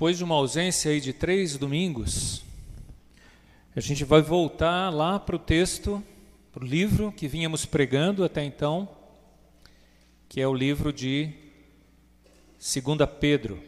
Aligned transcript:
depois 0.00 0.16
de 0.16 0.24
uma 0.24 0.36
ausência 0.36 0.90
aí 0.90 0.98
de 0.98 1.12
três 1.12 1.58
domingos, 1.58 2.42
a 3.76 3.80
gente 3.80 4.02
vai 4.02 4.22
voltar 4.22 4.88
lá 4.88 5.20
para 5.20 5.36
o 5.36 5.38
texto, 5.38 6.02
para 6.50 6.64
o 6.64 6.66
livro 6.66 7.12
que 7.12 7.28
vínhamos 7.28 7.66
pregando 7.66 8.24
até 8.24 8.42
então, 8.42 8.88
que 10.26 10.40
é 10.40 10.48
o 10.48 10.54
livro 10.54 10.90
de 10.90 11.34
2 12.58 12.82
Pedro. 13.20 13.62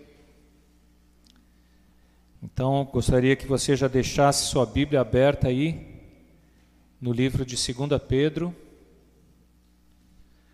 Então, 2.42 2.88
gostaria 2.90 3.36
que 3.36 3.46
você 3.46 3.76
já 3.76 3.86
deixasse 3.86 4.48
sua 4.48 4.64
Bíblia 4.64 5.02
aberta 5.02 5.48
aí 5.48 6.00
no 6.98 7.12
livro 7.12 7.44
de 7.44 7.56
2 7.56 8.02
Pedro, 8.08 8.56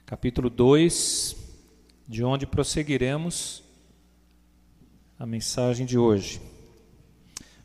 capítulo 0.05 0.51
2, 0.51 1.37
de 2.09 2.25
onde 2.25 2.49
prosseguiremos 2.49 3.68
a 5.19 5.27
mensagem 5.27 5.85
de 5.85 5.99
hoje. 5.99 6.41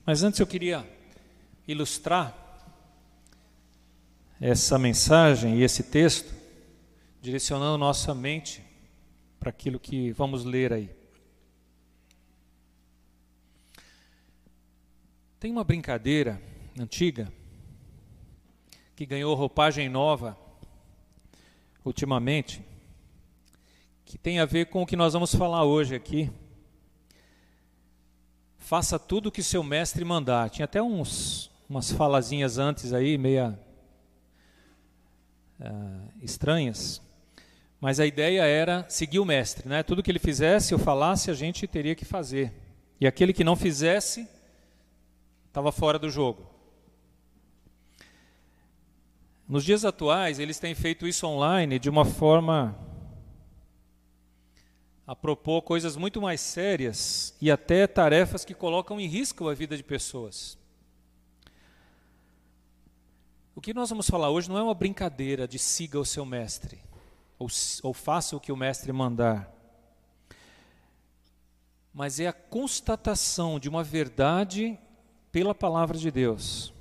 Mas 0.06 0.24
antes 0.24 0.40
eu 0.40 0.48
queria 0.48 0.86
ilustrar 1.68 2.36
essa 4.42 4.80
mensagem 4.80 5.60
e 5.60 5.64
esse 5.64 5.84
texto, 5.84 6.34
direcionando 7.22 7.78
nossa 7.78 8.14
mente 8.14 8.62
para 9.40 9.52
aquilo 9.52 9.80
que 9.80 10.12
vamos 10.12 10.44
ler 10.44 10.74
aí. 10.74 10.90
Tem 15.40 15.52
uma 15.52 15.64
brincadeira 15.64 16.42
antiga 16.80 17.32
que 18.96 19.06
ganhou 19.06 19.36
roupagem 19.36 19.90
nova 19.90 20.38
ultimamente, 21.86 22.64
que 24.06 24.18
tem 24.18 24.40
a 24.40 24.46
ver 24.46 24.68
com 24.68 24.82
o 24.82 24.86
que 24.86 24.96
nós 24.96 25.14
vamos 25.14 25.36
falar 25.36 25.66
hoje 25.66 25.94
aqui. 25.94 26.32
Faça 28.64 28.98
tudo 28.98 29.28
o 29.28 29.32
que 29.32 29.44
seu 29.44 29.62
mestre 29.62 30.06
mandar. 30.06 30.50
Tinha 30.50 30.64
até 30.64 30.82
uns 30.82 31.52
umas 31.70 31.92
falazinhas 31.92 32.58
antes 32.58 32.94
aí, 32.94 33.18
meia 33.18 33.60
uh, 35.60 36.10
estranhas. 36.22 37.02
Mas 37.82 38.00
a 38.00 38.06
ideia 38.06 38.44
era 38.46 38.86
seguir 38.88 39.20
o 39.20 39.26
mestre, 39.26 39.68
né? 39.68 39.84
Tudo 39.84 40.02
que 40.02 40.10
ele 40.10 40.18
fizesse 40.18 40.74
ou 40.74 40.80
falasse, 40.80 41.30
a 41.30 41.34
gente 41.34 41.68
teria 41.68 41.94
que 41.94 42.06
fazer. 42.06 42.54
E 43.02 43.06
aquele 43.06 43.34
que 43.34 43.44
não 43.44 43.58
fizesse, 43.58 44.26
estava 45.50 45.70
fora 45.70 46.00
do 46.00 46.10
jogo. 46.10 46.50
Nos 49.46 49.66
dias 49.66 49.84
atuais, 49.84 50.40
eles 50.40 50.58
têm 50.58 50.74
feito 50.74 51.06
isso 51.06 51.28
online 51.28 51.80
de 51.80 51.90
uma 51.90 52.06
forma 52.06 52.80
a 55.06 55.16
propor 55.16 55.62
coisas 55.62 55.98
muito 55.98 56.22
mais 56.22 56.40
sérias 56.40 57.36
e 57.42 57.52
até 57.52 57.86
tarefas 57.86 58.46
que 58.46 58.54
colocam 58.54 59.00
em 59.00 59.08
risco 59.08 59.50
a 59.50 59.54
vida 59.54 59.76
de 59.76 59.84
pessoas. 59.84 60.58
O 63.54 63.62
que 63.62 63.74
nós 63.74 63.90
vamos 63.90 64.10
falar 64.10 64.30
hoje 64.30 64.50
não 64.50 64.58
é 64.58 64.64
uma 64.64 64.74
brincadeira 64.74 65.48
de 65.48 65.60
siga 65.60 66.00
o 66.00 66.06
seu 66.06 66.26
mestre, 66.26 66.82
ou, 67.38 67.48
ou 67.84 67.94
faça 67.94 68.36
o 68.36 68.40
que 68.40 68.52
o 68.52 68.58
mestre 68.58 68.92
mandar, 68.92 69.52
mas 71.94 72.20
é 72.20 72.28
a 72.28 72.34
constatação 72.34 73.60
de 73.60 73.70
uma 73.70 73.84
verdade 73.84 74.80
pela 75.32 75.54
palavra 75.54 75.98
de 75.98 76.10
Deus. 76.10 76.74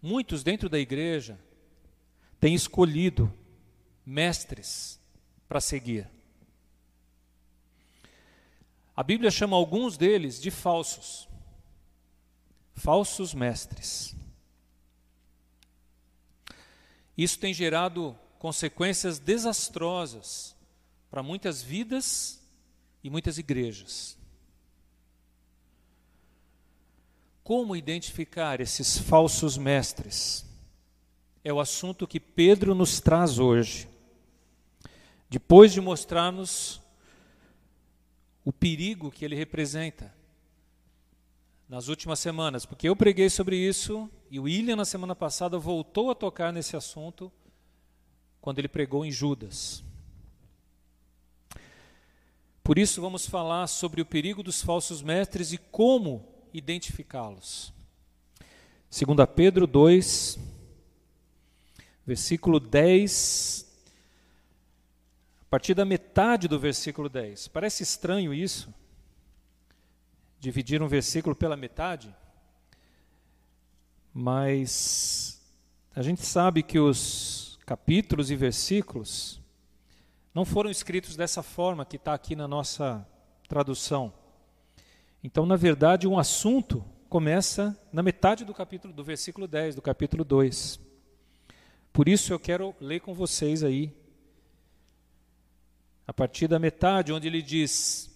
Muitos 0.00 0.42
dentro 0.42 0.68
da 0.68 0.78
igreja 0.78 1.38
têm 2.40 2.54
escolhido 2.54 3.32
mestres 4.06 5.00
para 5.48 5.60
seguir. 5.60 6.08
A 8.96 9.02
Bíblia 9.02 9.30
chama 9.30 9.56
alguns 9.56 9.96
deles 9.96 10.40
de 10.40 10.50
falsos, 10.50 11.28
falsos 12.74 13.34
mestres. 13.34 14.14
Isso 17.16 17.38
tem 17.38 17.52
gerado 17.52 18.16
consequências 18.38 19.18
desastrosas 19.18 20.54
para 21.10 21.22
muitas 21.22 21.62
vidas 21.62 22.40
e 23.02 23.10
muitas 23.10 23.38
igrejas. 23.38 24.16
Como 27.42 27.76
identificar 27.76 28.60
esses 28.60 28.96
falsos 28.96 29.58
mestres? 29.58 30.44
É 31.42 31.52
o 31.52 31.60
assunto 31.60 32.06
que 32.06 32.18
Pedro 32.18 32.74
nos 32.74 33.00
traz 33.00 33.38
hoje. 33.38 33.88
Depois 35.34 35.72
de 35.72 35.80
mostrarmos 35.80 36.80
o 38.44 38.52
perigo 38.52 39.10
que 39.10 39.24
ele 39.24 39.34
representa 39.34 40.14
nas 41.68 41.88
últimas 41.88 42.20
semanas, 42.20 42.64
porque 42.64 42.88
eu 42.88 42.94
preguei 42.94 43.28
sobre 43.28 43.56
isso 43.56 44.08
e 44.30 44.38
o 44.38 44.44
William, 44.44 44.76
na 44.76 44.84
semana 44.84 45.12
passada, 45.12 45.58
voltou 45.58 46.08
a 46.08 46.14
tocar 46.14 46.52
nesse 46.52 46.76
assunto 46.76 47.32
quando 48.40 48.60
ele 48.60 48.68
pregou 48.68 49.04
em 49.04 49.10
Judas. 49.10 49.82
Por 52.62 52.78
isso, 52.78 53.00
vamos 53.00 53.26
falar 53.26 53.66
sobre 53.66 54.00
o 54.00 54.06
perigo 54.06 54.40
dos 54.40 54.62
falsos 54.62 55.02
mestres 55.02 55.52
e 55.52 55.58
como 55.58 56.24
identificá-los. 56.52 57.72
2 58.88 59.28
Pedro 59.34 59.66
2, 59.66 60.38
versículo 62.06 62.60
10, 62.60 63.63
a 63.63 63.63
partir 65.54 65.72
da 65.72 65.84
metade 65.84 66.48
do 66.48 66.58
versículo 66.58 67.08
10. 67.08 67.46
Parece 67.46 67.84
estranho 67.84 68.34
isso, 68.34 68.74
dividir 70.40 70.82
um 70.82 70.88
versículo 70.88 71.36
pela 71.36 71.56
metade, 71.56 72.12
mas 74.12 75.40
a 75.94 76.02
gente 76.02 76.26
sabe 76.26 76.60
que 76.60 76.80
os 76.80 77.56
capítulos 77.64 78.32
e 78.32 78.34
versículos 78.34 79.40
não 80.34 80.44
foram 80.44 80.70
escritos 80.70 81.14
dessa 81.14 81.40
forma 81.40 81.84
que 81.84 81.98
está 81.98 82.14
aqui 82.14 82.34
na 82.34 82.48
nossa 82.48 83.06
tradução. 83.48 84.12
Então, 85.22 85.46
na 85.46 85.54
verdade, 85.54 86.08
um 86.08 86.18
assunto 86.18 86.84
começa 87.08 87.78
na 87.92 88.02
metade 88.02 88.44
do 88.44 88.52
capítulo, 88.52 88.92
do 88.92 89.04
versículo 89.04 89.46
10, 89.46 89.76
do 89.76 89.82
capítulo 89.82 90.24
2. 90.24 90.80
Por 91.92 92.08
isso 92.08 92.32
eu 92.32 92.40
quero 92.40 92.74
ler 92.80 92.98
com 92.98 93.14
vocês 93.14 93.62
aí, 93.62 93.94
a 96.06 96.12
partir 96.12 96.48
da 96.48 96.58
metade, 96.58 97.12
onde 97.12 97.26
ele 97.26 97.42
diz: 97.42 98.10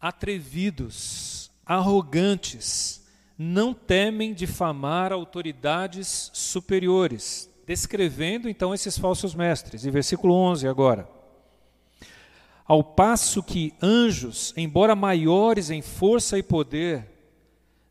Atrevidos, 0.00 1.50
arrogantes, 1.64 3.06
não 3.36 3.72
temem 3.72 4.34
difamar 4.34 5.12
autoridades 5.12 6.30
superiores, 6.32 7.48
descrevendo 7.66 8.48
então 8.48 8.74
esses 8.74 8.98
falsos 8.98 9.34
mestres. 9.34 9.84
E 9.84 9.90
versículo 9.90 10.34
11 10.34 10.66
agora. 10.66 11.08
Ao 12.64 12.84
passo 12.84 13.42
que 13.42 13.72
anjos, 13.80 14.52
embora 14.56 14.94
maiores 14.94 15.70
em 15.70 15.80
força 15.80 16.38
e 16.38 16.42
poder, 16.42 17.08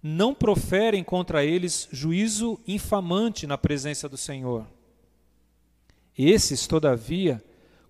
não 0.03 0.33
proferem 0.33 1.03
contra 1.03 1.43
eles 1.43 1.87
juízo 1.91 2.59
infamante 2.67 3.47
na 3.47 3.57
presença 3.57 4.07
do 4.07 4.17
Senhor. 4.17 4.67
Esses, 6.15 6.67
todavia, 6.67 7.43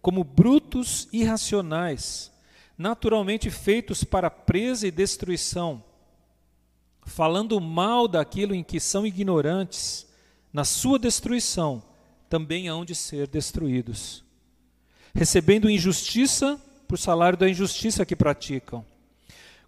como 0.07 0.23
brutos 0.23 1.09
irracionais, 1.11 2.31
naturalmente 2.77 3.49
feitos 3.49 4.05
para 4.05 4.29
presa 4.29 4.87
e 4.87 4.91
destruição, 4.91 5.83
falando 7.05 7.59
mal 7.59 8.07
daquilo 8.07 8.55
em 8.55 8.63
que 8.63 8.79
são 8.79 9.05
ignorantes, 9.05 10.07
na 10.53 10.63
sua 10.63 10.97
destruição 10.97 11.83
também 12.29 12.69
hão 12.69 12.85
de 12.85 12.95
ser 12.95 13.27
destruídos. 13.27 14.23
Recebendo 15.13 15.69
injustiça 15.69 16.57
por 16.87 16.97
salário 16.97 17.37
da 17.37 17.49
injustiça 17.49 18.05
que 18.05 18.15
praticam, 18.15 18.85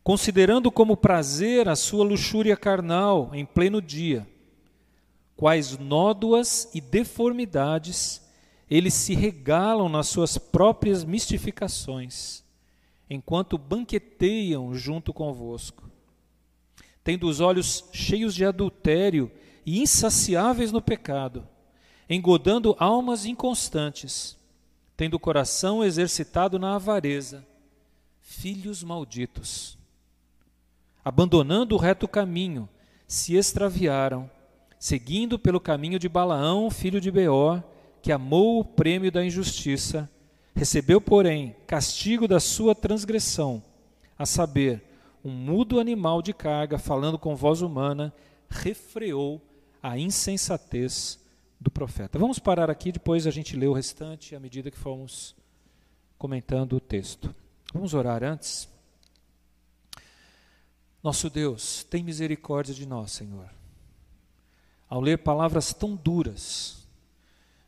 considerando 0.02 0.72
como 0.72 0.96
prazer 0.96 1.68
a 1.68 1.76
sua 1.76 2.06
luxúria 2.06 2.56
carnal 2.56 3.30
em 3.34 3.46
pleno 3.46 3.82
dia, 3.82 4.26
quais 5.36 5.78
nódoas 5.78 6.70
e 6.74 6.80
deformidades 6.80 8.22
eles 8.70 8.94
se 8.94 9.16
regalam 9.16 9.90
nas 9.90 10.08
suas 10.08 10.38
próprias 10.38 11.04
mistificações, 11.04 12.44
enquanto 13.10 13.58
banqueteiam 13.58 14.76
junto 14.76 15.12
convosco. 15.12 15.90
Tendo 17.04 17.28
os 17.28 17.40
olhos 17.40 17.86
cheios 17.92 18.36
de 18.36 18.46
adultério 18.46 19.32
e 19.66 19.82
insaciáveis 19.82 20.72
no 20.72 20.82
pecado, 20.82 21.48
engodando 22.08 22.76
almas 22.78 23.26
inconstantes, 23.26 24.38
tendo 24.96 25.16
o 25.16 25.20
coração 25.20 25.84
exercitado 25.84 26.60
na 26.60 26.76
avareza, 26.76 27.46
filhos 28.22 28.84
malditos. 28.84 29.78
Abandonando 31.04 31.74
o 31.74 31.78
reto 31.80 32.08
caminho, 32.08 32.70
se 33.08 33.36
extraviaram, 33.36 34.30
seguindo 34.78 35.40
pelo 35.40 35.60
caminho 35.60 35.98
de 35.98 36.08
Balaão, 36.08 36.70
filho 36.70 37.02
de 37.02 37.10
Beor, 37.10 37.64
que 38.02 38.12
amou 38.12 38.60
o 38.60 38.66
prêmio 38.66 39.12
da 39.12 39.24
injustiça, 39.24 40.10
recebeu, 40.56 41.00
porém, 41.00 41.56
castigo 41.68 42.28
da 42.28 42.40
sua 42.40 42.76
transgressão, 42.76 43.64
a 44.18 44.26
saber, 44.26 44.84
um 45.24 45.32
mudo 45.32 45.80
animal 45.80 46.22
de 46.22 46.34
carga, 46.34 46.78
falando 46.78 47.20
com 47.20 47.36
voz 47.36 47.62
humana, 47.62 48.14
refreou 48.50 49.42
a 49.82 49.98
insensatez 49.98 51.20
do 51.60 51.70
profeta. 51.70 52.18
Vamos 52.18 52.40
parar 52.40 52.70
aqui, 52.70 52.92
depois 52.92 53.28
a 53.28 53.32
gente 53.32 53.56
lê 53.56 53.68
o 53.68 53.74
restante 53.74 54.36
à 54.36 54.40
medida 54.40 54.72
que 54.72 54.78
formos 54.78 55.36
comentando 56.18 56.74
o 56.74 56.80
texto. 56.80 57.34
Vamos 57.74 57.94
orar 57.94 58.24
antes? 58.24 58.68
Nosso 61.02 61.30
Deus, 61.30 61.84
tem 61.84 62.04
misericórdia 62.04 62.74
de 62.74 62.86
nós, 62.86 63.12
Senhor. 63.12 63.50
Ao 64.90 65.00
ler 65.00 65.20
palavras 65.20 65.74
tão 65.74 65.96
duras, 65.96 66.79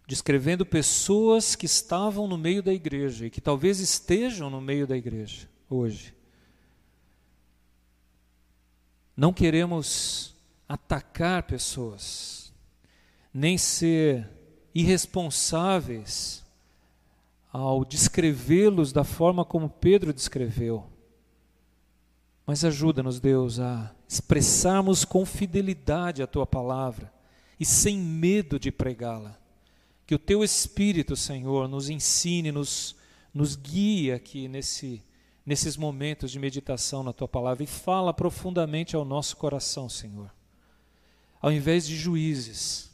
descrevendo 0.08 0.66
pessoas 0.66 1.56
que 1.56 1.66
estavam 1.66 2.28
no 2.28 2.38
meio 2.38 2.62
da 2.62 2.74
igreja 2.74 3.26
e 3.26 3.30
que 3.30 3.42
talvez 3.42 3.80
estejam 3.80 4.50
no 4.50 4.60
meio 4.60 4.86
da 4.86 4.98
igreja 4.98 5.50
hoje, 5.70 6.14
não 9.16 9.32
queremos 9.32 10.36
atacar 10.68 11.44
pessoas, 11.44 12.54
nem 13.34 13.58
ser 13.58 14.30
irresponsáveis 14.74 16.44
ao 17.52 17.84
descrevê-los 17.84 18.94
da 18.94 19.04
forma 19.04 19.44
como 19.44 19.70
Pedro 19.70 20.14
descreveu. 20.14 20.88
Mas 22.46 22.64
ajuda-nos, 22.64 23.20
Deus, 23.20 23.60
a 23.60 23.94
expressarmos 24.08 25.06
com 25.06 25.26
fidelidade 25.26 26.24
a 26.24 26.28
tua 26.28 26.46
palavra 26.46 27.14
e 27.60 27.66
sem 27.66 27.98
medo 27.98 28.60
de 28.60 28.72
pregá-la. 28.72 29.41
Que 30.12 30.16
o 30.16 30.20
teu 30.20 30.44
Espírito, 30.44 31.16
Senhor, 31.16 31.70
nos 31.70 31.90
ensine, 31.90 32.52
nos, 32.52 32.98
nos 33.34 33.56
guie 33.56 34.12
aqui 34.12 34.50
nesse, 34.50 35.02
nesses 35.46 35.78
momentos 35.78 36.30
de 36.32 36.38
meditação 36.38 37.02
na 37.02 37.14
tua 37.14 37.30
palavra 37.30 37.64
e 37.64 37.66
fala 37.66 38.14
profundamente 38.14 38.94
ao 38.94 39.06
nosso 39.06 39.38
coração, 39.38 39.88
Senhor. 39.88 40.30
Ao 41.42 41.50
invés 41.50 41.88
de 41.88 41.96
juízes, 41.96 42.92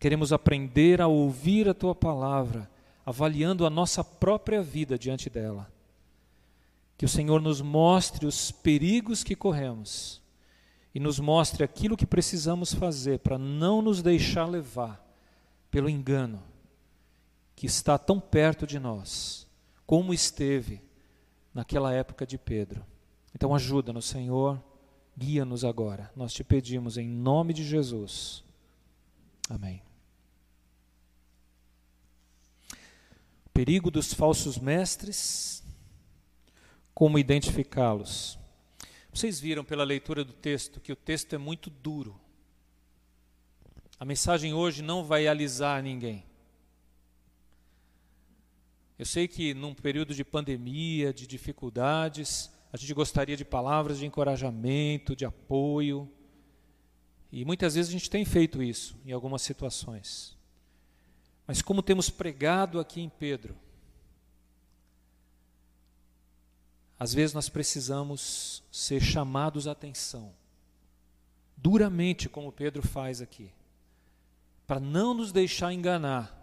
queremos 0.00 0.32
aprender 0.32 1.02
a 1.02 1.06
ouvir 1.06 1.68
a 1.68 1.74
tua 1.74 1.94
palavra, 1.94 2.66
avaliando 3.04 3.66
a 3.66 3.68
nossa 3.68 4.02
própria 4.02 4.62
vida 4.62 4.98
diante 4.98 5.28
dela. 5.28 5.70
Que 6.96 7.04
o 7.04 7.10
Senhor 7.10 7.42
nos 7.42 7.60
mostre 7.60 8.24
os 8.24 8.50
perigos 8.50 9.22
que 9.22 9.36
corremos 9.36 10.22
e 10.94 10.98
nos 10.98 11.20
mostre 11.20 11.62
aquilo 11.62 11.94
que 11.94 12.06
precisamos 12.06 12.72
fazer 12.72 13.18
para 13.18 13.36
não 13.36 13.82
nos 13.82 14.00
deixar 14.00 14.46
levar 14.46 15.11
pelo 15.72 15.88
engano 15.88 16.44
que 17.56 17.66
está 17.66 17.98
tão 17.98 18.20
perto 18.20 18.66
de 18.66 18.78
nós, 18.78 19.48
como 19.86 20.12
esteve 20.12 20.82
naquela 21.54 21.92
época 21.94 22.26
de 22.26 22.36
Pedro. 22.36 22.84
Então 23.34 23.54
ajuda-nos, 23.54 24.04
Senhor, 24.04 24.62
guia-nos 25.16 25.64
agora. 25.64 26.12
Nós 26.14 26.34
te 26.34 26.44
pedimos 26.44 26.98
em 26.98 27.08
nome 27.08 27.54
de 27.54 27.64
Jesus. 27.64 28.44
Amém. 29.48 29.82
Perigo 33.54 33.90
dos 33.90 34.12
falsos 34.12 34.58
mestres, 34.58 35.64
como 36.94 37.18
identificá-los? 37.18 38.38
Vocês 39.12 39.40
viram 39.40 39.64
pela 39.64 39.84
leitura 39.84 40.22
do 40.22 40.34
texto 40.34 40.80
que 40.80 40.92
o 40.92 40.96
texto 40.96 41.34
é 41.34 41.38
muito 41.38 41.70
duro. 41.70 42.21
A 44.02 44.04
mensagem 44.04 44.52
hoje 44.52 44.82
não 44.82 45.04
vai 45.04 45.28
alisar 45.28 45.80
ninguém. 45.80 46.24
Eu 48.98 49.06
sei 49.06 49.28
que 49.28 49.54
num 49.54 49.72
período 49.72 50.12
de 50.12 50.24
pandemia, 50.24 51.14
de 51.14 51.24
dificuldades, 51.24 52.50
a 52.72 52.76
gente 52.76 52.92
gostaria 52.94 53.36
de 53.36 53.44
palavras 53.44 53.98
de 54.00 54.04
encorajamento, 54.04 55.14
de 55.14 55.24
apoio. 55.24 56.10
E 57.30 57.44
muitas 57.44 57.76
vezes 57.76 57.90
a 57.90 57.92
gente 57.92 58.10
tem 58.10 58.24
feito 58.24 58.60
isso 58.60 58.96
em 59.06 59.12
algumas 59.12 59.40
situações. 59.42 60.36
Mas 61.46 61.62
como 61.62 61.80
temos 61.80 62.10
pregado 62.10 62.80
aqui 62.80 63.00
em 63.00 63.08
Pedro, 63.08 63.54
às 66.98 67.14
vezes 67.14 67.32
nós 67.32 67.48
precisamos 67.48 68.64
ser 68.72 69.00
chamados 69.00 69.68
à 69.68 69.70
atenção, 69.70 70.34
duramente, 71.56 72.28
como 72.28 72.50
Pedro 72.50 72.82
faz 72.82 73.22
aqui, 73.22 73.52
para 74.72 74.80
não 74.80 75.12
nos 75.12 75.32
deixar 75.32 75.70
enganar 75.70 76.34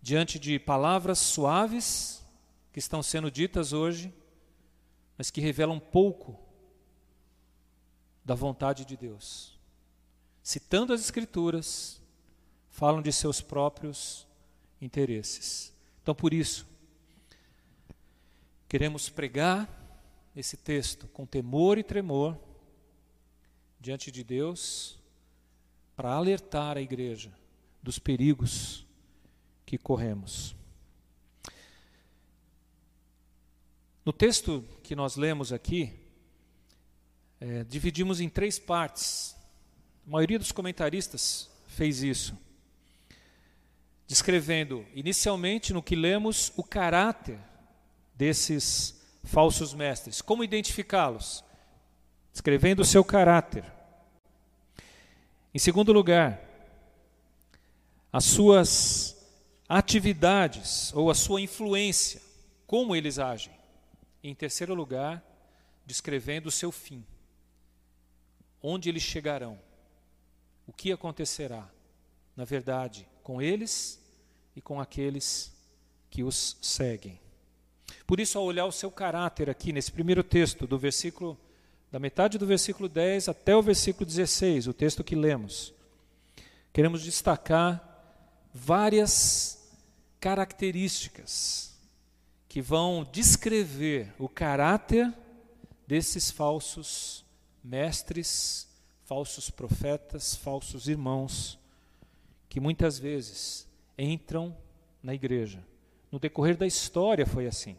diante 0.00 0.38
de 0.38 0.56
palavras 0.56 1.18
suaves 1.18 2.24
que 2.72 2.78
estão 2.78 3.02
sendo 3.02 3.28
ditas 3.28 3.72
hoje, 3.72 4.14
mas 5.18 5.32
que 5.32 5.40
revelam 5.40 5.80
pouco 5.80 6.40
da 8.24 8.36
vontade 8.36 8.84
de 8.84 8.96
Deus. 8.96 9.58
Citando 10.44 10.92
as 10.92 11.00
Escrituras, 11.00 12.00
falam 12.70 13.02
de 13.02 13.12
seus 13.12 13.40
próprios 13.40 14.28
interesses. 14.80 15.74
Então, 16.04 16.14
por 16.14 16.32
isso, 16.32 16.64
queremos 18.68 19.08
pregar 19.08 19.68
esse 20.36 20.56
texto 20.56 21.08
com 21.08 21.26
temor 21.26 21.78
e 21.78 21.82
tremor 21.82 22.38
diante 23.80 24.12
de 24.12 24.22
Deus, 24.22 25.02
para 25.96 26.12
alertar 26.12 26.76
a 26.76 26.80
igreja 26.80 27.32
dos 27.82 27.98
perigos 27.98 28.86
que 29.64 29.78
corremos. 29.78 30.54
No 34.04 34.12
texto 34.12 34.64
que 34.82 34.94
nós 34.94 35.16
lemos 35.16 35.52
aqui, 35.52 35.92
é, 37.40 37.64
dividimos 37.64 38.20
em 38.20 38.28
três 38.28 38.58
partes. 38.58 39.34
A 40.06 40.10
maioria 40.10 40.38
dos 40.38 40.52
comentaristas 40.52 41.50
fez 41.66 42.02
isso, 42.02 42.36
descrevendo 44.06 44.84
inicialmente 44.94 45.72
no 45.72 45.82
que 45.82 45.96
lemos 45.96 46.52
o 46.56 46.62
caráter 46.62 47.38
desses 48.14 49.02
falsos 49.24 49.72
mestres, 49.72 50.20
como 50.20 50.44
identificá-los, 50.44 51.42
descrevendo 52.30 52.82
o 52.82 52.84
seu 52.84 53.02
caráter. 53.02 53.64
Em 55.54 55.58
segundo 55.60 55.92
lugar, 55.92 56.42
as 58.12 58.24
suas 58.24 59.16
atividades 59.68 60.92
ou 60.92 61.10
a 61.10 61.14
sua 61.14 61.40
influência, 61.40 62.20
como 62.66 62.96
eles 62.96 63.20
agem. 63.20 63.54
Em 64.20 64.34
terceiro 64.34 64.74
lugar, 64.74 65.22
descrevendo 65.86 66.48
o 66.48 66.50
seu 66.50 66.72
fim. 66.72 67.06
Onde 68.60 68.88
eles 68.88 69.04
chegarão? 69.04 69.56
O 70.66 70.72
que 70.72 70.90
acontecerá, 70.90 71.70
na 72.34 72.44
verdade, 72.44 73.06
com 73.22 73.40
eles 73.40 74.02
e 74.56 74.60
com 74.60 74.80
aqueles 74.80 75.54
que 76.10 76.24
os 76.24 76.56
seguem. 76.60 77.20
Por 78.08 78.18
isso, 78.18 78.38
ao 78.38 78.44
olhar 78.44 78.66
o 78.66 78.72
seu 78.72 78.90
caráter 78.90 79.48
aqui 79.48 79.72
nesse 79.72 79.92
primeiro 79.92 80.24
texto, 80.24 80.66
do 80.66 80.76
versículo 80.76 81.38
da 81.94 82.00
metade 82.00 82.38
do 82.38 82.44
versículo 82.44 82.88
10 82.88 83.28
até 83.28 83.54
o 83.54 83.62
versículo 83.62 84.04
16, 84.04 84.66
o 84.66 84.74
texto 84.74 85.04
que 85.04 85.14
lemos, 85.14 85.72
queremos 86.72 87.04
destacar 87.04 88.50
várias 88.52 89.72
características 90.18 91.78
que 92.48 92.60
vão 92.60 93.08
descrever 93.12 94.12
o 94.18 94.28
caráter 94.28 95.14
desses 95.86 96.32
falsos 96.32 97.24
mestres, 97.62 98.68
falsos 99.04 99.48
profetas, 99.48 100.34
falsos 100.34 100.88
irmãos, 100.88 101.60
que 102.48 102.58
muitas 102.58 102.98
vezes 102.98 103.68
entram 103.96 104.56
na 105.00 105.14
igreja. 105.14 105.64
No 106.10 106.18
decorrer 106.18 106.56
da 106.56 106.66
história 106.66 107.24
foi 107.24 107.46
assim. 107.46 107.78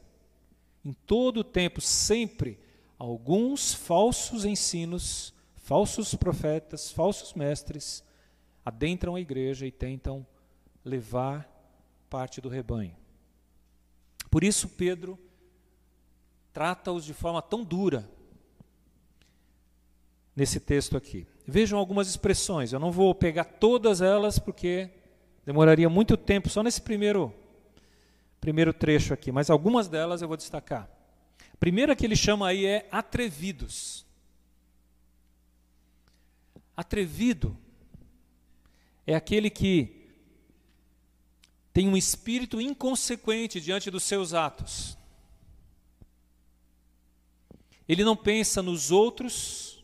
Em 0.86 0.94
todo 0.94 1.42
o 1.42 1.44
tempo, 1.44 1.82
sempre, 1.82 2.64
alguns 2.98 3.74
falsos 3.74 4.46
ensinos, 4.46 5.34
falsos 5.56 6.16
profetas, 6.16 6.92
falsos 6.92 7.34
mestres 7.34 8.04
adentram 8.64 9.16
a 9.16 9.22
igreja 9.22 9.68
e 9.68 9.72
tentam 9.72 10.26
levar 10.84 11.48
parte 12.10 12.42
do 12.42 12.50
rebanho. 12.50 12.96
Por 14.32 14.44
isso, 14.44 14.68
Pedro 14.70 15.20
trata-os 16.52 17.04
de 17.04 17.14
forma 17.14 17.42
tão 17.42 17.64
dura 17.64 18.10
nesse 20.36 20.60
texto 20.60 20.98
aqui. 20.98 21.28
Vejam 21.48 21.78
algumas 21.78 22.08
expressões, 22.08 22.74
eu 22.74 22.80
não 22.80 22.92
vou 22.92 23.14
pegar 23.14 23.44
todas 23.44 24.02
elas 24.02 24.40
porque 24.40 24.90
demoraria 25.46 25.90
muito 25.90 26.18
tempo 26.18 26.50
só 26.50 26.64
nesse 26.64 26.82
primeiro, 26.82 27.34
primeiro 28.42 28.74
trecho 28.74 29.14
aqui, 29.14 29.32
mas 29.32 29.50
algumas 29.50 29.88
delas 29.88 30.22
eu 30.22 30.28
vou 30.28 30.38
destacar. 30.38 30.90
Primeira 31.60 31.96
que 31.96 32.06
ele 32.06 32.16
chama 32.16 32.48
aí 32.48 32.66
é 32.66 32.88
atrevidos. 32.92 34.06
Atrevido 36.76 37.58
é 39.08 39.16
aquele 39.16 39.50
que 39.50 40.10
tem 41.72 41.88
um 41.88 41.98
espírito 41.98 42.60
inconsequente 42.62 43.60
diante 43.60 43.92
dos 43.92 44.04
seus 44.04 44.34
atos. 44.34 44.98
Ele 47.88 48.04
não 48.04 48.16
pensa 48.16 48.62
nos 48.62 48.92
outros 48.92 49.84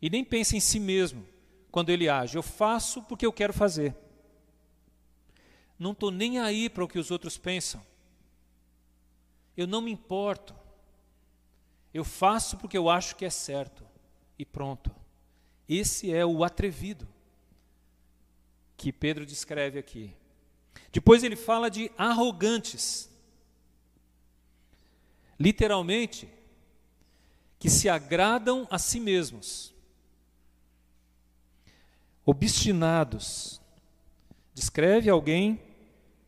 e 0.00 0.08
nem 0.08 0.24
pensa 0.24 0.56
em 0.56 0.60
si 0.60 0.80
mesmo 0.80 1.26
quando 1.70 1.90
ele 1.90 2.08
age. 2.08 2.36
Eu 2.36 2.42
faço 2.42 3.02
porque 3.02 3.26
eu 3.26 3.32
quero 3.32 3.52
fazer. 3.52 3.94
Não 5.78 5.92
estou 5.92 6.10
nem 6.10 6.38
aí 6.38 6.68
para 6.68 6.84
o 6.84 6.88
que 6.88 6.98
os 6.98 7.10
outros 7.10 7.36
pensam. 7.36 7.84
Eu 9.56 9.66
não 9.66 9.80
me 9.80 9.90
importo. 9.90 10.54
Eu 11.92 12.04
faço 12.04 12.56
porque 12.56 12.78
eu 12.78 12.88
acho 12.88 13.16
que 13.16 13.24
é 13.24 13.30
certo. 13.30 13.84
E 14.38 14.44
pronto. 14.44 14.94
Esse 15.68 16.12
é 16.12 16.24
o 16.24 16.42
atrevido 16.42 17.06
que 18.76 18.92
Pedro 18.92 19.26
descreve 19.26 19.78
aqui. 19.78 20.14
Depois 20.92 21.22
ele 21.22 21.36
fala 21.36 21.70
de 21.70 21.90
arrogantes. 21.98 23.10
Literalmente, 25.38 26.28
que 27.58 27.68
se 27.68 27.88
agradam 27.88 28.66
a 28.70 28.78
si 28.78 28.98
mesmos. 28.98 29.74
Obstinados. 32.24 33.60
Descreve 34.54 35.10
alguém 35.10 35.60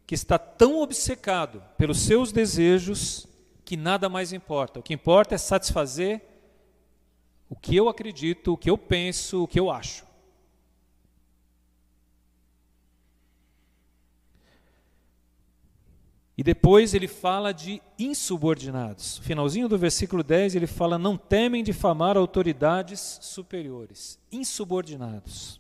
que 0.07 0.15
está 0.15 0.39
tão 0.39 0.81
obcecado 0.81 1.63
pelos 1.79 2.01
seus 2.01 2.33
desejos 2.33 3.27
que 3.73 3.77
nada 3.79 4.07
mais 4.07 4.35
importa. 4.35 4.81
O 4.81 4.83
que 4.83 4.93
importa 4.93 5.35
é 5.35 5.39
satisfazer 5.39 6.21
o 7.49 7.57
que 7.57 7.75
eu 7.75 7.89
acredito, 7.89 8.53
o 8.53 8.57
que 8.59 8.69
eu 8.69 8.77
penso, 8.77 9.45
o 9.45 9.49
que 9.49 9.59
eu 9.59 9.71
acho. 9.71 10.07
E 16.37 16.43
depois 16.43 16.93
ele 16.93 17.09
fala 17.09 17.51
de 17.51 17.81
insubordinados. 17.99 19.17
Finalzinho 19.21 19.71
do 19.71 19.79
versículo 19.79 20.23
10 20.23 20.55
ele 20.55 20.67
fala: 20.67 20.99
Não 20.99 21.17
temem 21.17 21.65
difamar 21.65 22.19
autoridades 22.19 23.19
superiores. 23.23 24.19
Insubordinados. 24.31 25.59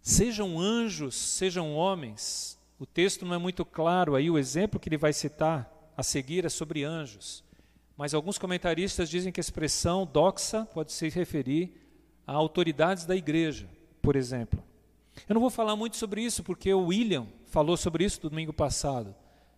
Sejam 0.00 0.60
anjos, 0.60 1.16
sejam 1.16 1.74
homens. 1.74 2.57
O 2.78 2.86
texto 2.86 3.26
não 3.26 3.34
é 3.34 3.38
muito 3.38 3.64
claro 3.64 4.14
aí, 4.14 4.30
o 4.30 4.38
exemplo 4.38 4.78
que 4.78 4.88
ele 4.88 4.96
vai 4.96 5.12
citar 5.12 5.68
a 5.96 6.02
seguir 6.02 6.44
é 6.44 6.48
sobre 6.48 6.84
anjos. 6.84 7.42
Mas 7.96 8.14
alguns 8.14 8.38
comentaristas 8.38 9.10
dizem 9.10 9.32
que 9.32 9.40
a 9.40 9.42
expressão 9.42 10.06
doxa 10.06 10.64
pode 10.72 10.92
se 10.92 11.08
referir 11.08 11.72
a 12.24 12.32
autoridades 12.32 13.04
da 13.04 13.16
igreja, 13.16 13.68
por 14.00 14.14
exemplo. 14.14 14.62
Eu 15.28 15.34
não 15.34 15.40
vou 15.40 15.50
falar 15.50 15.74
muito 15.74 15.96
sobre 15.96 16.22
isso, 16.22 16.44
porque 16.44 16.72
o 16.72 16.86
William 16.86 17.26
falou 17.46 17.76
sobre 17.76 18.04
isso 18.04 18.20
domingo 18.20 18.52
passado. 18.52 19.12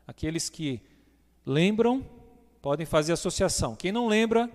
Aqueles 0.07 0.49
que 0.49 0.81
lembram 1.45 2.03
podem 2.62 2.87
fazer 2.87 3.12
associação. 3.12 3.77
Quem 3.77 3.93
não 3.93 4.09
lembra, 4.09 4.50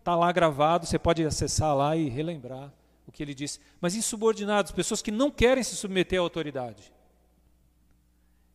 está 0.00 0.16
lá 0.16 0.32
gravado, 0.32 0.86
você 0.86 0.98
pode 0.98 1.24
acessar 1.24 1.76
lá 1.76 1.96
e 1.96 2.08
relembrar 2.08 2.72
o 3.06 3.12
que 3.12 3.22
ele 3.22 3.34
disse. 3.34 3.60
Mas 3.80 3.94
insubordinados, 3.94 4.72
pessoas 4.72 5.00
que 5.00 5.12
não 5.12 5.30
querem 5.30 5.62
se 5.62 5.76
submeter 5.76 6.18
à 6.18 6.22
autoridade. 6.22 6.92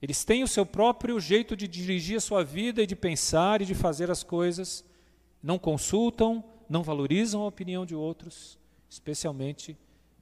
Eles 0.05 0.23
têm 0.23 0.43
o 0.43 0.47
seu 0.47 0.67
próprio 0.67 1.19
jeito 1.19 1.57
de 1.57 1.67
dirigir 1.67 2.17
a 2.17 2.21
sua 2.21 2.43
vida 2.43 2.83
e 2.83 2.85
de 2.85 2.95
pensar 2.95 3.59
e 3.63 3.65
de 3.65 3.73
fazer 3.73 4.11
as 4.11 4.21
coisas. 4.21 4.85
Não 5.41 5.57
consultam, 5.57 6.43
não 6.69 6.83
valorizam 6.83 7.41
a 7.41 7.47
opinião 7.47 7.87
de 7.87 7.95
outros, 7.95 8.55
especialmente 8.87 9.75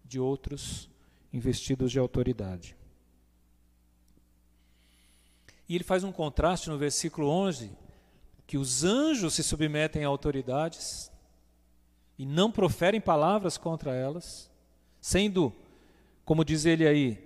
de 0.06 0.22
outros 0.22 0.90
investidos 1.34 1.92
de 1.92 2.00
autoridade. 2.00 2.78
E 5.68 5.76
ele 5.76 5.84
faz 5.84 6.06
um 6.06 6.14
contraste 6.14 6.70
no 6.70 6.78
versículo 6.78 7.28
11, 7.28 7.70
que 8.48 8.58
os 8.58 8.86
anjos 8.86 9.34
se 9.34 9.44
submetem 9.44 10.06
a 10.06 10.08
autoridades 10.08 11.12
e 12.18 12.26
não 12.26 12.50
proferem 12.50 13.02
palavras 13.02 13.58
contra 13.58 13.94
elas, 13.94 14.50
sendo, 15.02 15.54
como 16.24 16.46
diz 16.46 16.64
ele 16.64 16.88
aí, 16.88 17.23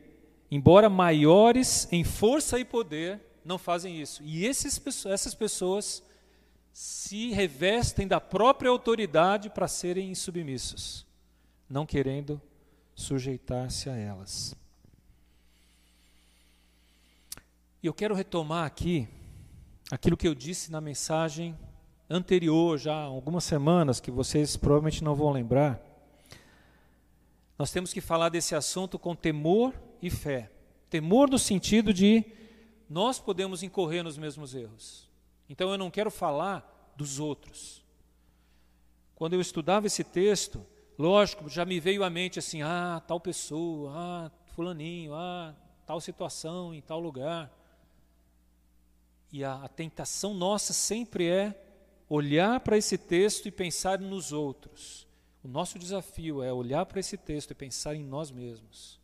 embora 0.50 0.90
maiores 0.90 1.88
em 1.92 2.04
força 2.04 2.60
e 2.60 2.66
poder, 2.66 3.20
não 3.44 3.58
fazem 3.58 4.00
isso. 4.02 4.22
E 4.24 4.46
esses, 4.46 5.06
essas 5.06 5.34
pessoas 5.34 6.04
se 6.74 7.32
revestem 7.32 8.08
da 8.08 8.22
própria 8.22 8.70
autoridade 8.70 9.50
para 9.50 9.68
serem 9.68 10.14
submissos, 10.14 11.06
não 11.70 11.86
querendo 11.86 12.42
sujeitar-se 12.94 13.90
a 13.90 13.96
elas. 13.96 14.56
E 17.82 17.88
eu 17.88 17.94
quero 17.94 18.14
retomar 18.14 18.66
aqui 18.66 19.08
aquilo 19.90 20.18
que 20.18 20.28
eu 20.28 20.36
disse 20.36 20.72
na 20.72 20.82
mensagem 20.82 21.58
anterior, 22.10 22.78
já 22.78 22.94
há 22.94 23.04
algumas 23.04 23.44
semanas, 23.44 24.00
que 24.00 24.12
vocês 24.12 24.56
provavelmente 24.58 25.04
não 25.04 25.16
vão 25.16 25.32
lembrar. 25.32 25.82
Nós 27.58 27.72
temos 27.72 27.92
que 27.92 28.02
falar 28.02 28.30
desse 28.30 28.56
assunto 28.56 29.00
com 29.00 29.16
temor 29.16 29.74
e 30.02 30.10
fé. 30.10 30.52
Temor 30.90 31.30
no 31.30 31.40
sentido 31.40 31.94
de 31.94 32.24
nós 32.90 33.20
podemos 33.20 33.64
incorrer 33.64 34.04
nos 34.04 34.18
mesmos 34.18 34.56
erros. 34.56 35.10
Então 35.50 35.70
eu 35.72 35.78
não 35.78 35.92
quero 35.92 36.10
falar 36.10 36.94
dos 36.96 37.20
outros. 37.20 37.84
Quando 39.16 39.34
eu 39.34 39.42
estudava 39.42 39.88
esse 39.88 40.04
texto, 40.04 40.66
Lógico, 40.98 41.48
já 41.48 41.64
me 41.64 41.80
veio 41.80 42.04
à 42.04 42.10
mente 42.10 42.40
assim, 42.40 42.64
ah, 42.64 43.00
tal 43.08 43.20
pessoa, 43.20 43.92
ah, 43.96 44.32
fulaninho, 44.48 45.14
ah, 45.14 45.56
tal 45.86 46.02
situação 46.02 46.74
em 46.74 46.82
tal 46.82 47.00
lugar. 47.00 47.54
E 49.32 49.44
a, 49.44 49.64
a 49.64 49.68
tentação 49.68 50.34
nossa 50.34 50.74
sempre 50.74 51.30
é 51.30 51.64
olhar 52.10 52.60
para 52.62 52.78
esse 52.78 52.98
texto 52.98 53.48
e 53.48 53.52
pensar 53.52 54.00
nos 54.00 54.32
outros. 54.32 55.08
O 55.44 55.48
nosso 55.48 55.78
desafio 55.78 56.42
é 56.42 56.52
olhar 56.52 56.84
para 56.88 57.00
esse 57.00 57.16
texto 57.16 57.52
e 57.52 57.56
pensar 57.56 57.94
em 57.94 58.04
nós 58.04 58.32
mesmos. 58.32 59.00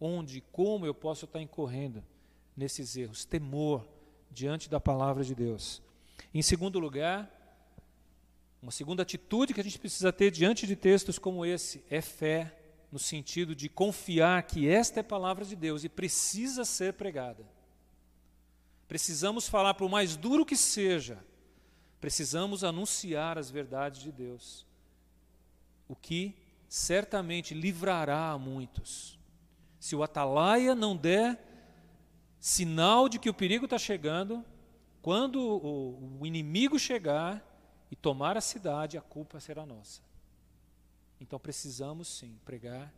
Onde, 0.00 0.40
como 0.52 0.86
eu 0.86 0.94
posso 0.94 1.24
estar 1.24 1.40
incorrendo 1.40 2.04
nesses 2.56 2.96
erros? 2.96 3.24
Temor 3.24 3.86
diante 4.30 4.68
da 4.68 4.78
palavra 4.78 5.24
de 5.24 5.34
Deus. 5.34 5.82
Em 6.32 6.42
segundo 6.42 6.78
lugar, 6.78 7.30
uma 8.62 8.72
segunda 8.72 9.02
atitude 9.02 9.54
que 9.54 9.60
a 9.60 9.64
gente 9.64 9.78
precisa 9.78 10.12
ter 10.12 10.30
diante 10.30 10.66
de 10.66 10.76
textos 10.76 11.18
como 11.18 11.44
esse 11.44 11.84
é 11.88 12.00
fé, 12.00 12.54
no 12.90 12.98
sentido 12.98 13.54
de 13.54 13.68
confiar 13.68 14.42
que 14.44 14.68
esta 14.68 15.00
é 15.00 15.02
a 15.02 15.04
palavra 15.04 15.44
de 15.44 15.54
Deus 15.54 15.84
e 15.84 15.88
precisa 15.88 16.64
ser 16.64 16.94
pregada. 16.94 17.44
Precisamos 18.86 19.48
falar, 19.48 19.74
por 19.74 19.88
mais 19.90 20.16
duro 20.16 20.46
que 20.46 20.56
seja, 20.56 21.22
precisamos 22.00 22.64
anunciar 22.64 23.36
as 23.36 23.50
verdades 23.50 24.00
de 24.00 24.10
Deus, 24.10 24.66
o 25.86 25.94
que 25.94 26.34
certamente 26.68 27.52
livrará 27.52 28.30
a 28.30 28.38
muitos. 28.38 29.17
Se 29.88 29.96
o 29.96 30.02
atalaia 30.02 30.74
não 30.74 30.94
der 30.94 31.42
sinal 32.38 33.08
de 33.08 33.18
que 33.18 33.30
o 33.30 33.32
perigo 33.32 33.64
está 33.64 33.78
chegando, 33.78 34.44
quando 35.00 35.40
o, 35.40 36.18
o 36.20 36.26
inimigo 36.26 36.78
chegar, 36.78 37.42
e 37.90 37.96
tomar 37.96 38.36
a 38.36 38.40
cidade, 38.42 38.98
a 38.98 39.00
culpa 39.00 39.40
será 39.40 39.64
nossa. 39.64 40.02
Então 41.18 41.38
precisamos 41.38 42.06
sim 42.06 42.38
pregar 42.44 42.92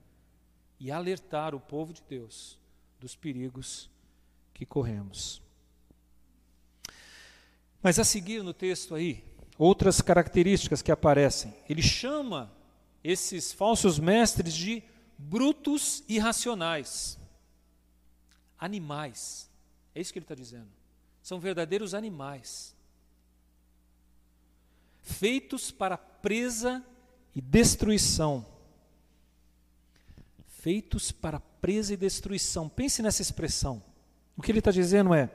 e 0.80 0.90
alertar 0.90 1.54
o 1.54 1.61
povo 1.61 1.92
de 1.92 2.02
Deus 2.09 2.59
dos 2.99 3.14
perigos 3.14 3.88
que 4.52 4.66
corremos. 4.66 5.40
Mas 7.80 8.00
a 8.00 8.04
seguir 8.04 8.42
no 8.42 8.52
texto 8.52 8.97
aí, 8.97 9.25
outras 9.56 10.00
características 10.00 10.82
que 10.82 10.90
aparecem. 10.90 11.54
Ele 11.68 11.82
chama 11.82 12.50
esses 13.04 13.52
falsos 13.52 13.97
mestres 14.00 14.56
de 14.56 14.89
brutos 15.29 16.03
irracionais, 16.09 17.19
animais. 18.59 19.49
É 19.95 20.00
isso 20.00 20.12
que 20.12 20.19
ele 20.19 20.25
está 20.25 20.35
dizendo. 20.35 20.69
São 21.23 21.39
verdadeiros 21.39 21.95
animais 21.95 22.75
feitos 25.03 25.71
para 25.71 25.97
presa 25.97 26.85
e 27.35 27.41
destruição. 27.41 28.47
Feitos 30.47 31.11
para 31.11 31.41
presa 31.41 31.95
e 31.95 31.97
destruição. 31.97 32.69
Pense 32.69 33.03
nessa 33.03 33.23
expressão. 33.23 33.83
O 34.37 34.43
que 34.43 34.50
ele 34.50 34.59
está 34.59 34.71
dizendo 34.71 35.15
é: 35.15 35.31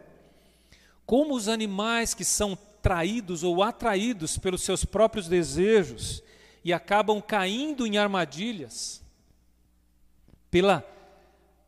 como 1.06 1.36
os 1.36 1.48
animais 1.48 2.13
que 2.13 2.24
são 2.24 2.58
traídos 2.82 3.44
ou 3.44 3.63
atraídos 3.63 4.38
pelos 4.38 4.62
seus 4.62 4.86
próprios 4.86 5.27
desejos 5.27 6.24
e 6.63 6.72
acabam 6.72 7.22
caindo 7.22 7.86
em 7.86 7.98
armadilhas, 7.98 9.01
pela 10.55 10.88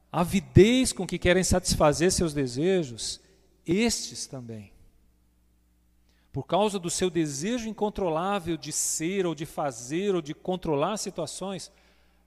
avidez 0.10 0.94
com 0.94 1.06
que 1.06 1.20
querem 1.20 1.44
satisfazer 1.44 2.10
seus 2.10 2.34
desejos, 2.34 3.20
estes 3.66 4.26
também 4.26 4.72
por 6.32 6.44
causa 6.44 6.80
do 6.80 6.90
seu 6.90 7.10
desejo 7.10 7.68
incontrolável 7.68 8.56
de 8.56 8.72
ser 8.72 9.26
ou 9.26 9.36
de 9.36 9.46
fazer 9.46 10.16
ou 10.16 10.22
de 10.22 10.34
controlar 10.34 10.96
situações, 10.96 11.70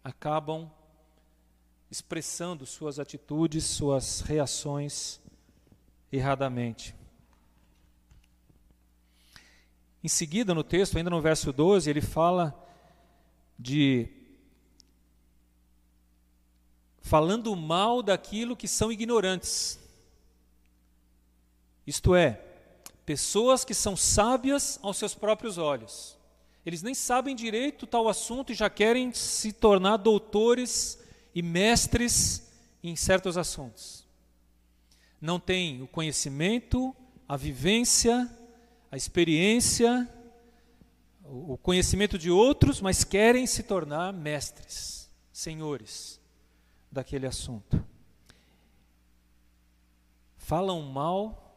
acabam 0.05 0.71
expressando 1.91 2.67
suas 2.67 2.99
atitudes, 2.99 3.65
suas 3.65 4.21
reações 4.21 5.19
erradamente. 6.13 6.95
Em 10.05 10.09
seguida, 10.09 10.53
no 10.53 10.63
texto, 10.63 10.99
ainda 10.99 11.09
no 11.09 11.23
verso 11.23 11.55
12, 11.55 11.89
ele 11.89 12.03
fala 12.03 12.55
de. 13.59 14.20
Falando 17.11 17.57
mal 17.57 18.05
daquilo 18.05 18.57
que 18.57 18.69
são 18.69 18.93
ignorantes. 18.93 19.81
Isto 21.85 22.15
é, 22.15 22.41
pessoas 23.05 23.65
que 23.65 23.75
são 23.75 23.97
sábias 23.97 24.79
aos 24.81 24.97
seus 24.97 25.13
próprios 25.13 25.59
olhos. 25.59 26.17
Eles 26.65 26.85
nem 26.85 26.95
sabem 26.95 27.35
direito 27.35 27.85
tal 27.85 28.09
assunto 28.09 28.53
e 28.53 28.55
já 28.55 28.71
querem 28.71 29.13
se 29.13 29.53
tornar 29.53 29.97
doutores 29.97 31.01
e 31.35 31.43
mestres 31.43 32.49
em 32.81 32.95
certos 32.95 33.37
assuntos. 33.37 34.07
Não 35.21 35.41
têm 35.41 35.83
o 35.83 35.89
conhecimento, 35.89 36.95
a 37.29 37.37
vivência, 37.37 38.31
a 38.89 38.97
experiência, 38.97 40.09
o 41.25 41.59
conhecimento 41.59 42.17
de 42.17 42.31
outros, 42.31 42.81
mas 42.81 43.03
querem 43.03 43.49
se 43.49 43.65
tornar 43.65 44.13
mestres, 44.13 45.11
senhores 45.33 46.20
daquele 46.91 47.27
assunto. 47.27 47.85
Falam 50.37 50.83
mal 50.83 51.55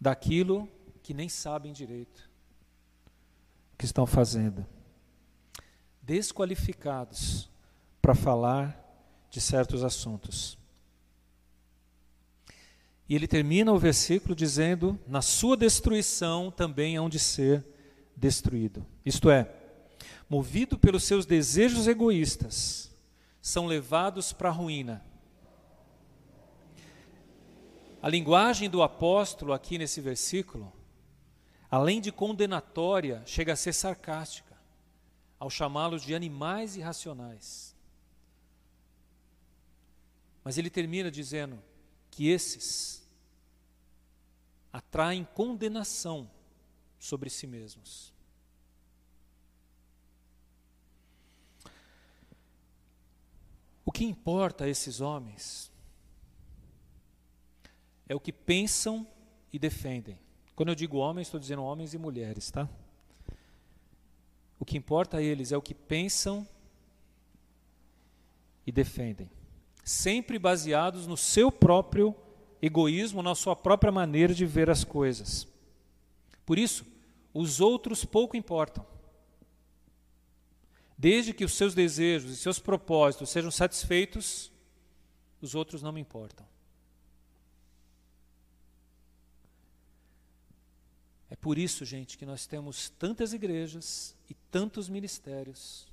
daquilo 0.00 0.68
que 1.02 1.14
nem 1.14 1.28
sabem 1.28 1.72
direito 1.72 2.30
o 3.72 3.76
que 3.78 3.84
estão 3.84 4.06
fazendo. 4.06 4.66
Desqualificados 6.02 7.48
para 8.00 8.14
falar 8.14 8.78
de 9.30 9.40
certos 9.40 9.82
assuntos. 9.82 10.58
E 13.08 13.14
ele 13.14 13.26
termina 13.26 13.72
o 13.72 13.78
versículo 13.78 14.34
dizendo: 14.34 14.98
Na 15.06 15.22
sua 15.22 15.56
destruição 15.56 16.50
também 16.50 16.96
hão 16.96 17.08
de 17.08 17.18
ser 17.18 17.64
destruído. 18.16 18.84
Isto 19.04 19.30
é, 19.30 19.50
movido 20.28 20.78
pelos 20.78 21.04
seus 21.04 21.26
desejos 21.26 21.86
egoístas, 21.86 22.91
são 23.42 23.66
levados 23.66 24.32
para 24.32 24.48
a 24.48 24.52
ruína. 24.52 25.04
A 28.00 28.08
linguagem 28.08 28.70
do 28.70 28.82
apóstolo 28.82 29.52
aqui 29.52 29.76
nesse 29.76 30.00
versículo, 30.00 30.72
além 31.68 32.00
de 32.00 32.12
condenatória, 32.12 33.22
chega 33.26 33.52
a 33.52 33.56
ser 33.56 33.72
sarcástica, 33.72 34.56
ao 35.38 35.50
chamá-los 35.50 36.02
de 36.02 36.14
animais 36.14 36.76
irracionais. 36.76 37.76
Mas 40.44 40.56
ele 40.56 40.70
termina 40.70 41.10
dizendo 41.10 41.60
que 42.10 42.28
esses 42.28 43.08
atraem 44.72 45.24
condenação 45.34 46.30
sobre 46.98 47.28
si 47.28 47.46
mesmos. 47.46 48.11
O 53.84 53.90
que 53.92 54.04
importa 54.04 54.64
a 54.64 54.68
esses 54.68 55.00
homens 55.00 55.70
é 58.08 58.14
o 58.14 58.20
que 58.20 58.32
pensam 58.32 59.06
e 59.52 59.58
defendem. 59.58 60.18
Quando 60.54 60.68
eu 60.68 60.74
digo 60.74 60.98
homens, 60.98 61.26
estou 61.26 61.40
dizendo 61.40 61.62
homens 61.62 61.94
e 61.94 61.98
mulheres, 61.98 62.50
tá? 62.50 62.68
O 64.58 64.64
que 64.64 64.76
importa 64.76 65.16
a 65.16 65.22
eles 65.22 65.50
é 65.50 65.56
o 65.56 65.62
que 65.62 65.74
pensam 65.74 66.46
e 68.64 68.70
defendem, 68.70 69.28
sempre 69.82 70.38
baseados 70.38 71.06
no 71.06 71.16
seu 71.16 71.50
próprio 71.50 72.14
egoísmo, 72.60 73.22
na 73.22 73.34
sua 73.34 73.56
própria 73.56 73.90
maneira 73.90 74.32
de 74.32 74.46
ver 74.46 74.70
as 74.70 74.84
coisas. 74.84 75.48
Por 76.46 76.58
isso, 76.58 76.86
os 77.34 77.60
outros 77.60 78.04
pouco 78.04 78.36
importam. 78.36 78.86
Desde 80.96 81.32
que 81.32 81.44
os 81.44 81.54
seus 81.54 81.74
desejos 81.74 82.30
e 82.30 82.36
seus 82.36 82.58
propósitos 82.58 83.30
sejam 83.30 83.50
satisfeitos, 83.50 84.52
os 85.40 85.54
outros 85.54 85.82
não 85.82 85.92
me 85.92 86.00
importam. 86.00 86.46
É 91.32 91.34
por 91.34 91.56
isso, 91.56 91.84
gente, 91.84 92.18
que 92.18 92.26
nós 92.26 92.46
temos 92.46 92.90
tantas 92.90 93.32
igrejas 93.32 94.14
e 94.28 94.34
tantos 94.50 94.88
ministérios, 94.88 95.88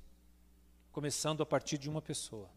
começando 0.92 1.42
a 1.42 1.46
partir 1.46 1.78
de 1.78 1.88
uma 1.88 2.02
pessoa. 2.02 2.48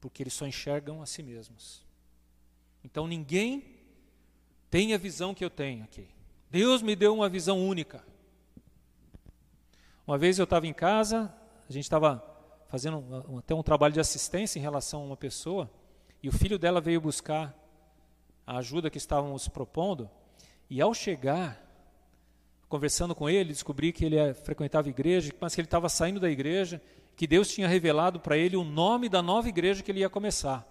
Porque 0.00 0.22
eles 0.22 0.34
só 0.34 0.46
enxergam 0.46 1.02
a 1.02 1.06
si 1.06 1.20
mesmos. 1.20 1.84
Então 2.84 3.08
ninguém 3.08 3.76
tem 4.70 4.94
a 4.94 4.98
visão 4.98 5.34
que 5.34 5.44
eu 5.44 5.50
tenho 5.50 5.82
aqui. 5.82 6.06
Deus 6.48 6.80
me 6.80 6.94
deu 6.94 7.12
uma 7.12 7.28
visão 7.28 7.66
única. 7.66 8.04
Uma 10.06 10.16
vez 10.16 10.38
eu 10.38 10.44
estava 10.44 10.66
em 10.66 10.72
casa, 10.72 11.34
a 11.68 11.72
gente 11.72 11.82
estava 11.82 12.24
fazendo 12.68 13.24
até 13.38 13.54
um 13.54 13.62
trabalho 13.62 13.92
de 13.92 14.00
assistência 14.00 14.58
em 14.58 14.62
relação 14.62 15.00
a 15.00 15.04
uma 15.04 15.16
pessoa, 15.16 15.68
e 16.22 16.28
o 16.28 16.32
filho 16.32 16.58
dela 16.58 16.80
veio 16.80 17.00
buscar 17.00 17.54
a 18.46 18.58
ajuda 18.58 18.88
que 18.88 18.98
estávamos 18.98 19.48
propondo, 19.48 20.08
e 20.70 20.80
ao 20.80 20.94
chegar, 20.94 21.60
conversando 22.68 23.16
com 23.16 23.28
ele, 23.28 23.52
descobri 23.52 23.92
que 23.92 24.04
ele 24.04 24.16
é, 24.16 24.32
frequentava 24.32 24.88
igreja, 24.88 25.32
mas 25.40 25.54
que 25.54 25.60
ele 25.60 25.66
estava 25.66 25.88
saindo 25.88 26.20
da 26.20 26.30
igreja, 26.30 26.80
que 27.16 27.26
Deus 27.26 27.48
tinha 27.48 27.66
revelado 27.66 28.20
para 28.20 28.36
ele 28.36 28.56
o 28.56 28.62
nome 28.62 29.08
da 29.08 29.22
nova 29.22 29.48
igreja 29.48 29.82
que 29.82 29.90
ele 29.90 30.00
ia 30.00 30.10
começar. 30.10 30.64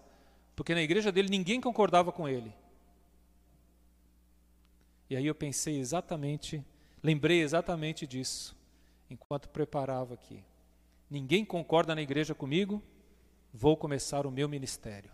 Porque 0.55 0.73
na 0.73 0.81
igreja 0.81 1.11
dele 1.11 1.27
ninguém 1.27 1.59
concordava 1.59 2.11
com 2.11 2.29
ele. 2.29 2.53
E 5.09 5.15
aí 5.15 5.25
eu 5.25 5.35
pensei 5.35 5.77
exatamente, 5.77 6.63
lembrei 7.03 7.41
exatamente 7.41 8.07
disso, 8.07 8.55
enquanto 9.09 9.49
preparava 9.49 10.13
aqui. 10.13 10.43
Ninguém 11.09 11.45
concorda 11.45 11.93
na 11.93 12.01
igreja 12.01 12.33
comigo, 12.33 12.81
vou 13.53 13.77
começar 13.77 14.25
o 14.25 14.31
meu 14.31 14.49
ministério. 14.49 15.11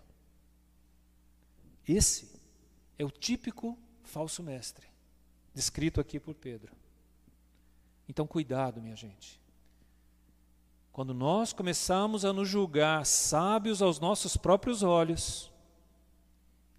Esse 1.87 2.39
é 2.97 3.03
o 3.03 3.11
típico 3.11 3.77
falso 4.03 4.41
mestre, 4.43 4.87
descrito 5.53 5.99
aqui 5.99 6.19
por 6.19 6.35
Pedro. 6.35 6.73
Então, 8.07 8.27
cuidado, 8.27 8.81
minha 8.81 8.95
gente. 8.95 9.39
Quando 10.91 11.13
nós 11.13 11.53
começamos 11.53 12.25
a 12.25 12.33
nos 12.33 12.49
julgar 12.49 13.05
sábios 13.05 13.81
aos 13.81 13.99
nossos 13.99 14.35
próprios 14.35 14.83
olhos, 14.83 15.51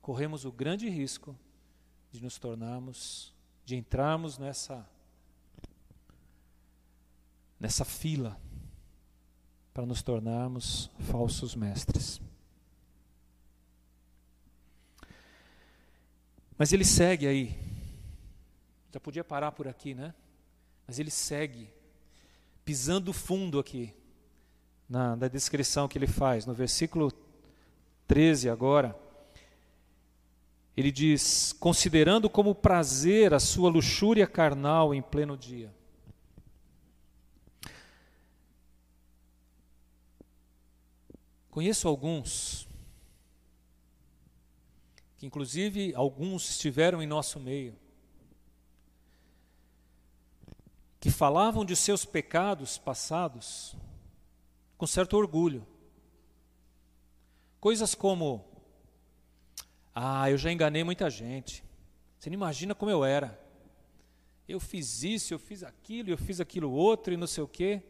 corremos 0.02 0.44
o 0.44 0.52
grande 0.52 0.88
risco 0.88 1.34
de 2.10 2.22
nos 2.22 2.38
tornarmos, 2.38 3.34
de 3.64 3.74
entrarmos 3.74 4.36
nessa 4.36 4.86
nessa 7.62 7.84
fila 7.84 8.36
para 9.72 9.86
nos 9.86 10.02
tornarmos 10.02 10.90
falsos 10.98 11.54
mestres. 11.54 12.20
Mas 16.58 16.72
ele 16.72 16.84
segue 16.84 17.24
aí. 17.24 17.56
Já 18.90 18.98
podia 18.98 19.22
parar 19.22 19.52
por 19.52 19.68
aqui, 19.68 19.94
né? 19.94 20.12
Mas 20.88 20.98
ele 20.98 21.10
segue, 21.10 21.68
pisando 22.64 23.12
fundo 23.12 23.60
aqui, 23.60 23.94
na, 24.88 25.14
na 25.14 25.28
descrição 25.28 25.86
que 25.86 25.96
ele 25.96 26.08
faz. 26.08 26.44
No 26.44 26.52
versículo 26.52 27.12
13 28.08 28.50
agora, 28.50 28.98
ele 30.76 30.90
diz: 30.90 31.52
considerando 31.52 32.28
como 32.28 32.56
prazer 32.56 33.32
a 33.32 33.38
sua 33.38 33.70
luxúria 33.70 34.26
carnal 34.26 34.92
em 34.92 35.00
pleno 35.00 35.36
dia. 35.36 35.72
Conheço 41.52 41.86
alguns 41.86 42.66
que 45.18 45.26
inclusive 45.26 45.94
alguns 45.94 46.48
estiveram 46.48 47.02
em 47.02 47.06
nosso 47.06 47.38
meio, 47.38 47.76
que 50.98 51.10
falavam 51.10 51.62
de 51.62 51.76
seus 51.76 52.06
pecados 52.06 52.78
passados 52.78 53.76
com 54.78 54.86
certo 54.86 55.14
orgulho. 55.14 55.66
Coisas 57.60 57.94
como: 57.94 58.42
Ah, 59.94 60.30
eu 60.30 60.38
já 60.38 60.50
enganei 60.50 60.82
muita 60.82 61.10
gente. 61.10 61.62
Você 62.18 62.30
não 62.30 62.34
imagina 62.34 62.74
como 62.74 62.90
eu 62.90 63.04
era. 63.04 63.38
Eu 64.48 64.58
fiz 64.58 65.02
isso, 65.02 65.34
eu 65.34 65.38
fiz 65.38 65.62
aquilo, 65.62 66.08
eu 66.08 66.16
fiz 66.16 66.40
aquilo 66.40 66.72
outro 66.72 67.12
e 67.12 67.18
não 67.18 67.26
sei 67.26 67.44
o 67.44 67.48
quê. 67.48 67.82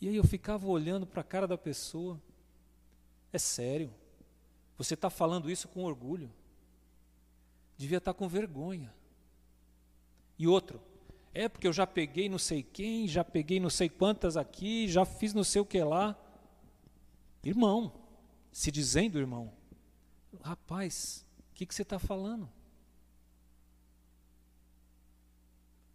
E 0.00 0.08
aí 0.08 0.16
eu 0.16 0.24
ficava 0.24 0.66
olhando 0.66 1.06
para 1.06 1.20
a 1.20 1.24
cara 1.24 1.46
da 1.46 1.58
pessoa. 1.58 2.18
É 3.32 3.38
sério. 3.38 3.92
Você 4.76 4.94
está 4.94 5.10
falando 5.10 5.50
isso 5.50 5.68
com 5.68 5.84
orgulho 5.84 6.30
devia 7.78 7.98
estar 7.98 8.12
com 8.12 8.28
vergonha. 8.28 8.92
E 10.36 10.46
outro, 10.46 10.82
é 11.32 11.48
porque 11.48 11.66
eu 11.66 11.72
já 11.72 11.86
peguei 11.86 12.28
não 12.28 12.38
sei 12.38 12.62
quem, 12.62 13.06
já 13.06 13.22
peguei 13.22 13.60
não 13.60 13.70
sei 13.70 13.88
quantas 13.88 14.36
aqui, 14.36 14.88
já 14.88 15.04
fiz 15.04 15.32
não 15.32 15.44
sei 15.44 15.62
o 15.62 15.66
que 15.66 15.82
lá. 15.82 16.18
Irmão, 17.42 17.92
se 18.50 18.72
dizendo 18.72 19.18
irmão, 19.18 19.52
rapaz, 20.42 21.24
o 21.50 21.54
que, 21.54 21.64
que 21.64 21.74
você 21.74 21.82
está 21.82 21.98
falando? 21.98 22.50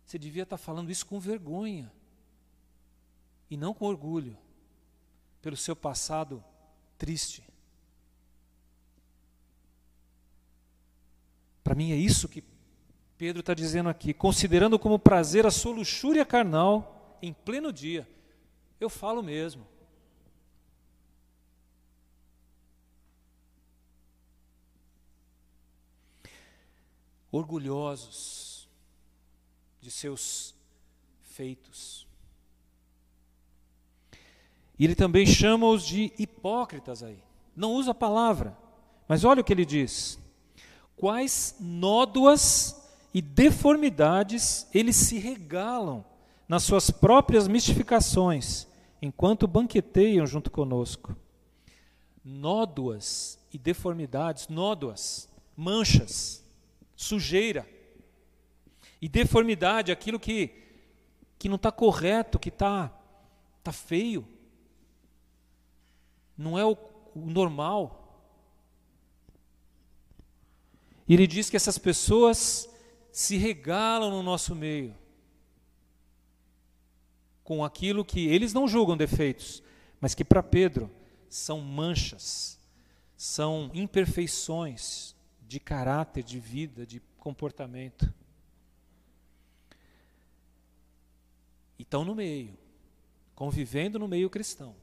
Você 0.05 0.17
devia 0.17 0.43
estar 0.43 0.57
falando 0.57 0.89
isso 0.89 1.05
com 1.05 1.19
vergonha 1.19 1.91
e 3.49 3.57
não 3.57 3.73
com 3.73 3.85
orgulho 3.85 4.37
pelo 5.41 5.57
seu 5.57 5.75
passado 5.75 6.43
triste. 6.97 7.43
Para 11.63 11.75
mim 11.75 11.91
é 11.91 11.95
isso 11.95 12.27
que 12.27 12.43
Pedro 13.17 13.39
está 13.39 13.53
dizendo 13.53 13.89
aqui, 13.89 14.13
considerando 14.13 14.77
como 14.77 14.99
prazer 14.99 15.45
a 15.45 15.51
sua 15.51 15.73
luxúria 15.73 16.25
carnal 16.25 17.17
em 17.21 17.31
pleno 17.31 17.71
dia. 17.71 18.07
Eu 18.79 18.89
falo 18.89 19.23
mesmo. 19.23 19.65
Orgulhosos 27.31 28.67
de 29.79 29.89
seus 29.89 30.53
feitos. 31.23 32.05
E 34.77 34.85
ele 34.85 34.95
também 34.95 35.25
chama-os 35.25 35.85
de 35.85 36.11
hipócritas 36.17 37.03
aí. 37.03 37.19
Não 37.55 37.73
usa 37.73 37.91
a 37.91 37.95
palavra, 37.95 38.57
mas 39.07 39.23
olha 39.23 39.41
o 39.41 39.43
que 39.43 39.53
ele 39.53 39.65
diz 39.65 40.19
quais 40.95 41.55
nódoas 41.59 42.81
e 43.13 43.21
deformidades 43.21 44.67
eles 44.73 44.95
se 44.95 45.19
regalam 45.19 46.05
nas 46.47 46.63
suas 46.63 46.89
próprias 46.89 47.47
mistificações, 47.47 48.67
enquanto 49.01 49.47
banqueteiam 49.47 50.25
junto 50.25 50.49
conosco. 50.49 51.15
Nódoas 52.23 53.37
e 53.51 53.57
deformidades, 53.57 54.47
nódoas, 54.47 55.29
manchas, 55.57 56.43
sujeira. 56.95 57.67
E 59.01 59.09
deformidade, 59.09 59.91
aquilo 59.91 60.19
que, 60.19 60.51
que 61.37 61.49
não 61.49 61.57
está 61.57 61.69
correto, 61.69 62.39
que 62.39 62.47
está 62.47 62.89
tá 63.61 63.73
feio. 63.73 64.25
Não 66.37 66.57
é 66.57 66.65
o, 66.65 66.77
o 67.15 67.29
normal. 67.29 67.99
E 71.07 71.13
ele 71.13 71.27
diz 71.27 71.49
que 71.49 71.57
essas 71.57 71.77
pessoas 71.77 72.69
se 73.11 73.37
regalam 73.37 74.09
no 74.09 74.23
nosso 74.23 74.55
meio 74.55 74.95
com 77.43 77.63
aquilo 77.63 78.05
que 78.05 78.27
eles 78.27 78.53
não 78.53 78.67
julgam 78.67 78.95
defeitos, 78.95 79.61
mas 79.99 80.15
que 80.15 80.23
para 80.23 80.41
Pedro 80.41 80.89
são 81.29 81.59
manchas, 81.59 82.57
são 83.17 83.69
imperfeições 83.73 85.15
de 85.41 85.59
caráter, 85.59 86.23
de 86.23 86.39
vida, 86.39 86.85
de 86.85 87.01
comportamento. 87.17 88.11
E 91.77 91.83
estão 91.83 92.05
no 92.05 92.15
meio, 92.15 92.57
convivendo 93.35 93.99
no 93.99 94.07
meio 94.07 94.29
cristão. 94.29 94.75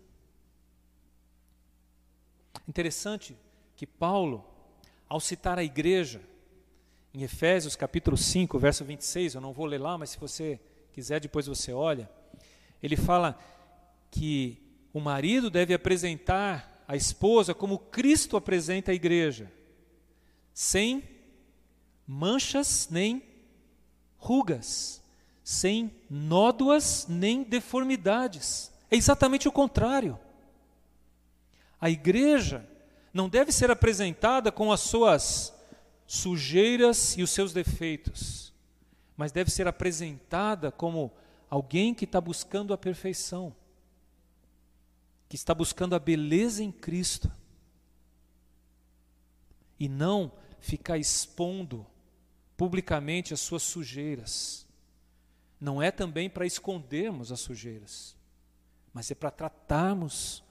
Interessante 2.70 3.36
que 3.74 3.84
Paulo 3.84 4.44
ao 5.08 5.18
citar 5.18 5.58
a 5.58 5.64
igreja, 5.64 6.22
em 7.12 7.24
Efésios 7.24 7.74
capítulo 7.74 8.16
5, 8.16 8.56
verso 8.60 8.84
26, 8.84 9.34
eu 9.34 9.40
não 9.40 9.52
vou 9.52 9.66
ler 9.66 9.80
lá, 9.80 9.98
mas 9.98 10.10
se 10.10 10.20
você 10.20 10.60
quiser 10.92 11.18
depois 11.18 11.48
você 11.48 11.72
olha, 11.72 12.08
ele 12.80 12.96
fala 12.96 13.36
que 14.08 14.56
o 14.92 15.00
marido 15.00 15.50
deve 15.50 15.74
apresentar 15.74 16.84
a 16.86 16.94
esposa 16.94 17.52
como 17.52 17.76
Cristo 17.76 18.36
apresenta 18.36 18.92
a 18.92 18.94
igreja, 18.94 19.50
sem 20.54 21.02
manchas 22.06 22.86
nem 22.88 23.20
rugas, 24.16 25.02
sem 25.42 25.90
nódoas 26.08 27.08
nem 27.08 27.42
deformidades. 27.42 28.70
É 28.88 28.94
exatamente 28.94 29.48
o 29.48 29.52
contrário. 29.52 30.16
A 31.80 31.88
igreja 31.88 32.68
não 33.12 33.28
deve 33.28 33.50
ser 33.50 33.70
apresentada 33.70 34.52
com 34.52 34.70
as 34.70 34.80
suas 34.80 35.54
sujeiras 36.06 37.16
e 37.16 37.22
os 37.22 37.30
seus 37.30 37.52
defeitos, 37.52 38.52
mas 39.16 39.32
deve 39.32 39.50
ser 39.50 39.66
apresentada 39.66 40.70
como 40.70 41.12
alguém 41.48 41.94
que 41.94 42.04
está 42.04 42.20
buscando 42.20 42.74
a 42.74 42.78
perfeição, 42.78 43.54
que 45.28 45.36
está 45.36 45.54
buscando 45.54 45.94
a 45.94 45.98
beleza 45.98 46.62
em 46.62 46.70
Cristo, 46.70 47.30
e 49.78 49.88
não 49.88 50.32
ficar 50.60 50.98
expondo 50.98 51.86
publicamente 52.56 53.32
as 53.32 53.40
suas 53.40 53.62
sujeiras. 53.62 54.66
Não 55.58 55.80
é 55.80 55.90
também 55.90 56.28
para 56.28 56.44
escondermos 56.44 57.32
as 57.32 57.40
sujeiras, 57.40 58.14
mas 58.92 59.10
é 59.10 59.14
para 59.14 59.30
tratarmos 59.30 60.42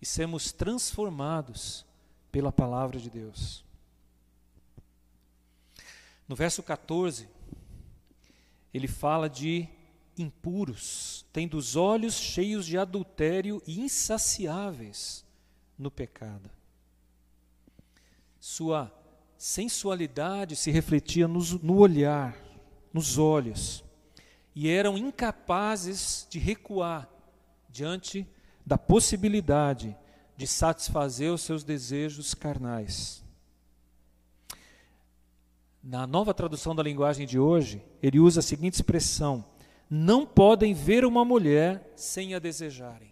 e 0.00 0.06
sermos 0.06 0.52
transformados 0.52 1.84
pela 2.30 2.52
palavra 2.52 2.98
de 2.98 3.10
Deus. 3.10 3.64
No 6.26 6.36
verso 6.36 6.62
14, 6.62 7.28
ele 8.72 8.86
fala 8.86 9.28
de 9.28 9.68
impuros, 10.16 11.24
tendo 11.32 11.56
os 11.56 11.76
olhos 11.76 12.14
cheios 12.14 12.66
de 12.66 12.76
adultério 12.76 13.62
e 13.66 13.80
insaciáveis 13.80 15.24
no 15.78 15.90
pecado. 15.90 16.50
Sua 18.38 18.92
sensualidade 19.36 20.56
se 20.56 20.70
refletia 20.70 21.28
nos, 21.28 21.52
no 21.62 21.78
olhar, 21.78 22.36
nos 22.92 23.16
olhos, 23.18 23.84
e 24.54 24.68
eram 24.68 24.98
incapazes 24.98 26.26
de 26.28 26.38
recuar 26.38 27.08
diante 27.68 28.26
da 28.68 28.76
possibilidade 28.76 29.96
de 30.36 30.46
satisfazer 30.46 31.32
os 31.32 31.40
seus 31.40 31.64
desejos 31.64 32.34
carnais. 32.34 33.24
Na 35.82 36.06
nova 36.06 36.34
tradução 36.34 36.76
da 36.76 36.82
linguagem 36.82 37.26
de 37.26 37.38
hoje, 37.38 37.82
ele 38.02 38.20
usa 38.20 38.40
a 38.40 38.42
seguinte 38.42 38.74
expressão: 38.74 39.42
não 39.88 40.26
podem 40.26 40.74
ver 40.74 41.06
uma 41.06 41.24
mulher 41.24 41.94
sem 41.96 42.34
a 42.34 42.38
desejarem. 42.38 43.10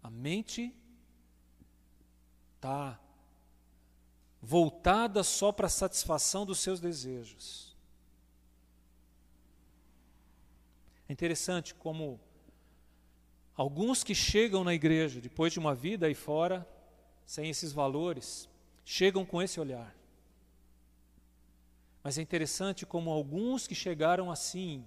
A 0.00 0.08
mente 0.08 0.72
está 2.54 3.00
voltada 4.40 5.24
só 5.24 5.50
para 5.50 5.66
a 5.66 5.70
satisfação 5.70 6.46
dos 6.46 6.60
seus 6.60 6.78
desejos. 6.78 7.76
É 11.08 11.12
interessante 11.12 11.74
como 11.74 12.20
Alguns 13.56 14.02
que 14.02 14.14
chegam 14.14 14.64
na 14.64 14.74
igreja 14.74 15.20
depois 15.20 15.52
de 15.52 15.58
uma 15.58 15.74
vida 15.74 16.06
aí 16.06 16.14
fora, 16.14 16.68
sem 17.24 17.48
esses 17.48 17.72
valores, 17.72 18.48
chegam 18.84 19.24
com 19.24 19.40
esse 19.40 19.60
olhar. 19.60 19.94
Mas 22.02 22.18
é 22.18 22.22
interessante 22.22 22.84
como 22.84 23.10
alguns 23.10 23.66
que 23.66 23.74
chegaram 23.74 24.30
assim 24.30 24.84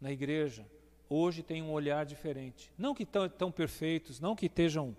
na 0.00 0.12
igreja, 0.12 0.64
hoje 1.08 1.42
têm 1.42 1.62
um 1.62 1.72
olhar 1.72 2.06
diferente. 2.06 2.70
Não 2.78 2.94
que 2.94 3.02
estão 3.02 3.28
tão 3.28 3.50
perfeitos, 3.50 4.20
não 4.20 4.36
que 4.36 4.46
estejam 4.46 4.96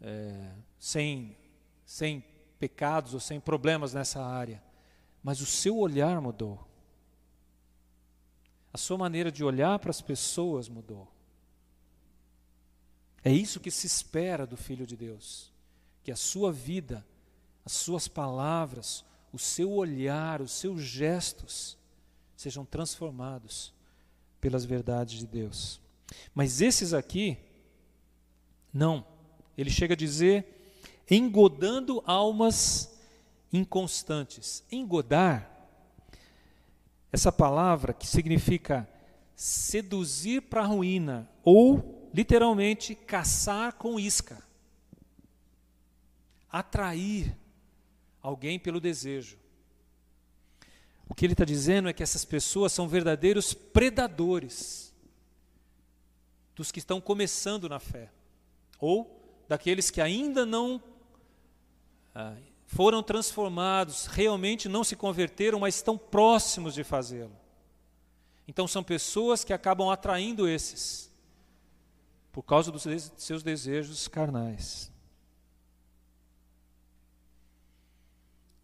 é, 0.00 0.52
sem, 0.78 1.36
sem 1.84 2.24
pecados 2.58 3.12
ou 3.12 3.20
sem 3.20 3.40
problemas 3.40 3.92
nessa 3.92 4.24
área, 4.24 4.62
mas 5.22 5.40
o 5.40 5.46
seu 5.46 5.76
olhar 5.76 6.20
mudou. 6.20 6.66
A 8.76 8.78
sua 8.78 8.98
maneira 8.98 9.32
de 9.32 9.42
olhar 9.42 9.78
para 9.78 9.88
as 9.88 10.02
pessoas 10.02 10.68
mudou. 10.68 11.10
É 13.24 13.32
isso 13.32 13.58
que 13.58 13.70
se 13.70 13.86
espera 13.86 14.46
do 14.46 14.54
Filho 14.54 14.86
de 14.86 14.94
Deus. 14.94 15.50
Que 16.04 16.12
a 16.12 16.14
sua 16.14 16.52
vida, 16.52 17.02
as 17.64 17.72
suas 17.72 18.06
palavras, 18.06 19.02
o 19.32 19.38
seu 19.38 19.72
olhar, 19.72 20.42
os 20.42 20.52
seus 20.52 20.82
gestos 20.82 21.78
sejam 22.36 22.66
transformados 22.66 23.72
pelas 24.42 24.66
verdades 24.66 25.20
de 25.20 25.26
Deus. 25.26 25.80
Mas 26.34 26.60
esses 26.60 26.92
aqui, 26.92 27.38
não. 28.74 29.06
Ele 29.56 29.70
chega 29.70 29.94
a 29.94 29.96
dizer: 29.96 30.84
engodando 31.10 32.02
almas 32.04 32.94
inconstantes. 33.50 34.62
Engodar 34.70 35.55
essa 37.12 37.30
palavra 37.32 37.92
que 37.92 38.06
significa 38.06 38.88
seduzir 39.34 40.42
para 40.42 40.62
a 40.62 40.66
ruína 40.66 41.28
ou 41.44 42.10
literalmente 42.12 42.94
caçar 42.94 43.74
com 43.74 44.00
isca. 44.00 44.42
Atrair 46.50 47.36
alguém 48.22 48.58
pelo 48.58 48.80
desejo. 48.80 49.38
O 51.08 51.14
que 51.14 51.24
ele 51.24 51.34
está 51.34 51.44
dizendo 51.44 51.88
é 51.88 51.92
que 51.92 52.02
essas 52.02 52.24
pessoas 52.24 52.72
são 52.72 52.88
verdadeiros 52.88 53.54
predadores 53.54 54.94
dos 56.54 56.72
que 56.72 56.78
estão 56.78 57.00
começando 57.00 57.68
na 57.68 57.78
fé, 57.78 58.10
ou 58.80 59.44
daqueles 59.46 59.90
que 59.90 60.00
ainda 60.00 60.46
não 60.46 60.82
ah, 62.14 62.34
foram 62.76 63.02
transformados, 63.02 64.04
realmente 64.04 64.68
não 64.68 64.84
se 64.84 64.94
converteram, 64.94 65.58
mas 65.58 65.76
estão 65.76 65.96
próximos 65.96 66.74
de 66.74 66.84
fazê-lo. 66.84 67.34
Então 68.46 68.68
são 68.68 68.84
pessoas 68.84 69.42
que 69.42 69.54
acabam 69.54 69.88
atraindo 69.88 70.46
esses 70.46 71.10
por 72.30 72.42
causa 72.42 72.70
dos 72.70 72.84
seus 73.16 73.42
desejos 73.42 74.06
carnais. 74.08 74.92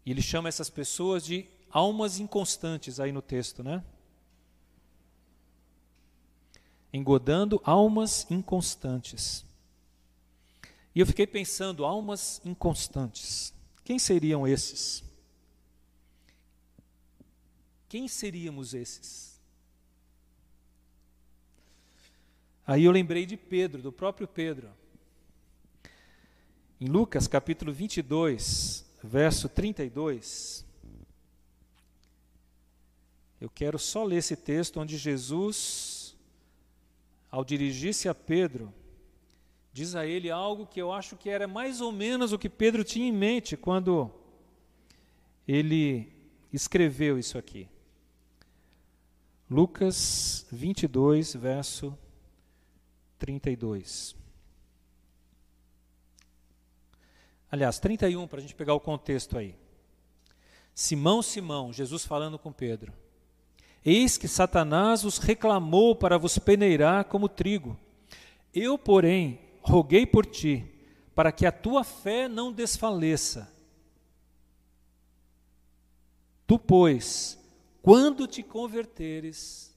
E 0.05 0.11
ele 0.11 0.21
chama 0.21 0.47
essas 0.47 0.69
pessoas 0.69 1.25
de 1.25 1.47
almas 1.71 2.19
inconstantes 2.19 2.99
aí 2.99 3.11
no 3.11 3.21
texto, 3.21 3.63
né? 3.63 3.83
Engodando 6.93 7.59
almas 7.63 8.29
inconstantes. 8.29 9.43
E 10.93 10.99
eu 10.99 11.07
fiquei 11.07 11.25
pensando, 11.25 11.83
almas 11.83 12.39
inconstantes. 12.45 13.52
Quem 13.83 13.99
seriam 13.99 14.47
esses? 14.47 15.03
Quem 17.89 18.07
seríamos 18.07 18.73
esses? 18.73 19.39
Aí 22.65 22.85
eu 22.85 22.91
lembrei 22.91 23.25
de 23.25 23.35
Pedro, 23.35 23.81
do 23.81 23.91
próprio 23.91 24.27
Pedro. 24.27 24.69
Em 26.79 26.87
Lucas 26.87 27.27
capítulo 27.27 27.73
22, 27.73 28.85
verso 29.03 29.49
32. 29.49 30.65
Eu 33.39 33.49
quero 33.49 33.77
só 33.77 34.05
ler 34.05 34.17
esse 34.17 34.37
texto 34.37 34.79
onde 34.79 34.97
Jesus, 34.97 36.15
ao 37.29 37.43
dirigir-se 37.43 38.07
a 38.07 38.15
Pedro, 38.15 38.73
diz 39.73 39.95
a 39.95 40.05
ele 40.05 40.29
algo 40.29 40.67
que 40.67 40.79
eu 40.79 40.93
acho 40.93 41.17
que 41.17 41.29
era 41.29 41.47
mais 41.47 41.81
ou 41.81 41.91
menos 41.91 42.31
o 42.31 42.37
que 42.37 42.47
Pedro 42.47 42.83
tinha 42.83 43.07
em 43.07 43.11
mente 43.11 43.57
quando 43.57 44.09
ele 45.47 46.13
escreveu 46.53 47.17
isso 47.17 47.37
aqui. 47.39 47.67
Lucas 49.49 50.45
22, 50.51 51.35
verso 51.35 51.97
32. 53.17 54.15
Aliás, 57.51 57.79
31, 57.79 58.27
para 58.27 58.39
a 58.39 58.41
gente 58.41 58.55
pegar 58.55 58.73
o 58.73 58.79
contexto 58.79 59.37
aí. 59.37 59.55
Simão, 60.73 61.21
Simão, 61.21 61.73
Jesus 61.73 62.05
falando 62.05 62.39
com 62.39 62.51
Pedro. 62.51 62.93
Eis 63.85 64.17
que 64.17 64.27
Satanás 64.27 65.03
os 65.03 65.17
reclamou 65.17 65.95
para 65.95 66.17
vos 66.17 66.37
peneirar 66.37 67.05
como 67.05 67.27
trigo. 67.27 67.77
Eu, 68.53 68.77
porém, 68.77 69.39
roguei 69.63 70.05
por 70.05 70.25
ti, 70.25 70.69
para 71.15 71.31
que 71.31 71.45
a 71.45 71.51
tua 71.51 71.83
fé 71.83 72.27
não 72.27 72.51
desfaleça. 72.51 73.51
Tu, 76.45 76.59
pois, 76.59 77.39
quando 77.81 78.27
te 78.27 78.43
converteres, 78.43 79.75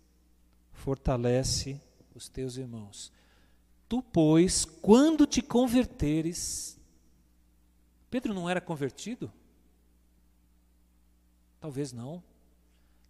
fortalece 0.72 1.81
os 2.14 2.29
teus 2.29 2.57
irmãos. 2.57 3.12
Tu, 3.88 4.03
pois, 4.03 4.64
quando 4.64 5.27
te 5.27 5.40
converteres, 5.40 6.79
Pedro 8.11 8.35
não 8.35 8.51
era 8.51 8.61
convertido? 8.61 9.33
Talvez 11.61 11.92
não. 11.92 12.22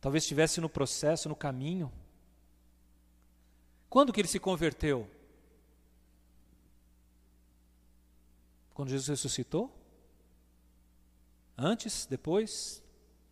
Talvez 0.00 0.24
estivesse 0.24 0.60
no 0.60 0.68
processo, 0.68 1.28
no 1.28 1.36
caminho. 1.36 1.90
Quando 3.88 4.12
que 4.12 4.20
ele 4.20 4.28
se 4.28 4.38
converteu? 4.38 5.08
Quando 8.76 8.90
Jesus 8.90 9.08
ressuscitou? 9.08 9.74
Antes? 11.56 12.04
Depois? 12.04 12.82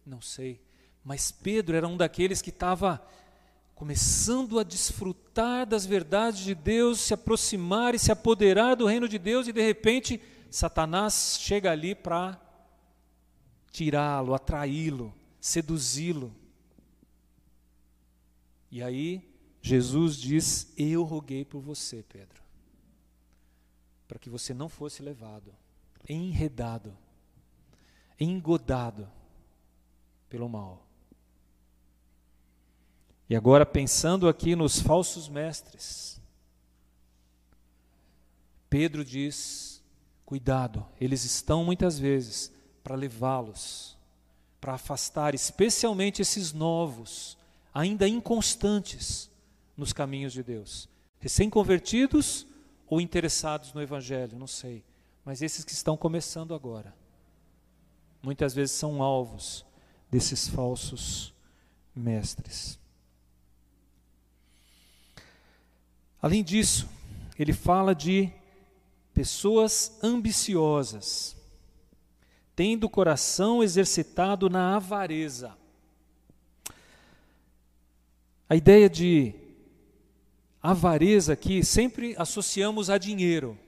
Não 0.07 0.19
sei. 0.19 0.59
Mas 1.05 1.31
Pedro 1.31 1.77
era 1.77 1.87
um 1.87 1.99
daqueles 1.99 2.41
que 2.41 2.49
estava 2.49 3.07
começando 3.75 4.59
a 4.59 4.63
desfrutar 4.63 5.67
das 5.67 5.85
verdades 5.85 6.43
de 6.43 6.55
Deus, 6.55 6.99
se 7.01 7.13
aproximar 7.13 7.95
e 7.95 7.99
se 7.99 8.11
apoderar 8.11 8.75
do 8.75 8.87
reino 8.87 9.07
de 9.07 9.19
Deus, 9.19 9.47
e 9.47 9.53
de 9.53 9.61
repente 9.61 10.19
Satanás 10.51 11.37
chega 11.39 11.71
ali 11.71 11.95
para 11.95 12.41
tirá-lo, 13.71 14.33
atraí-lo, 14.33 15.15
seduzi-lo. 15.39 16.35
E 18.71 18.83
aí 18.83 19.31
Jesus 19.61 20.17
diz: 20.17 20.73
Eu 20.75 21.03
roguei 21.03 21.45
por 21.45 21.61
você, 21.61 22.03
Pedro, 22.03 22.44
para 24.07 24.19
que 24.19 24.31
você 24.31 24.53
não 24.53 24.69
fosse 24.69 25.03
levado, 25.03 25.55
enredado, 26.09 26.97
engodado 28.19 29.09
pelo 30.29 30.49
mal. 30.49 30.87
E 33.29 33.35
agora, 33.35 33.65
pensando 33.65 34.29
aqui 34.29 34.55
nos 34.55 34.79
falsos 34.81 35.29
mestres, 35.29 36.21
Pedro 38.69 39.05
diz: 39.05 39.83
Cuidado, 40.27 40.87
eles 41.01 41.25
estão 41.25 41.65
muitas 41.65 41.99
vezes 41.99 42.53
para 42.83 42.95
levá-los, 42.95 43.97
para 44.61 44.75
afastar 44.75 45.35
especialmente 45.35 46.21
esses 46.21 46.53
novos, 46.53 47.39
ainda 47.73 48.07
inconstantes 48.07 49.31
nos 49.77 49.93
caminhos 49.93 50.33
de 50.33 50.43
Deus, 50.43 50.89
recém-convertidos 51.19 52.47
ou 52.87 53.01
interessados 53.01 53.73
no 53.73 53.83
Evangelho, 53.83 54.39
não 54.39 54.47
sei, 54.47 54.85
mas 55.25 55.43
esses 55.43 55.65
que 55.65 55.73
estão 55.73 55.97
começando 55.97 56.55
agora, 56.55 56.95
muitas 58.23 58.55
vezes 58.55 58.77
são 58.77 59.03
alvos 59.03 59.65
desses 60.11 60.49
falsos 60.49 61.33
mestres. 61.95 62.79
Além 66.21 66.43
disso, 66.43 66.89
ele 67.39 67.53
fala 67.53 67.95
de 67.95 68.33
pessoas 69.13 69.99
ambiciosas, 70.03 71.37
tendo 72.57 72.85
o 72.85 72.91
coração 72.91 73.63
exercitado 73.63 74.49
na 74.49 74.77
avareza. 74.77 75.57
A 78.49 78.57
ideia 78.57 78.89
de 78.89 79.35
avareza 80.65 81.35
aqui 81.35 81.63
sempre 81.63 82.15
associamos 82.17 82.89
a 82.89 82.97
dinheiro, 82.97 83.59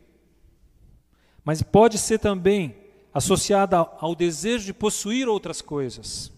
mas 1.44 1.62
pode 1.62 1.98
ser 1.98 2.18
também 2.18 2.74
associada 3.12 3.76
ao 3.76 4.14
desejo 4.14 4.64
de 4.64 4.72
possuir 4.72 5.28
outras 5.28 5.60
coisas, 5.60 6.32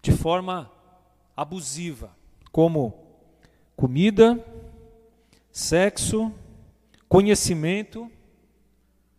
de 0.00 0.10
forma 0.10 0.72
abusiva, 1.36 2.16
como 2.50 2.94
comida, 3.76 4.42
sexo, 5.50 6.32
conhecimento 7.06 8.10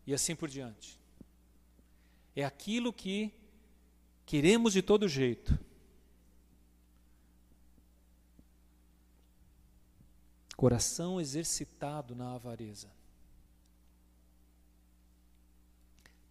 e 0.07 0.15
assim 0.15 0.35
por 0.35 0.49
diante. 0.49 0.99
É 2.35 2.43
aquilo 2.43 2.91
que 2.91 3.31
queremos 4.25 4.73
de 4.73 4.81
todo 4.81 5.07
jeito. 5.07 5.59
Coração 10.63 11.19
exercitado 11.19 12.15
na 12.15 12.35
avareza. 12.35 12.87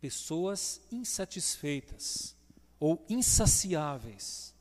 Pessoas 0.01 0.81
insatisfeitas 0.91 2.35
ou 2.81 3.05
insaciáveis 3.11 4.55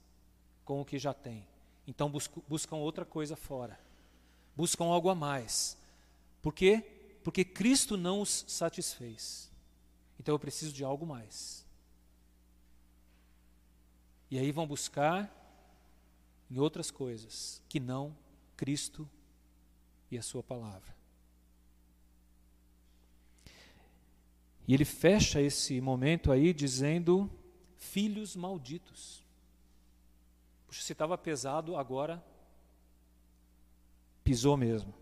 com 0.66 0.82
o 0.82 0.84
que 0.84 1.00
já 1.00 1.14
têm. 1.14 1.48
Então 1.88 2.12
buscam 2.50 2.76
outra 2.76 3.06
coisa 3.06 3.38
fora 3.38 3.80
buscam 4.58 4.84
algo 4.84 5.08
a 5.08 5.16
mais. 5.16 5.78
Por 6.42 6.54
quê? 6.54 6.84
Porque 7.24 7.46
Cristo 7.46 7.96
não 7.96 8.20
os 8.20 8.44
satisfez. 8.50 9.50
Então 10.20 10.36
eu 10.36 10.40
preciso 10.40 10.74
de 10.74 10.84
algo 10.84 11.06
mais. 11.06 11.66
E 14.30 14.38
aí 14.38 14.52
vão 14.52 14.68
buscar 14.68 15.34
em 16.52 16.60
outras 16.60 16.92
coisas 16.92 17.64
que 17.70 17.80
não 17.80 18.14
Cristo 18.58 19.10
e 20.12 20.18
a 20.18 20.22
Sua 20.22 20.44
palavra. 20.44 20.94
E 24.68 24.74
ele 24.74 24.86
fecha 24.86 25.42
esse 25.42 25.82
momento 25.82 26.32
aí 26.32 26.54
dizendo: 26.54 27.30
filhos 27.78 28.36
malditos. 28.36 29.24
Puxa, 30.68 30.82
se 30.84 30.92
estava 30.94 31.18
pesado, 31.18 31.76
agora 31.76 32.24
pisou 34.24 34.56
mesmo. 34.56 34.94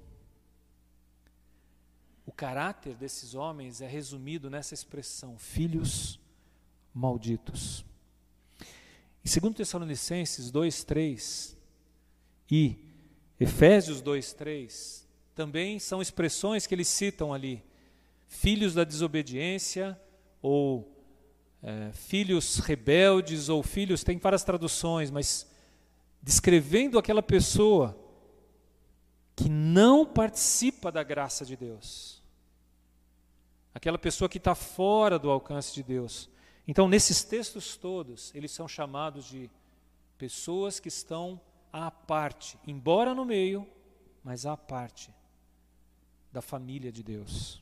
O 2.26 2.32
caráter 2.32 2.96
desses 2.96 3.34
homens 3.34 3.82
é 3.82 3.88
resumido 3.88 4.50
nessa 4.50 4.74
expressão: 4.74 5.38
filhos 5.38 6.20
malditos. 6.94 7.86
Em 9.24 9.40
2 9.40 9.54
Tessalonicenses 9.54 10.52
2:3 10.52 11.56
e 12.50 12.78
Efésios 13.40 14.02
2:3 14.02 14.99
também 15.40 15.80
são 15.80 16.02
expressões 16.02 16.68
que 16.68 16.76
eles 16.76 16.90
citam 16.90 17.34
ali. 17.34 17.64
filhos 18.28 18.74
da 18.74 18.84
desobediência, 18.84 19.98
ou 20.42 20.94
é, 21.64 21.94
filhos 21.94 22.58
rebeldes, 22.58 23.48
ou 23.48 23.64
filhos, 23.64 24.04
tem 24.04 24.18
várias 24.18 24.44
traduções, 24.44 25.10
mas 25.10 25.50
descrevendo 26.22 27.00
aquela 27.00 27.24
pessoa 27.24 27.98
que 29.34 29.48
não 29.48 30.06
participa 30.06 30.92
da 30.92 31.04
graça 31.04 31.46
de 31.46 31.56
Deus. 31.56 32.22
Aquela 33.74 33.98
pessoa 33.98 34.28
que 34.28 34.40
está 34.40 34.54
fora 34.54 35.18
do 35.18 35.32
alcance 35.32 35.74
de 35.74 35.82
Deus. 35.82 36.30
Então, 36.68 36.86
nesses 36.90 37.24
textos 37.24 37.78
todos, 37.78 38.36
eles 38.36 38.52
são 38.52 38.68
chamados 38.68 39.26
de 39.26 39.50
pessoas 40.18 40.82
que 40.82 40.90
estão 40.90 41.40
à 41.72 41.90
parte, 41.90 42.60
embora 42.68 43.16
no 43.16 43.24
meio, 43.24 43.66
mas 44.22 44.46
à 44.46 44.58
parte 44.58 45.18
da 46.32 46.42
família 46.42 46.92
de 46.92 47.04
Deus. 47.04 47.62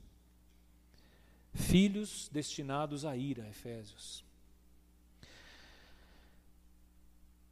Filhos 1.53 2.30
destinados 2.32 3.06
à 3.06 3.15
ira, 3.15 3.47
Efésios. 3.49 4.23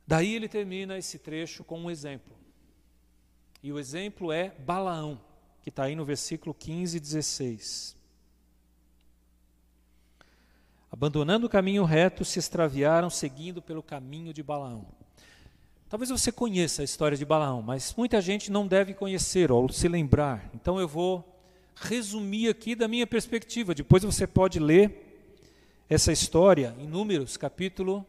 Daí 0.07 0.35
ele 0.35 0.47
termina 0.47 0.97
esse 0.97 1.17
trecho 1.17 1.63
com 1.63 1.79
um 1.79 1.89
exemplo. 1.89 2.35
E 3.63 3.71
o 3.71 3.79
exemplo 3.79 4.31
é 4.31 4.49
Balaão, 4.49 5.19
que 5.63 5.69
está 5.69 5.85
aí 5.85 5.95
no 5.95 6.05
versículo 6.05 6.53
15 6.53 6.97
e 6.97 6.99
16. 6.99 7.95
Abandonando 10.91 11.47
o 11.47 11.49
caminho 11.49 11.83
reto, 11.83 12.23
se 12.23 12.37
extraviaram, 12.37 13.09
seguindo 13.09 13.61
pelo 13.61 13.81
caminho 13.81 14.31
de 14.31 14.43
Balaão. 14.43 14.87
Talvez 15.87 16.09
você 16.09 16.31
conheça 16.31 16.81
a 16.81 16.85
história 16.85 17.15
de 17.15 17.23
Balaão, 17.23 17.61
mas 17.61 17.93
muita 17.95 18.19
gente 18.19 18.51
não 18.51 18.65
deve 18.65 18.93
conhecer 18.93 19.51
ou 19.51 19.71
se 19.71 19.87
lembrar. 19.87 20.49
Então 20.53 20.79
eu 20.79 20.87
vou 20.87 21.23
resumir 21.75 22.49
aqui 22.49 22.73
da 22.73 22.87
minha 22.87 23.05
perspectiva. 23.05 23.75
Depois 23.75 24.03
você 24.03 24.25
pode 24.25 24.59
ler 24.59 25.03
essa 25.87 26.11
história 26.11 26.75
em 26.79 26.87
Números, 26.87 27.37
capítulo, 27.37 28.05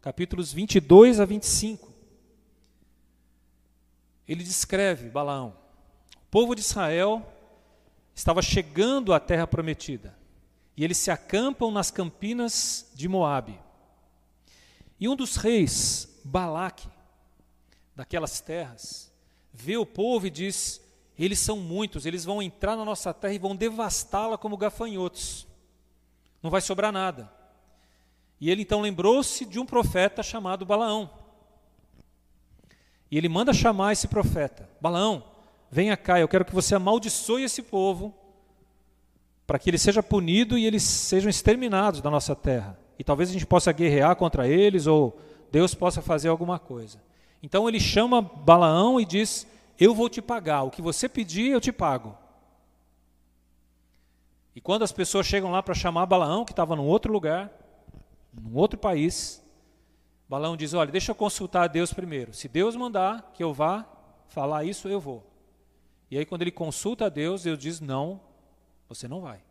capítulos 0.00 0.52
22 0.52 1.20
a 1.20 1.24
25. 1.24 1.92
Ele 4.26 4.42
descreve 4.42 5.08
Balaão. 5.08 5.54
O 6.16 6.30
povo 6.30 6.54
de 6.56 6.62
Israel 6.62 7.24
estava 8.12 8.42
chegando 8.42 9.12
à 9.12 9.20
terra 9.20 9.46
prometida 9.46 10.18
e 10.76 10.82
eles 10.82 10.98
se 10.98 11.10
acampam 11.12 11.70
nas 11.70 11.92
campinas 11.92 12.90
de 12.94 13.08
Moabe. 13.08 13.58
E 14.98 15.08
um 15.08 15.14
dos 15.14 15.36
reis, 15.36 16.20
Balaque, 16.24 16.88
daquelas 18.00 18.40
terras, 18.40 19.12
vê 19.52 19.76
o 19.76 19.84
povo 19.84 20.26
e 20.26 20.30
diz: 20.30 20.80
eles 21.18 21.38
são 21.38 21.58
muitos, 21.58 22.06
eles 22.06 22.24
vão 22.24 22.40
entrar 22.40 22.74
na 22.74 22.84
nossa 22.84 23.12
terra 23.12 23.34
e 23.34 23.38
vão 23.38 23.54
devastá-la 23.54 24.38
como 24.38 24.56
gafanhotos. 24.56 25.46
Não 26.42 26.50
vai 26.50 26.62
sobrar 26.62 26.90
nada. 26.90 27.30
E 28.40 28.50
ele 28.50 28.62
então 28.62 28.80
lembrou-se 28.80 29.44
de 29.44 29.60
um 29.60 29.66
profeta 29.66 30.22
chamado 30.22 30.64
Balaão. 30.64 31.10
E 33.10 33.18
ele 33.18 33.28
manda 33.28 33.52
chamar 33.52 33.92
esse 33.92 34.08
profeta: 34.08 34.66
Balaão, 34.80 35.22
venha 35.70 35.94
cá, 35.94 36.18
eu 36.18 36.28
quero 36.28 36.46
que 36.46 36.54
você 36.54 36.74
amaldiçoe 36.74 37.44
esse 37.44 37.62
povo, 37.62 38.14
para 39.46 39.58
que 39.58 39.68
ele 39.68 39.76
seja 39.76 40.02
punido 40.02 40.56
e 40.56 40.64
eles 40.64 40.84
sejam 40.84 41.28
exterminados 41.28 42.00
da 42.00 42.08
nossa 42.08 42.34
terra. 42.34 42.78
E 42.98 43.04
talvez 43.04 43.28
a 43.28 43.32
gente 43.34 43.46
possa 43.46 43.70
guerrear 43.72 44.16
contra 44.16 44.48
eles, 44.48 44.86
ou 44.86 45.20
Deus 45.52 45.74
possa 45.74 46.00
fazer 46.00 46.28
alguma 46.28 46.58
coisa. 46.58 47.09
Então 47.42 47.68
ele 47.68 47.80
chama 47.80 48.20
Balaão 48.20 49.00
e 49.00 49.04
diz: 49.04 49.46
eu 49.80 49.94
vou 49.94 50.10
te 50.10 50.20
pagar, 50.20 50.62
o 50.64 50.70
que 50.70 50.82
você 50.82 51.08
pedir 51.08 51.50
eu 51.50 51.58
te 51.58 51.72
pago. 51.72 52.14
E 54.54 54.60
quando 54.60 54.82
as 54.82 54.92
pessoas 54.92 55.24
chegam 55.24 55.50
lá 55.50 55.62
para 55.62 55.72
chamar 55.72 56.04
Balaão, 56.04 56.44
que 56.44 56.52
estava 56.52 56.76
num 56.76 56.86
outro 56.86 57.10
lugar, 57.10 57.50
num 58.30 58.54
outro 58.54 58.78
país, 58.78 59.42
Balaão 60.28 60.54
diz: 60.54 60.74
Olha, 60.74 60.92
deixa 60.92 61.12
eu 61.12 61.14
consultar 61.14 61.62
a 61.62 61.66
Deus 61.66 61.94
primeiro. 61.94 62.34
Se 62.34 62.46
Deus 62.46 62.76
mandar 62.76 63.32
que 63.32 63.42
eu 63.42 63.54
vá 63.54 63.86
falar 64.28 64.64
isso, 64.64 64.86
eu 64.86 65.00
vou. 65.00 65.26
E 66.10 66.18
aí, 66.18 66.26
quando 66.26 66.42
ele 66.42 66.50
consulta 66.50 67.06
a 67.06 67.08
Deus, 67.08 67.44
Deus 67.44 67.58
diz: 67.58 67.80
Não, 67.80 68.20
você 68.86 69.08
não 69.08 69.22
vai. 69.22 69.42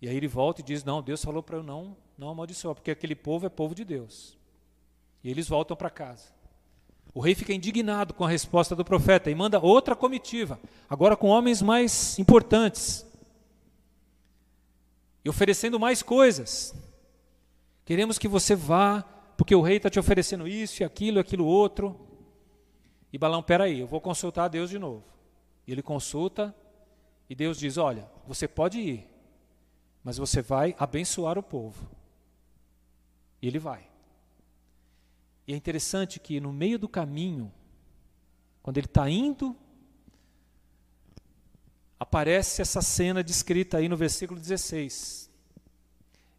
E 0.00 0.08
aí 0.08 0.16
ele 0.16 0.28
volta 0.28 0.62
e 0.62 0.64
diz: 0.64 0.82
Não, 0.82 1.02
Deus 1.02 1.22
falou 1.22 1.42
para 1.42 1.58
eu 1.58 1.62
não, 1.62 1.94
não 2.16 2.30
amaldiçoar, 2.30 2.74
porque 2.74 2.90
aquele 2.90 3.14
povo 3.14 3.44
é 3.44 3.50
povo 3.50 3.74
de 3.74 3.84
Deus. 3.84 4.39
E 5.22 5.30
eles 5.30 5.48
voltam 5.48 5.76
para 5.76 5.90
casa. 5.90 6.28
O 7.12 7.20
rei 7.20 7.34
fica 7.34 7.52
indignado 7.52 8.14
com 8.14 8.24
a 8.24 8.28
resposta 8.28 8.76
do 8.76 8.84
profeta 8.84 9.30
e 9.30 9.34
manda 9.34 9.58
outra 9.58 9.96
comitiva, 9.96 10.60
agora 10.88 11.16
com 11.16 11.28
homens 11.28 11.60
mais 11.60 12.18
importantes, 12.18 13.04
e 15.24 15.28
oferecendo 15.28 15.78
mais 15.78 16.02
coisas. 16.02 16.74
Queremos 17.84 18.16
que 18.16 18.28
você 18.28 18.54
vá, 18.54 19.02
porque 19.36 19.54
o 19.54 19.60
rei 19.60 19.78
está 19.78 19.90
te 19.90 19.98
oferecendo 19.98 20.46
isso 20.46 20.82
e 20.82 20.84
aquilo 20.84 21.18
e 21.18 21.20
aquilo 21.20 21.44
outro. 21.44 21.98
E 23.12 23.18
Balão, 23.18 23.42
peraí, 23.42 23.80
eu 23.80 23.86
vou 23.88 24.00
consultar 24.00 24.44
a 24.44 24.48
Deus 24.48 24.70
de 24.70 24.78
novo. 24.78 25.04
E 25.66 25.72
ele 25.72 25.82
consulta, 25.82 26.54
e 27.28 27.34
Deus 27.34 27.58
diz: 27.58 27.76
Olha, 27.76 28.08
você 28.26 28.46
pode 28.46 28.78
ir, 28.78 29.08
mas 30.04 30.16
você 30.16 30.40
vai 30.40 30.76
abençoar 30.78 31.36
o 31.36 31.42
povo. 31.42 31.90
E 33.42 33.48
ele 33.48 33.58
vai. 33.58 33.89
E 35.50 35.52
é 35.52 35.56
interessante 35.56 36.20
que 36.20 36.38
no 36.38 36.52
meio 36.52 36.78
do 36.78 36.88
caminho, 36.88 37.52
quando 38.62 38.78
ele 38.78 38.86
está 38.86 39.10
indo, 39.10 39.56
aparece 41.98 42.62
essa 42.62 42.80
cena 42.80 43.20
descrita 43.20 43.78
aí 43.78 43.88
no 43.88 43.96
versículo 43.96 44.38
16. 44.38 45.28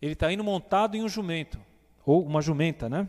Ele 0.02 0.14
está 0.14 0.32
indo 0.32 0.46
montado 0.46 0.96
em 0.96 1.04
um 1.04 1.10
jumento, 1.10 1.60
ou 2.06 2.26
uma 2.26 2.42
jumenta, 2.42 2.88
né? 2.88 3.06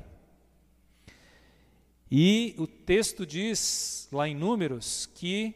E 2.11 2.57
o 2.59 2.67
texto 2.67 3.25
diz, 3.25 4.09
lá 4.11 4.27
em 4.27 4.35
Números, 4.35 5.07
que 5.15 5.55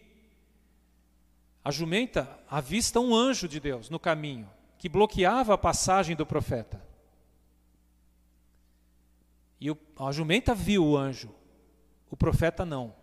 a 1.64 1.72
jumenta 1.72 2.38
avista 2.48 3.00
um 3.00 3.12
anjo 3.12 3.48
de 3.48 3.58
Deus 3.58 3.90
no 3.90 3.98
caminho, 3.98 4.48
que 4.78 4.88
bloqueava 4.88 5.54
a 5.54 5.58
passagem 5.58 6.14
do 6.14 6.24
profeta. 6.24 6.85
E 9.60 9.70
o, 9.70 9.78
a 9.98 10.12
jumenta 10.12 10.54
viu 10.54 10.84
o 10.84 10.96
anjo, 10.96 11.34
o 12.10 12.16
profeta 12.16 12.64
não. 12.64 12.94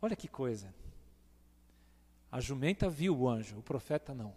Olha 0.00 0.14
que 0.14 0.28
coisa. 0.28 0.74
A 2.30 2.40
jumenta 2.40 2.88
viu 2.88 3.16
o 3.16 3.28
anjo, 3.28 3.58
o 3.58 3.62
profeta 3.62 4.14
não. 4.14 4.34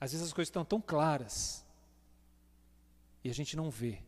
Às 0.00 0.12
vezes 0.12 0.26
as 0.26 0.32
coisas 0.32 0.48
estão 0.48 0.64
tão 0.64 0.80
claras 0.80 1.64
e 3.22 3.28
a 3.28 3.34
gente 3.34 3.56
não 3.56 3.70
vê. 3.70 4.02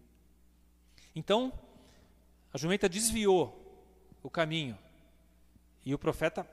Então, 1.15 1.53
a 2.53 2.59
jumenta 2.59 2.89
desviou 2.89 3.59
o 4.23 4.31
caminho 4.31 4.79
e 5.85 5.95
o 5.95 5.99
profeta 5.99 6.49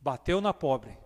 bateu 0.00 0.40
na 0.40 0.52
pobre. 0.52 1.03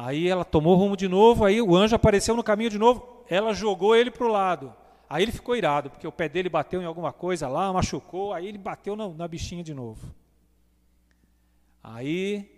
Aí 0.00 0.28
ela 0.28 0.44
tomou 0.44 0.76
rumo 0.76 0.96
de 0.96 1.08
novo, 1.08 1.44
aí 1.44 1.60
o 1.60 1.74
anjo 1.74 1.96
apareceu 1.96 2.36
no 2.36 2.44
caminho 2.44 2.70
de 2.70 2.78
novo, 2.78 3.24
ela 3.28 3.52
jogou 3.52 3.96
ele 3.96 4.12
para 4.12 4.24
o 4.24 4.30
lado. 4.30 4.72
Aí 5.10 5.24
ele 5.24 5.32
ficou 5.32 5.56
irado, 5.56 5.90
porque 5.90 6.06
o 6.06 6.12
pé 6.12 6.28
dele 6.28 6.48
bateu 6.48 6.80
em 6.80 6.84
alguma 6.84 7.12
coisa 7.12 7.48
lá, 7.48 7.72
machucou, 7.72 8.32
aí 8.32 8.46
ele 8.46 8.58
bateu 8.58 8.94
na, 8.94 9.08
na 9.08 9.26
bichinha 9.26 9.64
de 9.64 9.74
novo. 9.74 10.14
Aí 11.82 12.48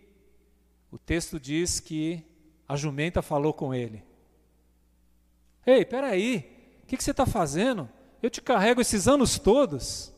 o 0.93 0.99
texto 0.99 1.41
diz 1.41 1.80
que 1.80 2.22
a 2.68 2.76
jumenta 2.76 3.22
falou 3.22 3.55
com 3.55 3.72
ele. 3.72 4.05
Ei, 5.64 5.82
peraí, 5.82 6.80
o 6.82 6.86
que, 6.88 6.97
que 6.99 7.03
você 7.03 7.12
está 7.12 7.24
fazendo? 7.24 7.88
Eu 8.22 8.28
te 8.28 8.43
carrego 8.43 8.82
esses 8.82 9.09
anos 9.09 9.38
todos 9.38 10.14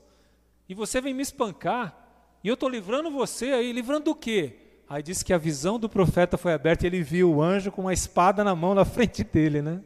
e 0.69 0.75
você 0.75 1.01
vem 1.01 1.15
me 1.15 1.23
espancar. 1.23 1.97
E 2.43 2.49
eu 2.49 2.55
estou 2.55 2.69
livrando 2.69 3.13
você 3.13 3.53
aí, 3.53 3.71
livrando 3.71 4.07
do 4.07 4.15
quê? 4.17 4.62
Aí 4.93 5.03
diz 5.03 5.23
que 5.23 5.33
a 5.33 5.39
visão 5.39 5.79
do 5.79 5.89
profeta 5.89 6.37
foi 6.37 6.53
aberta 6.53 6.85
e 6.85 6.87
ele 6.87 7.03
viu 7.03 7.33
o 7.33 7.43
anjo 7.43 7.73
com 7.73 7.81
uma 7.81 7.95
espada 7.95 8.45
na 8.45 8.55
mão 8.55 8.75
na 8.75 8.85
frente 8.85 9.25
dele, 9.25 9.63
né? 9.63 9.81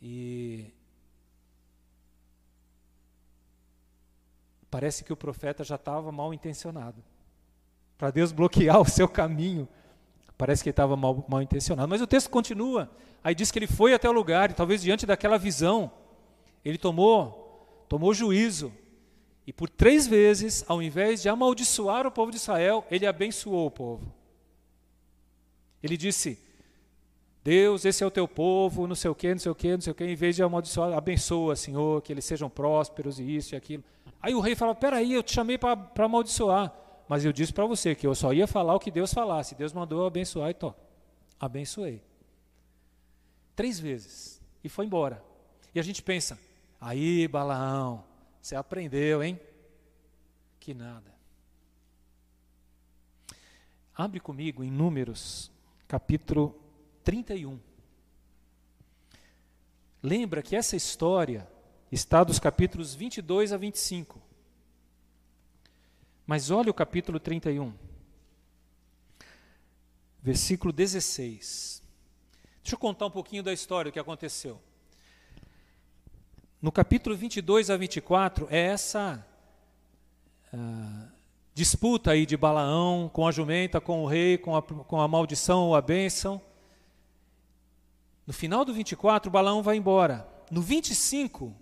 E 0.00 0.72
parece 4.70 5.04
que 5.04 5.12
o 5.12 5.16
profeta 5.16 5.62
já 5.62 5.74
estava 5.74 6.10
mal 6.10 6.32
intencionado. 6.32 7.04
Para 7.98 8.12
Deus 8.12 8.32
bloquear 8.32 8.80
o 8.80 8.88
seu 8.88 9.06
caminho, 9.06 9.68
parece 10.38 10.62
que 10.62 10.70
ele 10.70 10.72
estava 10.72 10.96
mal, 10.96 11.22
mal 11.28 11.42
intencionado. 11.42 11.86
Mas 11.86 12.00
o 12.00 12.06
texto 12.06 12.30
continua. 12.30 12.90
Aí 13.22 13.34
diz 13.34 13.50
que 13.50 13.58
ele 13.58 13.66
foi 13.66 13.92
até 13.92 14.08
o 14.08 14.12
lugar 14.12 14.50
e 14.50 14.54
talvez 14.54 14.80
diante 14.80 15.04
daquela 15.04 15.36
visão, 15.36 15.92
ele 16.64 16.78
tomou, 16.78 17.84
tomou 17.90 18.14
juízo 18.14 18.72
e 19.48 19.52
por 19.52 19.70
três 19.70 20.06
vezes, 20.06 20.62
ao 20.68 20.82
invés 20.82 21.22
de 21.22 21.28
amaldiçoar 21.30 22.06
o 22.06 22.10
povo 22.10 22.30
de 22.30 22.36
Israel, 22.36 22.84
ele 22.90 23.06
abençoou 23.06 23.66
o 23.66 23.70
povo. 23.70 24.12
Ele 25.82 25.96
disse: 25.96 26.38
Deus, 27.42 27.86
esse 27.86 28.04
é 28.04 28.06
o 28.06 28.10
teu 28.10 28.28
povo, 28.28 28.86
não 28.86 28.94
sei 28.94 29.10
o 29.10 29.14
quê, 29.14 29.30
não 29.32 29.38
sei 29.38 29.50
o 29.50 29.54
quê, 29.54 29.72
não 29.72 29.80
sei 29.80 29.90
o 29.90 29.94
quê, 29.94 30.04
em 30.04 30.14
vez 30.14 30.36
de 30.36 30.42
amaldiçoar, 30.42 30.92
abençoa, 30.92 31.56
Senhor, 31.56 32.02
que 32.02 32.12
eles 32.12 32.26
sejam 32.26 32.50
prósperos 32.50 33.18
e 33.18 33.36
isso 33.36 33.54
e 33.54 33.56
aquilo. 33.56 33.82
Aí 34.20 34.34
o 34.34 34.40
rei 34.40 34.54
fala: 34.54 34.74
Peraí, 34.74 35.14
eu 35.14 35.22
te 35.22 35.32
chamei 35.32 35.56
para 35.56 35.88
amaldiçoar. 35.96 36.70
Mas 37.08 37.24
eu 37.24 37.32
disse 37.32 37.54
para 37.54 37.64
você 37.64 37.94
que 37.94 38.06
eu 38.06 38.14
só 38.14 38.34
ia 38.34 38.46
falar 38.46 38.74
o 38.74 38.78
que 38.78 38.90
Deus 38.90 39.14
falasse. 39.14 39.54
Deus 39.54 39.72
mandou 39.72 40.00
eu 40.00 40.06
abençoar 40.08 40.50
e 40.50 40.54
tô. 40.54 40.74
Abençoei. 41.40 42.02
Três 43.56 43.80
vezes. 43.80 44.42
E 44.62 44.68
foi 44.68 44.84
embora. 44.84 45.24
E 45.74 45.80
a 45.80 45.82
gente 45.82 46.02
pensa: 46.02 46.38
Aí, 46.78 47.26
Balaão, 47.26 48.04
você 48.48 48.56
aprendeu, 48.56 49.22
hein? 49.22 49.38
Que 50.58 50.72
nada. 50.72 51.14
Abre 53.94 54.18
comigo 54.20 54.64
em 54.64 54.70
Números, 54.70 55.50
capítulo 55.86 56.58
31. 57.04 57.60
Lembra 60.02 60.42
que 60.42 60.56
essa 60.56 60.76
história 60.76 61.46
está 61.92 62.24
dos 62.24 62.38
capítulos 62.38 62.94
22 62.94 63.52
a 63.52 63.58
25. 63.58 64.18
Mas 66.26 66.50
olha 66.50 66.70
o 66.70 66.74
capítulo 66.74 67.20
31, 67.20 67.74
versículo 70.22 70.72
16. 70.72 71.82
Deixa 72.62 72.74
eu 72.76 72.78
contar 72.78 73.04
um 73.04 73.10
pouquinho 73.10 73.42
da 73.42 73.52
história, 73.52 73.90
o 73.90 73.92
que 73.92 73.98
aconteceu. 73.98 74.58
No 76.60 76.72
capítulo 76.72 77.14
22 77.14 77.70
a 77.70 77.76
24 77.76 78.48
é 78.50 78.58
essa 78.58 79.24
uh, 80.52 81.08
disputa 81.54 82.10
aí 82.10 82.26
de 82.26 82.36
Balaão 82.36 83.08
com 83.12 83.28
a 83.28 83.30
jumenta, 83.30 83.80
com 83.80 84.02
o 84.02 84.06
rei, 84.08 84.36
com 84.36 84.56
a, 84.56 84.62
com 84.62 85.00
a 85.00 85.06
maldição 85.06 85.68
ou 85.68 85.76
a 85.76 85.80
bênção. 85.80 86.40
No 88.26 88.32
final 88.32 88.64
do 88.64 88.74
24, 88.74 89.30
Balaão 89.30 89.62
vai 89.62 89.76
embora. 89.76 90.28
No 90.50 90.60
25, 90.60 91.54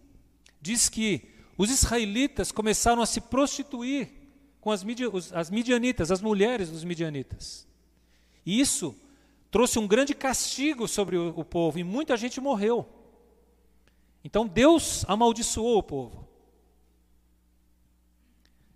diz 0.63 0.89
que 0.89 1.29
os 1.59 1.71
israelitas 1.71 2.51
começaram 2.51 3.03
a 3.03 3.07
se 3.07 3.21
prostituir 3.21 4.11
com 4.63 4.71
as, 4.71 4.83
as 5.35 5.51
midianitas, 5.51 6.11
as 6.11 6.23
mulheres 6.23 6.71
dos 6.71 6.85
midianitas. 6.85 7.67
E 8.47 8.59
isso 8.59 8.97
trouxe 9.51 9.79
um 9.79 9.87
grande 9.87 10.15
castigo 10.15 10.89
sobre 10.89 11.19
o, 11.19 11.35
o 11.37 11.45
povo 11.45 11.79
e 11.79 11.85
muita 11.85 12.17
gente 12.17 12.41
morreu. 12.41 12.96
Então 14.27 14.45
Deus 14.45 15.05
amaldiçoou 15.07 15.79
o 15.79 15.83
povo. 15.85 16.27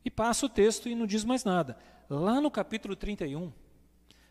E 0.04 0.08
passa 0.08 0.46
o 0.46 0.48
texto 0.48 0.88
e 0.88 0.94
não 0.94 1.08
diz 1.08 1.24
mais 1.24 1.42
nada. 1.42 1.76
Lá 2.08 2.40
no 2.40 2.52
capítulo 2.52 2.94
31, 2.94 3.52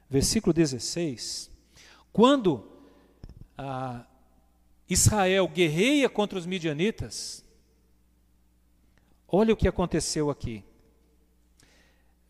versículo 0.09 0.53
16, 0.53 1.51
quando 2.13 2.71
ah, 3.57 4.05
Israel 4.87 5.45
guerreia 5.49 6.07
contra 6.07 6.39
os 6.39 6.45
midianitas, 6.45 7.43
olha 9.27 9.53
o 9.53 9.57
que 9.57 9.67
aconteceu 9.67 10.29
aqui. 10.29 10.63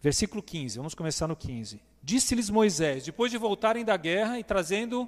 Versículo 0.01 0.41
15, 0.41 0.77
vamos 0.77 0.95
começar 0.95 1.27
no 1.27 1.35
15. 1.35 1.79
Disse-lhes 2.01 2.49
Moisés, 2.49 3.05
depois 3.05 3.31
de 3.31 3.37
voltarem 3.37 3.85
da 3.85 3.95
guerra 3.95 4.39
e 4.39 4.43
trazendo 4.43 5.07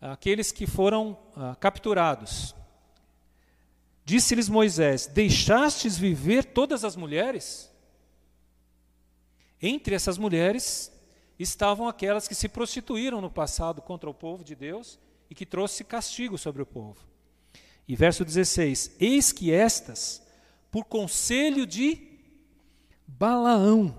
aqueles 0.00 0.50
que 0.50 0.66
foram 0.66 1.18
ah, 1.36 1.54
capturados, 1.60 2.54
disse-lhes 4.10 4.48
Moisés: 4.48 5.06
Deixastes 5.06 5.96
viver 5.96 6.44
todas 6.44 6.84
as 6.84 6.96
mulheres? 6.96 7.70
Entre 9.62 9.94
essas 9.94 10.18
mulheres 10.18 10.90
estavam 11.38 11.86
aquelas 11.86 12.26
que 12.26 12.34
se 12.34 12.48
prostituíram 12.48 13.20
no 13.20 13.30
passado 13.30 13.80
contra 13.80 14.10
o 14.10 14.14
povo 14.14 14.42
de 14.42 14.56
Deus 14.56 14.98
e 15.30 15.34
que 15.34 15.46
trouxe 15.46 15.84
castigo 15.84 16.36
sobre 16.36 16.60
o 16.60 16.66
povo. 16.66 16.98
E 17.86 17.94
verso 17.94 18.24
16: 18.24 18.96
Eis 18.98 19.30
que 19.30 19.52
estas, 19.52 20.20
por 20.72 20.84
conselho 20.86 21.64
de 21.64 22.08
Balaão, 23.06 23.96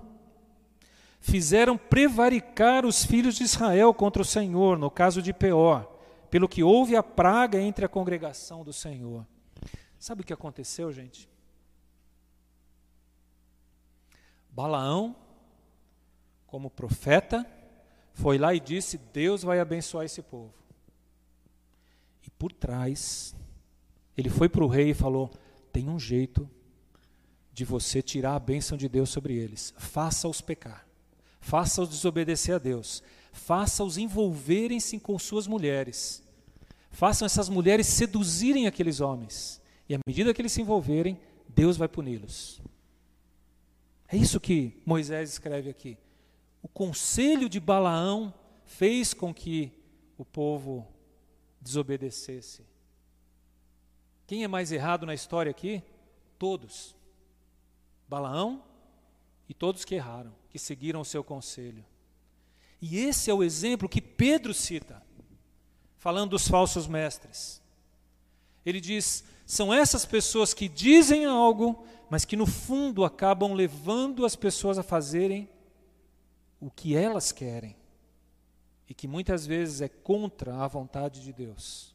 fizeram 1.20 1.78
prevaricar 1.78 2.84
os 2.84 3.02
filhos 3.02 3.36
de 3.36 3.44
Israel 3.44 3.94
contra 3.94 4.20
o 4.20 4.26
Senhor, 4.26 4.76
no 4.76 4.90
caso 4.90 5.22
de 5.22 5.32
Peor, 5.32 5.90
pelo 6.30 6.48
que 6.48 6.62
houve 6.62 6.96
a 6.96 7.02
praga 7.02 7.58
entre 7.58 7.84
a 7.84 7.88
congregação 7.88 8.62
do 8.62 8.74
Senhor. 8.74 9.26
Sabe 10.02 10.22
o 10.22 10.24
que 10.24 10.32
aconteceu, 10.32 10.92
gente? 10.92 11.28
Balaão, 14.50 15.14
como 16.44 16.68
profeta, 16.68 17.48
foi 18.12 18.36
lá 18.36 18.52
e 18.52 18.58
disse: 18.58 18.98
Deus 18.98 19.44
vai 19.44 19.60
abençoar 19.60 20.04
esse 20.04 20.20
povo. 20.20 20.52
E 22.26 22.30
por 22.30 22.50
trás, 22.50 23.32
ele 24.16 24.28
foi 24.28 24.48
para 24.48 24.64
o 24.64 24.66
rei 24.66 24.90
e 24.90 24.94
falou: 24.94 25.30
tem 25.72 25.88
um 25.88 26.00
jeito 26.00 26.50
de 27.52 27.64
você 27.64 28.02
tirar 28.02 28.34
a 28.34 28.40
bênção 28.40 28.76
de 28.76 28.88
Deus 28.88 29.08
sobre 29.08 29.36
eles. 29.36 29.72
Faça-os 29.78 30.40
pecar. 30.40 30.84
Faça-os 31.40 31.88
desobedecer 31.88 32.56
a 32.56 32.58
Deus. 32.58 33.04
Faça-os 33.32 33.96
envolverem-se 33.96 34.98
com 34.98 35.16
suas 35.16 35.46
mulheres. 35.46 36.24
Façam 36.90 37.24
essas 37.24 37.48
mulheres 37.48 37.86
seduzirem 37.86 38.66
aqueles 38.66 38.98
homens. 38.98 39.61
E 39.92 39.94
à 39.94 39.98
medida 40.06 40.32
que 40.32 40.40
eles 40.40 40.52
se 40.52 40.62
envolverem, 40.62 41.20
Deus 41.46 41.76
vai 41.76 41.86
puni-los. 41.86 42.62
É 44.08 44.16
isso 44.16 44.40
que 44.40 44.80
Moisés 44.86 45.28
escreve 45.28 45.68
aqui. 45.68 45.98
O 46.62 46.68
conselho 46.68 47.46
de 47.46 47.60
Balaão 47.60 48.32
fez 48.64 49.12
com 49.12 49.34
que 49.34 49.70
o 50.16 50.24
povo 50.24 50.88
desobedecesse. 51.60 52.64
Quem 54.26 54.44
é 54.44 54.48
mais 54.48 54.72
errado 54.72 55.04
na 55.04 55.12
história 55.12 55.50
aqui? 55.50 55.82
Todos. 56.38 56.96
Balaão 58.08 58.64
e 59.46 59.52
todos 59.52 59.84
que 59.84 59.94
erraram, 59.94 60.32
que 60.48 60.58
seguiram 60.58 61.02
o 61.02 61.04
seu 61.04 61.22
conselho. 61.22 61.84
E 62.80 62.96
esse 62.96 63.30
é 63.30 63.34
o 63.34 63.44
exemplo 63.44 63.90
que 63.90 64.00
Pedro 64.00 64.54
cita, 64.54 65.02
falando 65.98 66.30
dos 66.30 66.48
falsos 66.48 66.86
mestres. 66.86 67.60
Ele 68.64 68.80
diz: 68.80 69.22
são 69.52 69.70
essas 69.70 70.06
pessoas 70.06 70.54
que 70.54 70.66
dizem 70.66 71.26
algo, 71.26 71.84
mas 72.08 72.24
que 72.24 72.36
no 72.36 72.46
fundo 72.46 73.04
acabam 73.04 73.52
levando 73.52 74.24
as 74.24 74.34
pessoas 74.34 74.78
a 74.78 74.82
fazerem 74.82 75.46
o 76.58 76.70
que 76.70 76.96
elas 76.96 77.32
querem 77.32 77.76
e 78.88 78.94
que 78.94 79.06
muitas 79.06 79.44
vezes 79.44 79.82
é 79.82 79.90
contra 79.90 80.56
a 80.56 80.66
vontade 80.66 81.20
de 81.20 81.34
Deus. 81.34 81.94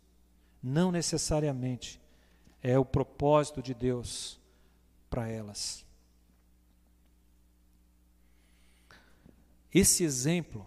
Não 0.62 0.92
necessariamente 0.92 2.00
é 2.62 2.78
o 2.78 2.86
propósito 2.86 3.60
de 3.60 3.74
Deus 3.74 4.40
para 5.10 5.28
elas. 5.28 5.84
Esse 9.74 10.04
exemplo 10.04 10.64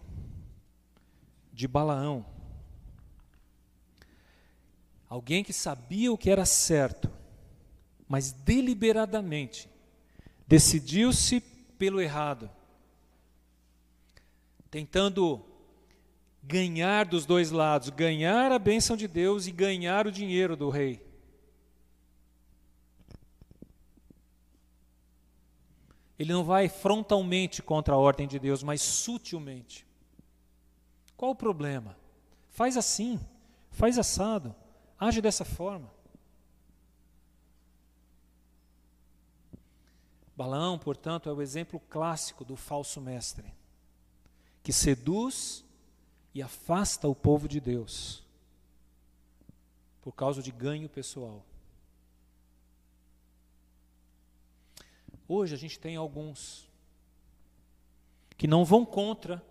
de 1.53 1.69
Balaão, 1.69 2.25
alguém 5.11 5.43
que 5.43 5.51
sabia 5.51 6.09
o 6.09 6.17
que 6.17 6.29
era 6.29 6.45
certo, 6.45 7.11
mas 8.07 8.31
deliberadamente 8.31 9.69
decidiu-se 10.47 11.41
pelo 11.77 11.99
errado, 11.99 12.49
tentando 14.69 15.45
ganhar 16.41 17.05
dos 17.05 17.25
dois 17.25 17.51
lados, 17.51 17.89
ganhar 17.89 18.53
a 18.53 18.57
bênção 18.57 18.95
de 18.95 19.05
Deus 19.05 19.47
e 19.47 19.51
ganhar 19.51 20.07
o 20.07 20.13
dinheiro 20.13 20.55
do 20.55 20.69
rei. 20.69 21.05
Ele 26.17 26.31
não 26.31 26.45
vai 26.45 26.69
frontalmente 26.69 27.61
contra 27.61 27.95
a 27.95 27.97
ordem 27.97 28.29
de 28.29 28.39
Deus, 28.39 28.63
mas 28.63 28.81
sutilmente. 28.81 29.85
Qual 31.17 31.31
o 31.31 31.35
problema? 31.35 31.97
Faz 32.49 32.77
assim, 32.77 33.19
faz 33.71 33.97
assado, 33.97 34.55
age 35.01 35.19
dessa 35.19 35.43
forma. 35.43 35.91
Balaão, 40.37 40.77
portanto, 40.77 41.27
é 41.27 41.33
o 41.33 41.41
exemplo 41.41 41.79
clássico 41.89 42.45
do 42.45 42.55
falso 42.55 43.01
mestre, 43.01 43.51
que 44.63 44.71
seduz 44.71 45.65
e 46.33 46.41
afasta 46.41 47.07
o 47.07 47.15
povo 47.15 47.47
de 47.47 47.59
Deus 47.59 48.23
por 50.01 50.13
causa 50.13 50.41
de 50.41 50.51
ganho 50.51 50.87
pessoal. 50.87 51.43
Hoje 55.27 55.55
a 55.55 55.57
gente 55.57 55.79
tem 55.79 55.95
alguns 55.95 56.69
que 58.37 58.47
não 58.47 58.65
vão 58.65 58.85
contra 58.85 59.43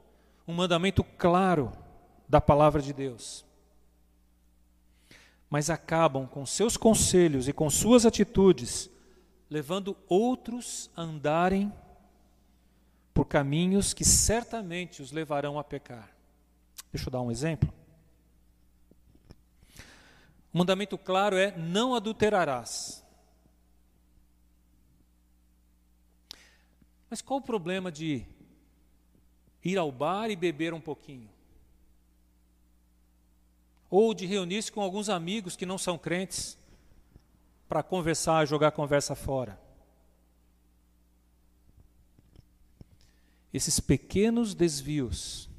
um 0.46 0.54
mandamento 0.54 1.02
claro 1.02 1.72
da 2.28 2.40
palavra 2.40 2.82
de 2.82 2.92
Deus, 2.92 3.44
mas 5.50 5.68
acabam 5.68 6.28
com 6.28 6.46
seus 6.46 6.76
conselhos 6.76 7.48
e 7.48 7.52
com 7.52 7.68
suas 7.68 8.06
atitudes 8.06 8.88
levando 9.50 9.96
outros 10.08 10.88
a 10.94 11.02
andarem 11.02 11.72
por 13.12 13.26
caminhos 13.26 13.92
que 13.92 14.04
certamente 14.04 15.02
os 15.02 15.10
levarão 15.10 15.58
a 15.58 15.64
pecar. 15.64 16.14
Deixa 16.92 17.08
eu 17.08 17.12
dar 17.12 17.20
um 17.20 17.32
exemplo. 17.32 17.72
O 20.52 20.58
mandamento 20.58 20.96
claro 20.96 21.36
é: 21.36 21.56
não 21.56 21.94
adulterarás. 21.96 23.04
Mas 27.08 27.20
qual 27.20 27.40
o 27.40 27.42
problema 27.42 27.90
de 27.90 28.24
ir 29.64 29.76
ao 29.76 29.90
bar 29.90 30.30
e 30.30 30.36
beber 30.36 30.72
um 30.72 30.80
pouquinho? 30.80 31.28
Ou 33.90 34.14
de 34.14 34.24
reunir-se 34.24 34.70
com 34.70 34.80
alguns 34.80 35.08
amigos 35.08 35.56
que 35.56 35.66
não 35.66 35.76
são 35.76 35.98
crentes 35.98 36.56
para 37.68 37.82
conversar, 37.82 38.46
jogar 38.46 38.70
conversa 38.70 39.16
fora? 39.16 39.60
Esses 43.52 43.80
pequenos 43.80 44.54
desvios. 44.54 45.50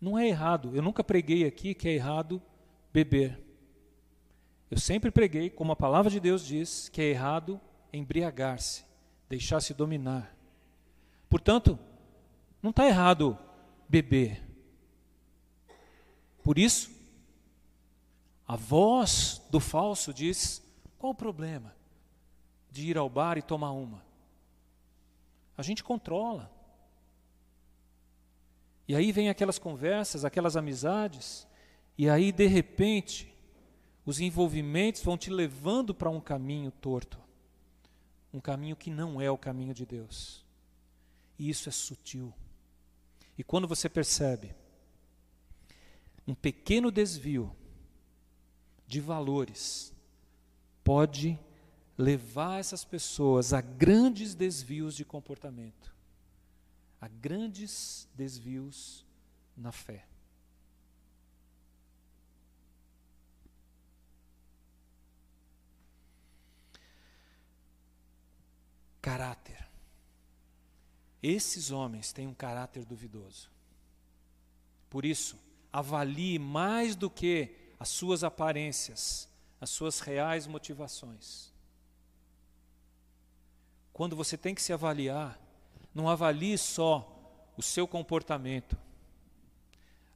Não 0.00 0.16
é 0.16 0.28
errado, 0.28 0.70
eu 0.76 0.80
nunca 0.80 1.02
preguei 1.02 1.44
aqui 1.44 1.74
que 1.74 1.88
é 1.88 1.94
errado 1.94 2.40
beber. 2.92 3.42
Eu 4.70 4.78
sempre 4.78 5.10
preguei, 5.10 5.50
como 5.50 5.72
a 5.72 5.76
palavra 5.76 6.10
de 6.10 6.20
Deus 6.20 6.46
diz, 6.46 6.88
que 6.88 7.00
é 7.00 7.06
errado 7.06 7.60
embriagar-se, 7.92 8.84
deixar-se 9.28 9.74
dominar. 9.74 10.36
Portanto, 11.28 11.78
não 12.62 12.70
está 12.70 12.86
errado 12.86 13.36
beber. 13.88 14.42
Por 16.42 16.58
isso, 16.58 16.90
a 18.48 18.56
voz 18.56 19.42
do 19.50 19.60
falso 19.60 20.14
diz: 20.14 20.62
qual 20.96 21.12
o 21.12 21.14
problema 21.14 21.76
de 22.70 22.88
ir 22.88 22.96
ao 22.96 23.10
bar 23.10 23.36
e 23.36 23.42
tomar 23.42 23.72
uma? 23.72 24.02
A 25.54 25.62
gente 25.62 25.84
controla. 25.84 26.50
E 28.86 28.96
aí 28.96 29.12
vem 29.12 29.28
aquelas 29.28 29.58
conversas, 29.58 30.24
aquelas 30.24 30.56
amizades, 30.56 31.46
e 31.98 32.08
aí 32.08 32.32
de 32.32 32.46
repente 32.46 33.30
os 34.06 34.18
envolvimentos 34.18 35.02
vão 35.02 35.18
te 35.18 35.28
levando 35.28 35.94
para 35.94 36.08
um 36.08 36.20
caminho 36.20 36.70
torto, 36.70 37.18
um 38.32 38.40
caminho 38.40 38.74
que 38.74 38.88
não 38.88 39.20
é 39.20 39.30
o 39.30 39.36
caminho 39.36 39.74
de 39.74 39.84
Deus. 39.84 40.42
E 41.38 41.50
isso 41.50 41.68
é 41.68 41.72
sutil. 41.72 42.32
E 43.36 43.44
quando 43.44 43.68
você 43.68 43.90
percebe 43.90 44.54
um 46.26 46.34
pequeno 46.34 46.90
desvio 46.90 47.54
de 48.88 49.00
valores, 49.00 49.92
pode 50.82 51.38
levar 51.96 52.58
essas 52.58 52.84
pessoas 52.84 53.52
a 53.52 53.60
grandes 53.60 54.34
desvios 54.34 54.96
de 54.96 55.04
comportamento, 55.04 55.94
a 56.98 57.06
grandes 57.06 58.08
desvios 58.14 59.04
na 59.54 59.70
fé. 59.70 60.06
Caráter. 69.02 69.68
Esses 71.22 71.70
homens 71.70 72.12
têm 72.12 72.26
um 72.26 72.34
caráter 72.34 72.86
duvidoso. 72.86 73.50
Por 74.88 75.04
isso, 75.04 75.38
avalie 75.70 76.38
mais 76.38 76.96
do 76.96 77.10
que 77.10 77.67
as 77.78 77.88
suas 77.88 78.24
aparências, 78.24 79.28
as 79.60 79.70
suas 79.70 80.00
reais 80.00 80.46
motivações. 80.46 81.52
Quando 83.92 84.16
você 84.16 84.36
tem 84.36 84.54
que 84.54 84.62
se 84.62 84.72
avaliar, 84.72 85.38
não 85.94 86.08
avalie 86.08 86.56
só 86.56 87.14
o 87.56 87.62
seu 87.62 87.86
comportamento, 87.86 88.76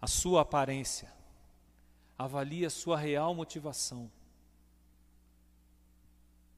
a 0.01 0.07
sua 0.07 0.43
aparência. 0.43 1.13
Avalie 2.17 2.65
a 2.65 2.71
sua 2.71 2.97
real 2.97 3.35
motivação. 3.35 4.11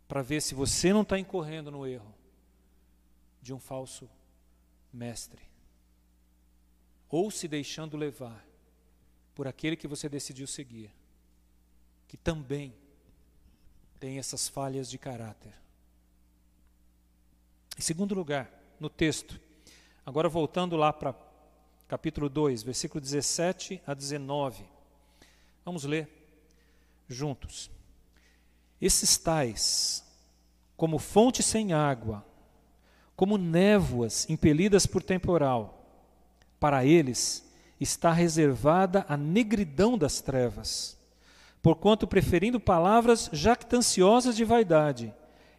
Para 0.06 0.20
ver 0.20 0.42
se 0.42 0.54
você 0.54 0.92
não 0.92 1.02
está 1.02 1.18
incorrendo 1.18 1.70
no 1.70 1.86
erro 1.86 2.14
de 3.40 3.54
um 3.54 3.58
falso 3.58 4.08
mestre. 4.92 5.42
Ou 7.08 7.30
se 7.30 7.48
deixando 7.48 7.96
levar 7.96 8.44
por 9.34 9.48
aquele 9.48 9.76
que 9.76 9.88
você 9.88 10.08
decidiu 10.08 10.46
seguir, 10.46 10.90
que 12.06 12.16
também 12.16 12.74
tem 13.98 14.18
essas 14.18 14.48
falhas 14.48 14.88
de 14.88 14.98
caráter. 14.98 15.52
Em 17.76 17.80
segundo 17.80 18.14
lugar, 18.14 18.50
no 18.78 18.88
texto, 18.88 19.40
agora 20.06 20.28
voltando 20.28 20.76
lá 20.76 20.92
para 20.92 21.14
capítulo 21.88 22.28
2, 22.28 22.62
versículo 22.62 23.00
17 23.00 23.82
a 23.86 23.94
19. 23.94 24.64
Vamos 25.64 25.84
ler 25.84 26.08
juntos. 27.08 27.70
Esses 28.80 29.16
tais, 29.16 30.04
como 30.76 30.98
fonte 30.98 31.42
sem 31.42 31.72
água, 31.72 32.24
como 33.16 33.38
névoas 33.38 34.28
impelidas 34.28 34.86
por 34.86 35.02
temporal. 35.02 35.80
Para 36.60 36.84
eles 36.84 37.43
está 37.84 38.12
reservada 38.12 39.04
a 39.08 39.16
negridão 39.16 39.96
das 39.96 40.20
trevas, 40.20 40.98
porquanto, 41.62 42.06
preferindo 42.06 42.58
palavras 42.58 43.30
jactanciosas 43.32 44.34
de 44.34 44.44
vaidade, 44.44 45.14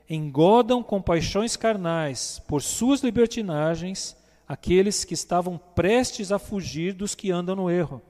engodam 0.09 0.84
com 0.84 1.01
paixões 1.01 1.55
carnais, 1.55 2.41
por 2.47 2.61
suas 2.61 3.01
libertinagens, 3.01 4.15
aqueles 4.47 5.03
que 5.03 5.13
estavam 5.13 5.57
prestes 5.57 6.32
a 6.32 6.38
fugir 6.38 6.93
dos 6.93 7.15
que 7.15 7.32
andam 7.32 7.55
no 7.55 7.69
erro, 7.69 8.01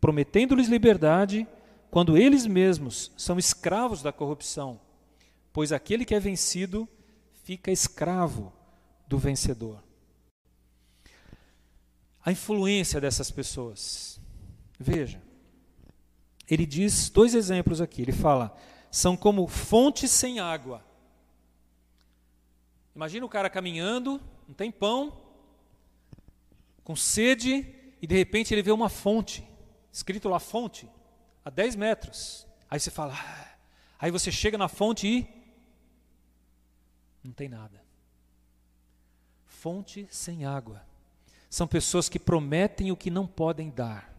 prometendo-lhes 0.00 0.68
liberdade, 0.68 1.46
quando 1.90 2.16
eles 2.16 2.46
mesmos 2.46 3.12
são 3.16 3.38
escravos 3.38 4.02
da 4.02 4.12
corrupção, 4.12 4.80
pois 5.52 5.72
aquele 5.72 6.04
que 6.04 6.14
é 6.14 6.20
vencido 6.20 6.88
fica 7.44 7.70
escravo 7.70 8.52
do 9.06 9.18
vencedor. 9.18 9.89
A 12.24 12.32
influência 12.32 13.00
dessas 13.00 13.30
pessoas. 13.30 14.20
Veja, 14.78 15.22
ele 16.48 16.66
diz 16.66 17.08
dois 17.08 17.34
exemplos 17.34 17.80
aqui. 17.80 18.02
Ele 18.02 18.12
fala: 18.12 18.56
são 18.90 19.16
como 19.16 19.46
fontes 19.46 20.10
sem 20.10 20.40
água. 20.40 20.84
Imagina 22.94 23.24
o 23.24 23.28
cara 23.28 23.48
caminhando, 23.48 24.20
não 24.46 24.54
tem 24.54 24.70
pão, 24.70 25.16
com 26.82 26.96
sede, 26.96 27.74
e 28.02 28.06
de 28.06 28.16
repente 28.16 28.52
ele 28.52 28.62
vê 28.62 28.72
uma 28.72 28.88
fonte, 28.88 29.46
escrito 29.92 30.28
lá 30.28 30.40
fonte, 30.40 30.90
a 31.44 31.50
10 31.50 31.76
metros. 31.76 32.46
Aí 32.68 32.80
você 32.80 32.90
fala, 32.90 33.14
ah. 33.14 33.58
aí 33.98 34.10
você 34.10 34.32
chega 34.32 34.58
na 34.58 34.68
fonte 34.68 35.06
e 35.06 35.26
não 37.22 37.32
tem 37.32 37.48
nada. 37.48 37.80
Fonte 39.46 40.08
sem 40.10 40.44
água. 40.44 40.84
São 41.50 41.66
pessoas 41.66 42.08
que 42.08 42.18
prometem 42.18 42.92
o 42.92 42.96
que 42.96 43.10
não 43.10 43.26
podem 43.26 43.68
dar. 43.70 44.14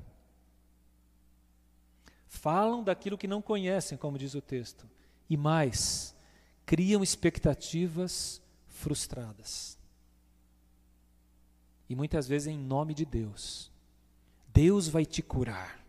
Falam 2.28 2.84
daquilo 2.84 3.18
que 3.18 3.28
não 3.28 3.42
conhecem, 3.42 3.98
como 3.98 4.18
diz 4.18 4.36
o 4.36 4.42
texto. 4.42 4.86
E 5.30 5.38
mais, 5.38 6.14
criam 6.66 7.02
expectativas 7.02 8.42
frustradas. 8.68 9.78
E 11.90 11.96
muitas 11.96 12.28
vezes 12.28 12.48
em 12.48 12.58
nome 12.58 12.94
de 12.94 13.06
Deus. 13.06 13.72
Deus 14.54 14.90
vai 14.90 15.06
te 15.06 15.22
curar. 15.22 15.80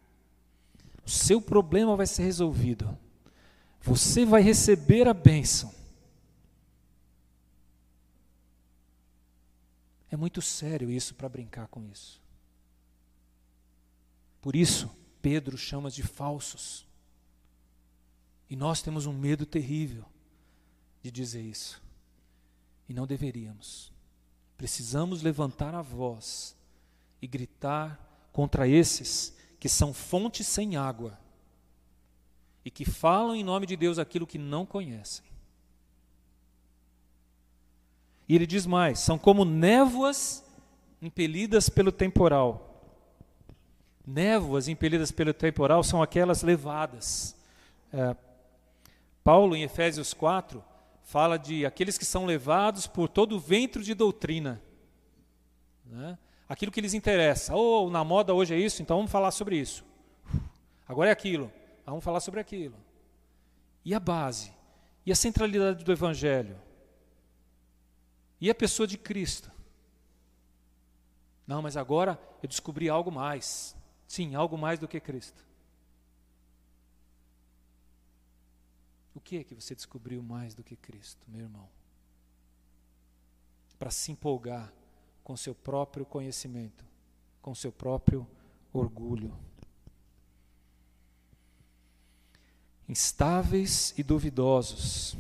O 1.05 1.11
seu 1.11 1.41
problema 1.41 1.97
vai 1.97 2.07
ser 2.07 2.23
resolvido. 2.23 2.97
Você 3.81 4.25
vai 4.25 4.43
receber 4.43 5.09
a 5.09 5.15
bênção. 5.15 5.73
É 10.13 10.17
muito 10.17 10.43
sério 10.43 10.91
isso 10.91 11.15
para 11.15 11.27
brincar 11.27 11.69
com 11.69 11.83
isso. 11.87 12.21
Por 14.43 14.55
isso, 14.55 14.95
Pedro 15.23 15.57
chama 15.57 15.91
de 15.91 16.03
falsos. 16.03 16.87
E 18.51 18.55
nós 18.55 18.83
temos 18.83 19.07
um 19.07 19.13
medo 19.15 19.47
terrível 19.47 20.05
de 21.03 21.11
dizer 21.11 21.41
isso. 21.41 21.83
E 22.87 22.93
não 22.93 23.07
deveríamos. 23.07 23.91
Precisamos 24.59 25.23
levantar 25.23 25.75
a 25.75 25.81
voz 25.81 26.55
e 27.23 27.27
gritar 27.27 28.29
contra 28.35 28.69
esses 28.69 29.35
que 29.59 29.69
são 29.69 29.95
fontes 29.95 30.47
sem 30.47 30.77
água 30.77 31.19
e 32.63 32.71
que 32.71 32.85
falam 32.85 33.35
em 33.35 33.43
nome 33.43 33.65
de 33.65 33.77
Deus 33.77 33.99
aquilo 33.99 34.27
que 34.27 34.37
não 34.37 34.67
conhecem. 34.67 35.32
E 38.33 38.35
ele 38.35 38.47
diz 38.47 38.65
mais: 38.65 38.99
são 38.99 39.19
como 39.19 39.45
névoas 39.45 40.43
impelidas 41.03 41.69
pelo 41.69 41.93
temporal. 41.93 42.83
Névoas 44.07 44.69
impelidas 44.69 45.13
pelo 45.13 45.35
temporal 45.35 45.85
são 45.85 46.03
aquelas 46.03 46.43
levadas. 46.43 47.37
É, 47.93 48.17
Paulo, 49.23 49.55
em 49.55 49.65
Efésios 49.65 50.15
4, 50.15 50.65
fala 51.03 51.37
de 51.37 51.67
aqueles 51.67 51.99
que 51.99 52.07
são 52.07 52.25
levados 52.25 52.87
por 52.87 53.07
todo 53.07 53.37
o 53.37 53.39
ventre 53.39 53.83
de 53.83 53.93
doutrina. 53.93 54.63
Né? 55.85 56.17
Aquilo 56.49 56.73
que 56.73 56.81
lhes 56.81 56.95
interessa. 56.95 57.55
Ou 57.55 57.89
oh, 57.89 57.91
na 57.91 58.03
moda 58.03 58.33
hoje 58.33 58.55
é 58.55 58.59
isso, 58.59 58.81
então 58.81 58.97
vamos 58.97 59.13
falar 59.13 59.31
sobre 59.33 59.59
isso. 59.59 59.85
Agora 60.89 61.11
é 61.11 61.13
aquilo, 61.13 61.53
vamos 61.85 62.03
falar 62.03 62.21
sobre 62.21 62.41
aquilo. 62.41 62.77
E 63.85 63.95
a 63.95 64.01
base? 64.01 64.55
E 65.05 65.13
a 65.13 65.15
centralidade 65.15 65.85
do 65.85 65.93
Evangelho? 65.93 66.72
E 68.43 68.51
a 68.51 68.55
pessoa 68.57 68.89
de 68.89 68.99
Cristo? 68.99 69.53
Não, 71.47 71.63
mas 71.63 71.77
agora 71.77 72.21
eu 72.43 72.49
descobri 72.49 72.89
algo 72.89 73.09
mais. 73.09 73.77
Sim, 74.09 74.35
algo 74.35 74.59
mais 74.59 74.81
do 74.81 74.89
que 74.89 74.99
Cristo. 74.99 75.47
O 79.15 79.21
que 79.21 79.37
é 79.37 79.45
que 79.45 79.55
você 79.55 79.77
descobriu 79.77 80.21
mais 80.25 80.57
do 80.57 80.65
que 80.65 80.75
Cristo, 80.75 81.25
meu 81.29 81.43
irmão? 81.43 81.69
Para 83.79 83.93
se 83.93 84.11
empolgar 84.11 84.73
com 85.23 85.37
seu 85.37 85.55
próprio 85.55 86.05
conhecimento, 86.05 86.85
com 87.41 87.55
seu 87.55 87.71
próprio 87.71 88.27
orgulho. 88.73 89.39
Instáveis 92.89 93.97
e 93.97 94.03
duvidosos. 94.03 95.17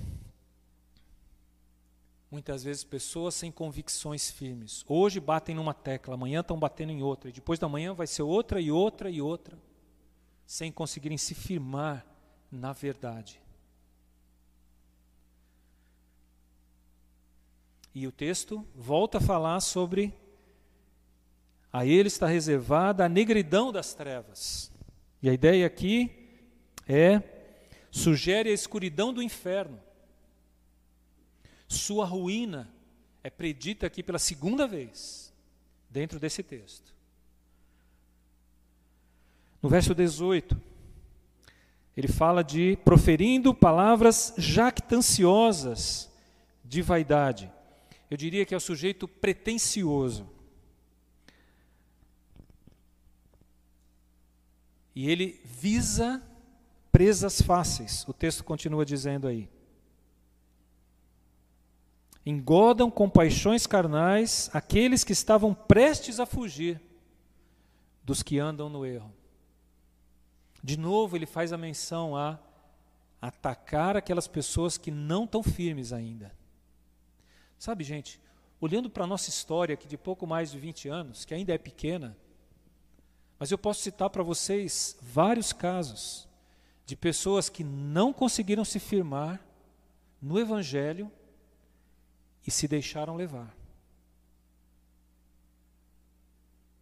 Muitas 2.32 2.64
vezes 2.64 2.82
pessoas 2.82 3.34
sem 3.34 3.52
convicções 3.52 4.30
firmes. 4.30 4.86
Hoje 4.88 5.20
batem 5.20 5.54
numa 5.54 5.74
tecla, 5.74 6.14
amanhã 6.14 6.40
estão 6.40 6.58
batendo 6.58 6.90
em 6.90 7.02
outra, 7.02 7.28
e 7.28 7.32
depois 7.32 7.58
da 7.58 7.68
manhã 7.68 7.92
vai 7.92 8.06
ser 8.06 8.22
outra 8.22 8.58
e 8.58 8.72
outra 8.72 9.10
e 9.10 9.20
outra, 9.20 9.58
sem 10.46 10.72
conseguirem 10.72 11.18
se 11.18 11.34
firmar 11.34 12.06
na 12.50 12.72
verdade. 12.72 13.38
E 17.94 18.06
o 18.06 18.12
texto 18.12 18.66
volta 18.74 19.18
a 19.18 19.20
falar 19.20 19.60
sobre 19.60 20.14
a 21.70 21.84
ele 21.84 22.08
está 22.08 22.26
reservada 22.26 23.04
a 23.04 23.10
negridão 23.10 23.70
das 23.70 23.92
trevas. 23.92 24.72
E 25.22 25.28
a 25.28 25.34
ideia 25.34 25.66
aqui 25.66 26.30
é 26.88 27.22
sugere 27.90 28.48
a 28.48 28.54
escuridão 28.54 29.12
do 29.12 29.22
inferno. 29.22 29.78
Sua 31.72 32.04
ruína 32.04 32.70
é 33.24 33.30
predita 33.30 33.86
aqui 33.86 34.02
pela 34.02 34.18
segunda 34.18 34.66
vez, 34.66 35.32
dentro 35.88 36.20
desse 36.20 36.42
texto. 36.42 36.94
No 39.62 39.70
verso 39.70 39.94
18, 39.94 40.60
ele 41.96 42.08
fala 42.08 42.44
de 42.44 42.76
proferindo 42.84 43.54
palavras 43.54 44.34
jactanciosas 44.36 46.10
de 46.62 46.82
vaidade. 46.82 47.50
Eu 48.10 48.18
diria 48.18 48.44
que 48.44 48.52
é 48.52 48.56
o 48.56 48.60
sujeito 48.60 49.08
pretensioso. 49.08 50.28
E 54.94 55.08
ele 55.08 55.40
visa 55.44 56.22
presas 56.90 57.40
fáceis. 57.40 58.06
O 58.06 58.12
texto 58.12 58.44
continua 58.44 58.84
dizendo 58.84 59.26
aí 59.26 59.48
engodam 62.24 62.90
com 62.90 63.10
paixões 63.10 63.66
carnais 63.66 64.48
aqueles 64.52 65.02
que 65.04 65.12
estavam 65.12 65.52
prestes 65.52 66.20
a 66.20 66.26
fugir 66.26 66.80
dos 68.04 68.22
que 68.22 68.38
andam 68.38 68.68
no 68.68 68.86
erro. 68.86 69.12
De 70.62 70.78
novo, 70.78 71.16
ele 71.16 71.26
faz 71.26 71.52
a 71.52 71.58
menção 71.58 72.16
a 72.16 72.38
atacar 73.20 73.96
aquelas 73.96 74.28
pessoas 74.28 74.78
que 74.78 74.90
não 74.90 75.24
estão 75.24 75.42
firmes 75.42 75.92
ainda. 75.92 76.32
Sabe, 77.58 77.84
gente, 77.84 78.20
olhando 78.60 78.88
para 78.88 79.04
a 79.04 79.06
nossa 79.06 79.28
história, 79.28 79.76
que 79.76 79.88
de 79.88 79.96
pouco 79.96 80.26
mais 80.26 80.52
de 80.52 80.58
20 80.58 80.88
anos, 80.88 81.24
que 81.24 81.34
ainda 81.34 81.52
é 81.52 81.58
pequena, 81.58 82.16
mas 83.38 83.50
eu 83.50 83.58
posso 83.58 83.82
citar 83.82 84.08
para 84.10 84.22
vocês 84.22 84.96
vários 85.00 85.52
casos 85.52 86.28
de 86.86 86.94
pessoas 86.94 87.48
que 87.48 87.64
não 87.64 88.12
conseguiram 88.12 88.64
se 88.64 88.78
firmar 88.78 89.44
no 90.20 90.38
Evangelho 90.38 91.10
e 92.46 92.50
se 92.50 92.66
deixaram 92.66 93.16
levar. 93.16 93.54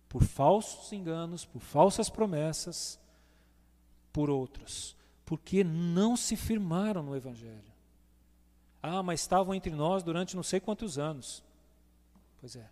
Por 0.09 0.23
falsos 0.23 0.93
enganos, 0.93 1.45
por 1.45 1.61
falsas 1.61 2.11
promessas, 2.11 2.99
por 4.13 4.29
outros, 4.29 4.97
porque 5.25 5.63
não 5.63 6.17
se 6.17 6.37
firmaram 6.37 7.03
no 7.03 7.15
Evangelho. 7.15 7.71
Ah, 8.83 9.03
mas 9.03 9.21
estavam 9.21 9.55
entre 9.55 9.71
nós 9.71 10.03
durante 10.03 10.35
não 10.35 10.43
sei 10.43 10.59
quantos 10.59 10.99
anos. 10.99 11.45
Pois 12.41 12.57
é. 12.57 12.69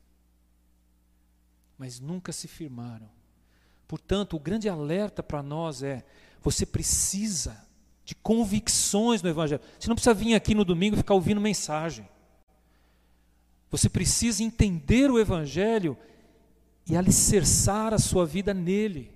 Mas 1.76 2.00
nunca 2.00 2.32
se 2.32 2.48
firmaram. 2.48 3.08
Portanto, 3.86 4.34
o 4.34 4.40
grande 4.40 4.68
alerta 4.68 5.22
para 5.22 5.42
nós 5.42 5.82
é: 5.82 6.04
você 6.42 6.66
precisa 6.66 7.64
de 8.04 8.14
convicções 8.14 9.22
no 9.22 9.28
Evangelho. 9.28 9.62
Você 9.78 9.88
não 9.88 9.94
precisa 9.94 10.14
vir 10.14 10.34
aqui 10.34 10.54
no 10.54 10.64
domingo 10.64 10.96
e 10.96 10.98
ficar 10.98 11.14
ouvindo 11.14 11.40
mensagem. 11.40 12.08
Você 13.70 13.88
precisa 13.88 14.42
entender 14.42 15.10
o 15.10 15.18
Evangelho 15.18 15.96
e 16.88 16.96
alicerçar 16.96 17.92
a 17.92 17.98
sua 17.98 18.24
vida 18.24 18.54
nele. 18.54 19.12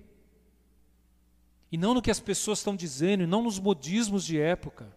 E 1.71 1.77
não 1.77 1.93
no 1.93 2.01
que 2.01 2.11
as 2.11 2.19
pessoas 2.19 2.59
estão 2.59 2.75
dizendo, 2.75 3.23
e 3.23 3.27
não 3.27 3.41
nos 3.41 3.59
modismos 3.59 4.23
de 4.23 4.39
época, 4.39 4.95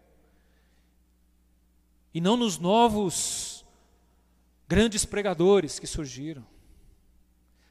e 2.13 2.21
não 2.21 2.37
nos 2.37 2.59
novos 2.59 3.65
grandes 4.69 5.05
pregadores 5.07 5.79
que 5.79 5.87
surgiram. 5.87 6.45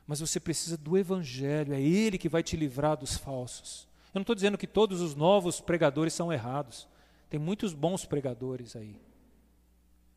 Mas 0.08 0.20
você 0.20 0.40
precisa 0.40 0.76
do 0.76 0.98
Evangelho, 0.98 1.74
é 1.74 1.82
Ele 1.82 2.18
que 2.18 2.30
vai 2.30 2.42
te 2.42 2.56
livrar 2.56 2.98
dos 2.98 3.16
falsos. 3.16 3.88
Eu 4.08 4.20
não 4.20 4.22
estou 4.22 4.36
dizendo 4.36 4.58
que 4.58 4.68
todos 4.68 5.02
os 5.02 5.14
novos 5.14 5.62
pregadores 5.62 6.14
são 6.14 6.34
errados, 6.34 6.88
tem 7.30 7.40
muitos 7.40 7.74
bons 7.74 8.06
pregadores 8.06 8.76
aí. 8.76 9.00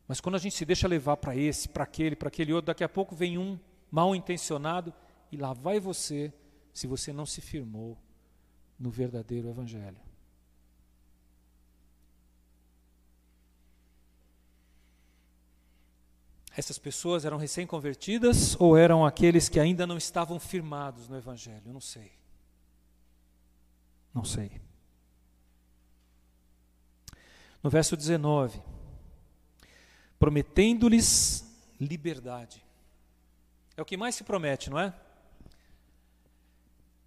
Mas 0.09 0.19
quando 0.19 0.33
a 0.33 0.39
gente 0.39 0.55
se 0.55 0.65
deixa 0.65 0.87
levar 0.87 1.17
para 1.17 1.35
esse, 1.35 1.69
para 1.69 1.83
aquele, 1.83 2.15
para 2.15 2.29
aquele 2.29 2.51
outro, 2.51 2.65
daqui 2.65 2.83
a 2.83 2.89
pouco 2.89 3.15
vem 3.15 3.37
um 3.37 3.59
mal 3.91 4.15
intencionado 4.15 4.91
e 5.31 5.37
lá 5.37 5.53
vai 5.53 5.79
você, 5.79 6.33
se 6.73 6.87
você 6.87 7.13
não 7.13 7.27
se 7.27 7.41
firmou 7.41 7.95
no 8.79 8.89
verdadeiro 8.89 9.47
Evangelho. 9.47 9.99
Essas 16.57 16.79
pessoas 16.79 17.23
eram 17.23 17.37
recém-convertidas 17.37 18.59
ou 18.59 18.75
eram 18.75 19.05
aqueles 19.05 19.47
que 19.47 19.59
ainda 19.59 19.85
não 19.85 19.95
estavam 19.95 20.39
firmados 20.39 21.07
no 21.07 21.17
Evangelho? 21.17 21.61
Eu 21.67 21.73
não 21.73 21.79
sei. 21.79 22.11
Não 24.11 24.23
sei. 24.23 24.59
No 27.61 27.69
verso 27.69 27.95
19 27.95 28.78
prometendo-lhes 30.19 31.45
liberdade. 31.79 32.63
É 33.77 33.81
o 33.81 33.85
que 33.85 33.95
mais 33.95 34.15
se 34.15 34.23
promete, 34.23 34.69
não 34.69 34.77
é? 34.77 34.93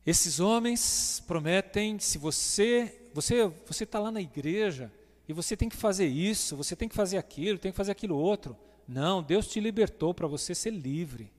Esses 0.05 0.41
homens 0.41 1.23
prometem, 1.27 1.99
se 1.99 2.19
você 2.19 2.99
você 3.15 3.47
você 3.67 3.85
está 3.85 3.99
lá 4.01 4.11
na 4.11 4.21
igreja 4.21 4.91
e 5.29 5.33
você 5.33 5.57
tem 5.57 5.69
que 5.69 5.77
fazer 5.77 6.07
isso, 6.07 6.57
você 6.57 6.75
tem 6.75 6.89
que 6.89 6.95
fazer 6.95 7.19
aquilo, 7.19 7.59
tem 7.59 7.71
que 7.71 7.77
fazer 7.77 7.93
aquilo 7.93 8.17
outro. 8.17 8.57
Não, 8.89 9.23
Deus 9.23 9.47
te 9.47 9.61
libertou 9.61 10.13
para 10.13 10.27
você 10.27 10.55
ser 10.55 10.71
livre. 10.71 11.31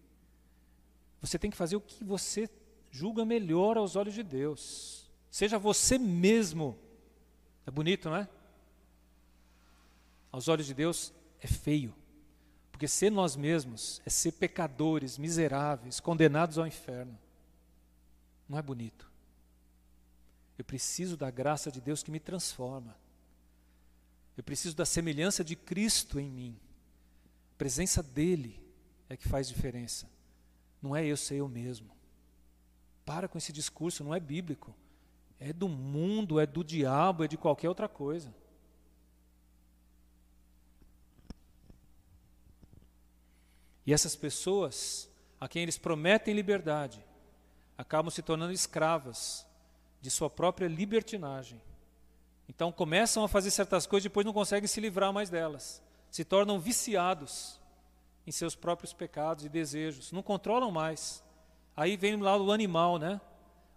Você 1.19 1.38
tem 1.39 1.49
que 1.51 1.57
fazer 1.57 1.76
o 1.76 1.82
que 1.82 2.03
você 2.03 2.49
julga 2.91 3.26
melhor 3.26 3.78
aos 3.78 3.95
olhos 3.95 4.13
de 4.13 4.24
Deus. 4.24 5.11
Seja 5.30 5.57
você 5.57 5.97
mesmo. 5.97 6.78
É 7.65 7.71
bonito, 7.71 8.09
não 8.09 8.17
é? 8.17 8.30
Aos 10.32 10.47
olhos 10.47 10.65
de 10.65 10.74
Deus, 10.74 11.13
é 11.43 11.47
feio. 11.47 11.93
Porque 12.71 12.87
ser 12.87 13.11
nós 13.11 13.35
mesmos 13.35 14.01
é 14.05 14.09
ser 14.09 14.31
pecadores, 14.31 15.17
miseráveis, 15.17 15.99
condenados 15.99 16.57
ao 16.57 16.65
inferno. 16.65 17.17
Não 18.47 18.57
é 18.57 18.61
bonito. 18.61 19.11
Eu 20.57 20.65
preciso 20.65 21.17
da 21.17 21.29
graça 21.29 21.71
de 21.71 21.81
Deus 21.81 22.01
que 22.01 22.11
me 22.11 22.19
transforma. 22.19 22.95
Eu 24.35 24.43
preciso 24.43 24.75
da 24.75 24.85
semelhança 24.85 25.43
de 25.43 25.55
Cristo 25.55 26.19
em 26.19 26.29
mim. 26.29 26.59
A 27.53 27.57
presença 27.57 28.01
dele 28.01 28.59
é 29.09 29.15
que 29.17 29.27
faz 29.27 29.47
diferença. 29.47 30.09
Não 30.81 30.95
é 30.95 31.05
eu 31.05 31.17
ser 31.17 31.35
eu 31.35 31.47
mesmo. 31.47 31.91
Para 33.05 33.27
com 33.27 33.37
esse 33.37 33.51
discurso, 33.51 34.03
não 34.03 34.15
é 34.15 34.19
bíblico. 34.19 34.75
É 35.39 35.51
do 35.51 35.67
mundo, 35.67 36.39
é 36.39 36.45
do 36.45 36.63
diabo, 36.63 37.23
é 37.23 37.27
de 37.27 37.37
qualquer 37.37 37.69
outra 37.69 37.87
coisa. 37.87 38.33
E 43.86 43.93
essas 43.93 44.15
pessoas, 44.15 45.09
a 45.39 45.47
quem 45.47 45.63
eles 45.63 45.77
prometem 45.77 46.34
liberdade, 46.34 47.05
acabam 47.77 48.09
se 48.09 48.21
tornando 48.21 48.53
escravas 48.53 49.45
de 50.01 50.09
sua 50.09 50.29
própria 50.29 50.67
libertinagem. 50.67 51.61
Então 52.47 52.71
começam 52.71 53.23
a 53.23 53.27
fazer 53.27 53.51
certas 53.51 53.86
coisas 53.86 54.05
e 54.05 54.09
depois 54.09 54.25
não 54.25 54.34
conseguem 54.34 54.67
se 54.67 54.81
livrar 54.81 55.11
mais 55.13 55.29
delas. 55.29 55.81
Se 56.11 56.23
tornam 56.23 56.59
viciados 56.59 57.59
em 58.25 58.31
seus 58.31 58.55
próprios 58.55 58.93
pecados 58.93 59.45
e 59.45 59.49
desejos, 59.49 60.11
não 60.11 60.21
controlam 60.21 60.71
mais. 60.71 61.23
Aí 61.75 61.97
vem 61.97 62.17
lá 62.17 62.38
o 62.38 62.51
animal, 62.51 62.97
né? 62.97 63.19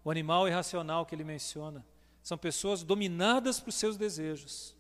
O 0.05 0.11
animal 0.11 0.47
irracional 0.47 1.07
que 1.07 1.15
ele 1.15 1.25
menciona. 1.25 1.85
São 2.23 2.37
pessoas 2.37 2.83
dominadas 2.83 3.61
por 3.61 3.73
seus 3.73 3.97
desejos 3.97 4.75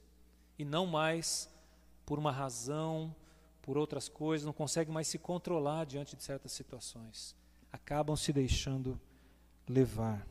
e 0.58 0.64
não 0.64 0.86
mais 0.86 1.50
por 2.04 2.18
uma 2.18 2.30
razão 2.30 3.14
por 3.66 3.76
outras 3.76 4.08
coisas, 4.08 4.46
não 4.46 4.52
conseguem 4.52 4.94
mais 4.94 5.08
se 5.08 5.18
controlar 5.18 5.84
diante 5.84 6.14
de 6.14 6.22
certas 6.22 6.52
situações. 6.52 7.34
Acabam 7.72 8.16
se 8.16 8.32
deixando 8.32 8.98
levar. 9.68 10.24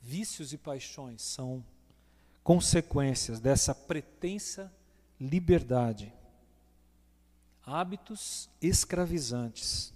Vícios 0.00 0.54
e 0.54 0.58
paixões 0.58 1.20
são 1.20 1.62
consequências 2.42 3.40
dessa 3.40 3.74
pretensa 3.74 4.72
liberdade. 5.20 6.10
Hábitos 7.62 8.48
escravizantes. 8.62 9.92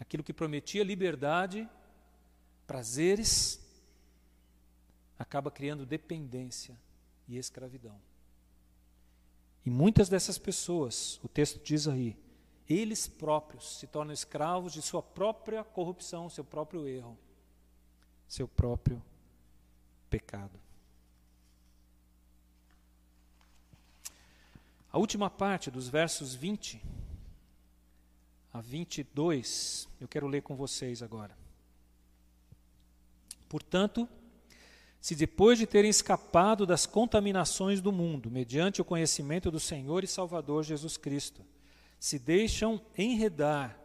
Aquilo 0.00 0.24
que 0.24 0.32
prometia 0.32 0.82
liberdade, 0.82 1.68
prazeres, 2.66 3.60
acaba 5.18 5.50
criando 5.50 5.84
dependência 5.84 6.74
e 7.28 7.36
escravidão. 7.36 8.00
E 9.64 9.70
muitas 9.70 10.08
dessas 10.08 10.36
pessoas, 10.36 11.18
o 11.22 11.28
texto 11.28 11.62
diz 11.64 11.88
aí, 11.88 12.16
eles 12.68 13.06
próprios 13.06 13.78
se 13.78 13.86
tornam 13.86 14.12
escravos 14.12 14.72
de 14.72 14.82
sua 14.82 15.02
própria 15.02 15.64
corrupção, 15.64 16.28
seu 16.28 16.44
próprio 16.44 16.86
erro, 16.86 17.18
seu 18.28 18.46
próprio 18.46 19.02
pecado. 20.10 20.58
A 24.92 24.98
última 24.98 25.28
parte 25.28 25.70
dos 25.70 25.88
versos 25.88 26.34
20 26.34 26.80
a 28.52 28.60
22, 28.60 29.88
eu 30.00 30.06
quero 30.06 30.28
ler 30.28 30.42
com 30.42 30.54
vocês 30.54 31.02
agora. 31.02 31.36
Portanto, 33.48 34.08
se 35.04 35.14
depois 35.14 35.58
de 35.58 35.66
terem 35.66 35.90
escapado 35.90 36.64
das 36.64 36.86
contaminações 36.86 37.78
do 37.78 37.92
mundo, 37.92 38.30
mediante 38.30 38.80
o 38.80 38.84
conhecimento 38.86 39.50
do 39.50 39.60
Senhor 39.60 40.02
e 40.02 40.06
Salvador 40.06 40.64
Jesus 40.64 40.96
Cristo, 40.96 41.42
se 42.00 42.18
deixam 42.18 42.80
enredar 42.96 43.78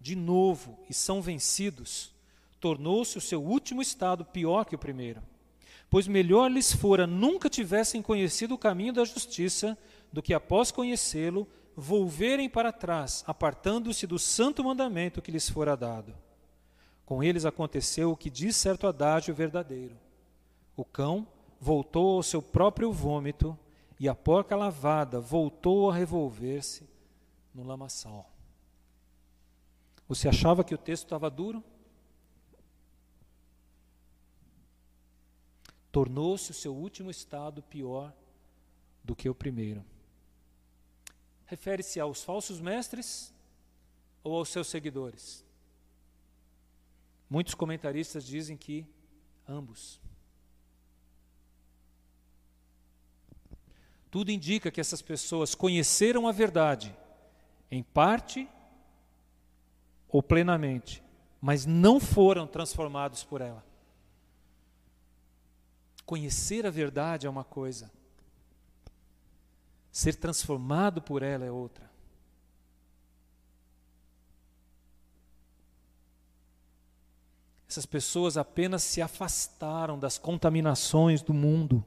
de 0.00 0.14
novo 0.14 0.78
e 0.88 0.94
são 0.94 1.20
vencidos, 1.20 2.14
tornou-se 2.60 3.18
o 3.18 3.20
seu 3.20 3.42
último 3.42 3.82
estado 3.82 4.24
pior 4.24 4.64
que 4.64 4.76
o 4.76 4.78
primeiro. 4.78 5.20
Pois 5.90 6.06
melhor 6.06 6.48
lhes 6.48 6.72
fora 6.72 7.08
nunca 7.08 7.50
tivessem 7.50 8.00
conhecido 8.00 8.54
o 8.54 8.58
caminho 8.58 8.92
da 8.92 9.04
justiça, 9.04 9.76
do 10.12 10.22
que 10.22 10.32
após 10.32 10.70
conhecê-lo, 10.70 11.44
volverem 11.74 12.48
para 12.48 12.70
trás, 12.70 13.24
apartando-se 13.26 14.06
do 14.06 14.16
santo 14.16 14.62
mandamento 14.62 15.20
que 15.20 15.32
lhes 15.32 15.48
fora 15.48 15.76
dado. 15.76 16.14
Com 17.04 17.20
eles 17.20 17.44
aconteceu 17.44 18.12
o 18.12 18.16
que 18.16 18.30
diz 18.30 18.54
certo 18.54 18.86
adágio 18.86 19.34
verdadeiro 19.34 20.00
o 20.76 20.84
cão 20.84 21.26
voltou 21.60 22.16
ao 22.16 22.22
seu 22.22 22.42
próprio 22.42 22.92
vômito 22.92 23.58
e 23.98 24.08
a 24.08 24.14
porca 24.14 24.56
lavada 24.56 25.20
voltou 25.20 25.90
a 25.90 25.94
revolver-se 25.94 26.88
no 27.54 27.62
lamaçal. 27.62 28.30
Você 30.08 30.28
achava 30.28 30.64
que 30.64 30.74
o 30.74 30.78
texto 30.78 31.04
estava 31.04 31.30
duro? 31.30 31.62
Tornou-se 35.90 36.50
o 36.50 36.54
seu 36.54 36.74
último 36.74 37.10
estado 37.10 37.62
pior 37.62 38.12
do 39.04 39.14
que 39.14 39.28
o 39.28 39.34
primeiro. 39.34 39.84
Refere-se 41.46 42.00
aos 42.00 42.24
falsos 42.24 42.60
mestres 42.60 43.32
ou 44.24 44.36
aos 44.36 44.48
seus 44.48 44.68
seguidores? 44.68 45.44
Muitos 47.28 47.54
comentaristas 47.54 48.24
dizem 48.24 48.56
que 48.56 48.86
ambos. 49.46 50.00
Tudo 54.12 54.30
indica 54.30 54.70
que 54.70 54.78
essas 54.78 55.00
pessoas 55.00 55.54
conheceram 55.54 56.28
a 56.28 56.32
verdade, 56.32 56.94
em 57.70 57.82
parte 57.82 58.46
ou 60.06 60.22
plenamente, 60.22 61.02
mas 61.40 61.64
não 61.64 61.98
foram 61.98 62.46
transformados 62.46 63.24
por 63.24 63.40
ela. 63.40 63.64
Conhecer 66.04 66.66
a 66.66 66.70
verdade 66.70 67.26
é 67.26 67.30
uma 67.30 67.42
coisa, 67.42 67.90
ser 69.90 70.16
transformado 70.16 71.00
por 71.00 71.22
ela 71.22 71.46
é 71.46 71.50
outra. 71.50 71.90
Essas 77.66 77.86
pessoas 77.86 78.36
apenas 78.36 78.82
se 78.82 79.00
afastaram 79.00 79.98
das 79.98 80.18
contaminações 80.18 81.22
do 81.22 81.32
mundo. 81.32 81.82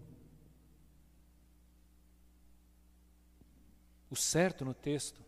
O 4.09 4.15
certo 4.15 4.63
no 4.63 4.73
texto 4.73 5.21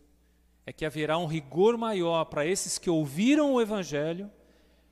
é 0.64 0.72
que 0.72 0.84
haverá 0.84 1.18
um 1.18 1.26
rigor 1.26 1.76
maior 1.76 2.24
para 2.26 2.46
esses 2.46 2.78
que 2.78 2.90
ouviram 2.90 3.54
o 3.54 3.60
Evangelho, 3.60 4.30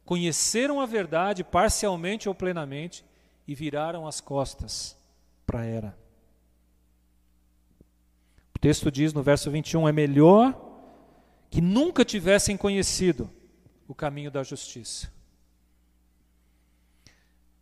conheceram 0.04 0.80
a 0.80 0.86
verdade 0.86 1.44
parcialmente 1.44 2.28
ou 2.28 2.34
plenamente 2.34 3.04
e 3.46 3.54
viraram 3.54 4.06
as 4.06 4.20
costas 4.20 4.96
para 5.44 5.60
a 5.60 5.64
era. 5.64 5.98
O 8.54 8.58
texto 8.58 8.90
diz 8.90 9.12
no 9.12 9.22
verso 9.22 9.50
21: 9.50 9.86
é 9.86 9.92
melhor 9.92 10.58
que 11.50 11.60
nunca 11.60 12.04
tivessem 12.04 12.56
conhecido 12.56 13.30
o 13.86 13.94
caminho 13.94 14.30
da 14.30 14.42
justiça. 14.42 15.12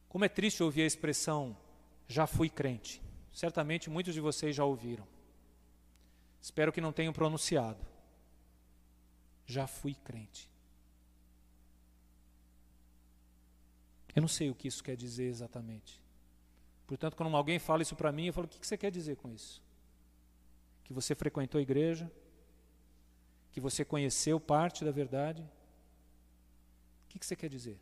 Como 0.09 0.25
é 0.25 0.29
triste 0.29 0.62
ouvir 0.62 0.83
a 0.83 0.87
expressão 0.87 1.57
já 2.07 2.27
fui 2.27 2.49
crente. 2.49 3.03
Certamente 3.33 3.91
muitos 3.91 4.14
de 4.14 4.20
vocês 4.20 4.55
já 4.55 4.64
ouviram. 4.64 5.14
Espero 6.45 6.71
que 6.71 6.81
não 6.83 6.93
tenham 6.93 7.11
pronunciado. 7.11 7.83
Já 9.47 9.67
fui 9.67 9.95
crente. 9.95 10.51
Eu 14.15 14.21
não 14.21 14.29
sei 14.29 14.51
o 14.51 14.55
que 14.55 14.69
isso 14.69 14.85
quer 14.85 14.95
dizer 14.95 15.25
exatamente. 15.25 15.99
Portanto, 16.87 17.17
quando 17.17 17.35
alguém 17.35 17.59
fala 17.59 17.81
isso 17.81 17.97
para 17.97 18.13
mim, 18.13 18.27
eu 18.27 18.35
falo: 18.35 18.47
o 18.47 18.51
que 18.51 18.67
você 18.67 18.77
quer 18.77 18.91
dizer 18.91 19.17
com 19.17 19.31
isso? 19.31 19.63
Que 20.85 20.93
você 20.93 21.15
frequentou 21.15 21.59
a 21.59 21.63
igreja? 21.63 22.13
Que 23.51 23.59
você 23.59 23.83
conheceu 23.83 24.39
parte 24.39 24.85
da 24.85 24.91
verdade? 24.91 25.43
O 27.07 27.19
que 27.19 27.25
você 27.25 27.35
quer 27.35 27.49
dizer? 27.49 27.81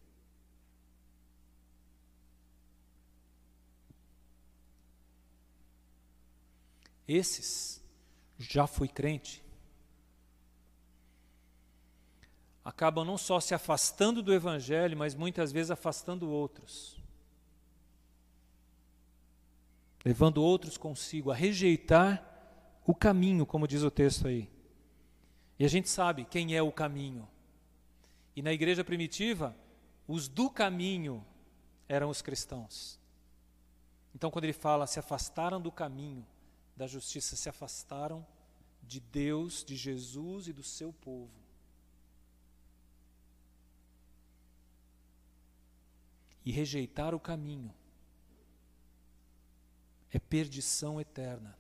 Esses 7.09 7.82
já 8.43 8.67
fui 8.67 8.89
crente, 8.89 9.43
acabam 12.65 13.05
não 13.05 13.19
só 13.19 13.41
se 13.41 13.55
afastando 13.55 14.23
do 14.23 14.33
Evangelho, 14.33 14.97
mas 14.97 15.15
muitas 15.15 15.53
vezes 15.53 15.71
afastando 15.71 16.31
outros. 16.31 17.01
Levando 20.05 20.43
outros 20.43 20.77
consigo 20.77 21.31
a 21.31 21.35
rejeitar 21.35 22.29
o 22.85 22.95
caminho, 22.95 23.47
como 23.47 23.69
diz 23.69 23.83
o 23.83 23.91
texto 23.91 24.27
aí. 24.27 24.51
E 25.59 25.65
a 25.65 25.69
gente 25.69 25.89
sabe 25.89 26.25
quem 26.25 26.57
é 26.57 26.63
o 26.63 26.73
caminho. 26.73 27.29
E 28.35 28.43
na 28.43 28.53
igreja 28.53 28.83
primitiva, 28.83 29.55
os 30.09 30.27
do 30.27 30.51
caminho 30.51 31.25
eram 31.89 32.09
os 32.09 32.21
cristãos. 32.21 32.99
Então, 34.15 34.31
quando 34.31 34.45
ele 34.45 34.53
fala 34.53 34.87
se 34.87 34.99
afastaram 34.99 35.61
do 35.61 35.71
caminho, 35.71 36.27
da 36.83 36.89
justiça 36.89 37.37
se 37.37 37.49
afastaram 37.49 38.27
de 38.83 38.99
Deus, 38.99 39.65
de 39.65 39.77
Jesus 39.77 40.49
e 40.49 40.53
do 40.53 40.65
seu 40.65 40.93
povo. 40.93 41.31
E 46.45 46.51
rejeitar 46.51 47.15
o 47.15 47.21
caminho 47.21 47.73
é 50.11 50.19
perdição 50.19 51.01
eterna. 51.01 51.57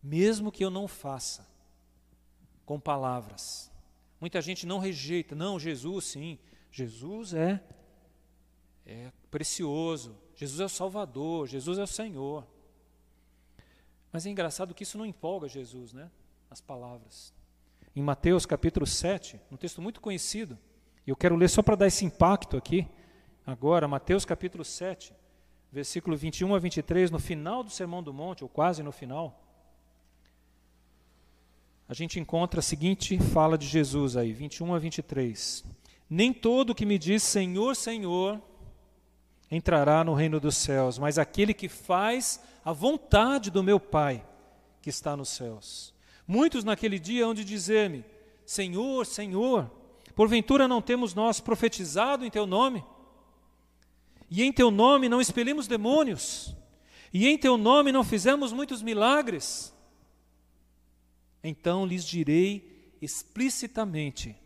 Mesmo 0.00 0.52
que 0.52 0.64
eu 0.64 0.70
não 0.70 0.86
faça 0.86 1.44
com 2.64 2.78
palavras. 2.78 3.72
Muita 4.20 4.40
gente 4.40 4.64
não 4.64 4.78
rejeita, 4.78 5.34
não, 5.34 5.58
Jesus 5.58 6.04
sim, 6.04 6.38
Jesus 6.70 7.34
é 7.34 7.60
é 8.88 9.12
precioso, 9.30 10.16
Jesus 10.34 10.60
é 10.60 10.64
o 10.64 10.68
Salvador, 10.68 11.46
Jesus 11.46 11.78
é 11.78 11.82
o 11.82 11.86
Senhor. 11.86 12.46
Mas 14.10 14.24
é 14.24 14.30
engraçado 14.30 14.74
que 14.74 14.82
isso 14.82 14.96
não 14.96 15.04
empolga 15.04 15.46
Jesus, 15.46 15.92
né? 15.92 16.10
As 16.50 16.62
palavras. 16.62 17.34
Em 17.94 18.00
Mateus 18.00 18.46
capítulo 18.46 18.86
7, 18.86 19.38
um 19.52 19.58
texto 19.58 19.82
muito 19.82 20.00
conhecido, 20.00 20.58
e 21.06 21.10
eu 21.10 21.16
quero 21.16 21.36
ler 21.36 21.50
só 21.50 21.62
para 21.62 21.76
dar 21.76 21.86
esse 21.86 22.04
impacto 22.06 22.56
aqui, 22.56 22.88
agora, 23.46 23.86
Mateus 23.86 24.24
capítulo 24.24 24.64
7, 24.64 25.12
versículo 25.70 26.16
21 26.16 26.54
a 26.54 26.58
23, 26.58 27.10
no 27.10 27.18
final 27.18 27.62
do 27.62 27.70
Sermão 27.70 28.02
do 28.02 28.14
Monte, 28.14 28.42
ou 28.42 28.48
quase 28.48 28.82
no 28.82 28.90
final, 28.90 29.44
a 31.86 31.92
gente 31.92 32.18
encontra 32.18 32.60
a 32.60 32.62
seguinte 32.62 33.18
fala 33.18 33.58
de 33.58 33.66
Jesus 33.66 34.16
aí, 34.16 34.32
21 34.32 34.74
a 34.74 34.78
23. 34.78 35.64
Nem 36.08 36.32
todo 36.32 36.74
que 36.74 36.86
me 36.86 36.98
diz 36.98 37.22
Senhor, 37.22 37.76
Senhor 37.76 38.47
entrará 39.50 40.04
no 40.04 40.14
reino 40.14 40.38
dos 40.38 40.56
céus, 40.56 40.98
mas 40.98 41.18
aquele 41.18 41.54
que 41.54 41.68
faz 41.68 42.40
a 42.64 42.72
vontade 42.72 43.50
do 43.50 43.62
meu 43.62 43.80
Pai 43.80 44.24
que 44.82 44.90
está 44.90 45.16
nos 45.16 45.30
céus. 45.30 45.94
Muitos 46.26 46.64
naquele 46.64 46.98
dia 46.98 47.24
hão 47.24 47.32
de 47.32 47.44
dizer-me: 47.44 48.04
Senhor, 48.44 49.06
Senhor, 49.06 49.70
porventura 50.14 50.68
não 50.68 50.82
temos 50.82 51.14
nós 51.14 51.40
profetizado 51.40 52.24
em 52.24 52.30
teu 52.30 52.46
nome? 52.46 52.84
E 54.30 54.42
em 54.42 54.52
teu 54.52 54.70
nome 54.70 55.08
não 55.08 55.20
expelimos 55.20 55.66
demônios? 55.66 56.54
E 57.12 57.26
em 57.26 57.38
teu 57.38 57.56
nome 57.56 57.90
não 57.90 58.04
fizemos 58.04 58.52
muitos 58.52 58.82
milagres? 58.82 59.72
Então 61.42 61.86
lhes 61.86 62.04
direi 62.04 62.92
explicitamente: 63.00 64.36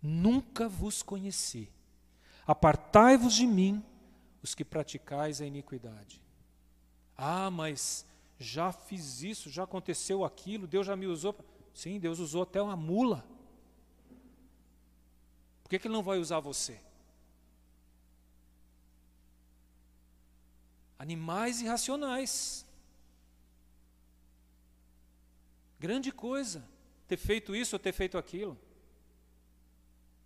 Nunca 0.00 0.68
vos 0.68 1.02
conheci. 1.02 1.68
Apartai-vos 2.46 3.34
de 3.34 3.46
mim, 3.46 3.82
os 4.44 4.54
que 4.54 4.62
praticais 4.62 5.40
a 5.40 5.46
iniquidade. 5.46 6.22
Ah, 7.16 7.50
mas 7.50 8.04
já 8.38 8.70
fiz 8.72 9.22
isso, 9.22 9.48
já 9.48 9.64
aconteceu 9.64 10.22
aquilo, 10.22 10.66
Deus 10.66 10.86
já 10.86 10.94
me 10.94 11.06
usou. 11.06 11.34
Sim, 11.72 11.98
Deus 11.98 12.18
usou 12.18 12.42
até 12.42 12.60
uma 12.60 12.76
mula. 12.76 13.24
Por 15.62 15.70
que, 15.70 15.78
que 15.78 15.86
Ele 15.86 15.94
não 15.94 16.02
vai 16.02 16.18
usar 16.18 16.40
você? 16.40 16.78
Animais 20.98 21.62
irracionais. 21.62 22.66
Grande 25.80 26.12
coisa 26.12 26.62
ter 27.08 27.16
feito 27.16 27.56
isso 27.56 27.76
ou 27.76 27.80
ter 27.80 27.92
feito 27.92 28.18
aquilo. 28.18 28.58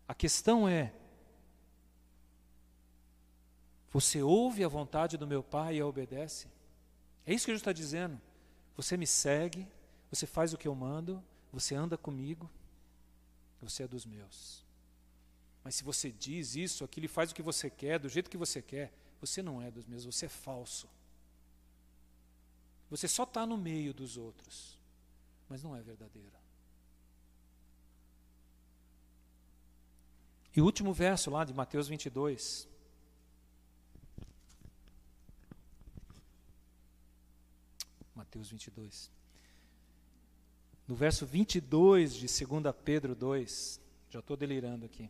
A 0.08 0.14
questão 0.14 0.68
é: 0.68 0.92
você 3.90 4.22
ouve 4.22 4.62
a 4.62 4.68
vontade 4.68 5.16
do 5.16 5.26
meu 5.26 5.42
Pai 5.42 5.76
e 5.76 5.80
a 5.80 5.86
obedece? 5.86 6.48
É 7.26 7.32
isso 7.32 7.46
que 7.46 7.52
Jesus 7.52 7.62
está 7.62 7.72
dizendo. 7.72 8.20
Você 8.76 8.96
me 8.96 9.06
segue, 9.06 9.66
você 10.10 10.26
faz 10.26 10.52
o 10.52 10.58
que 10.58 10.68
eu 10.68 10.74
mando, 10.74 11.22
você 11.52 11.74
anda 11.74 11.96
comigo, 11.96 12.48
você 13.60 13.82
é 13.82 13.88
dos 13.88 14.04
meus. 14.04 14.64
Mas 15.64 15.74
se 15.74 15.84
você 15.84 16.10
diz 16.10 16.54
isso, 16.54 16.84
aquilo 16.84 17.08
faz 17.08 17.30
o 17.30 17.34
que 17.34 17.42
você 17.42 17.68
quer, 17.68 17.98
do 17.98 18.08
jeito 18.08 18.30
que 18.30 18.36
você 18.36 18.62
quer, 18.62 18.92
você 19.20 19.42
não 19.42 19.60
é 19.60 19.70
dos 19.70 19.86
meus, 19.86 20.04
você 20.04 20.26
é 20.26 20.28
falso. 20.28 20.88
Você 22.90 23.08
só 23.08 23.24
está 23.24 23.44
no 23.44 23.56
meio 23.56 23.92
dos 23.92 24.16
outros, 24.16 24.78
mas 25.48 25.62
não 25.62 25.76
é 25.76 25.82
verdadeiro. 25.82 26.32
E 30.56 30.60
o 30.60 30.64
último 30.64 30.92
verso 30.92 31.30
lá 31.30 31.44
de 31.44 31.52
Mateus 31.52 31.88
22. 31.88 32.68
Mateus 38.28 38.50
22. 38.50 39.10
No 40.86 40.94
verso 40.94 41.24
22 41.24 42.14
de 42.14 42.26
2 42.26 42.74
Pedro 42.84 43.14
2, 43.14 43.80
já 44.10 44.18
estou 44.18 44.36
delirando 44.36 44.84
aqui. 44.84 45.08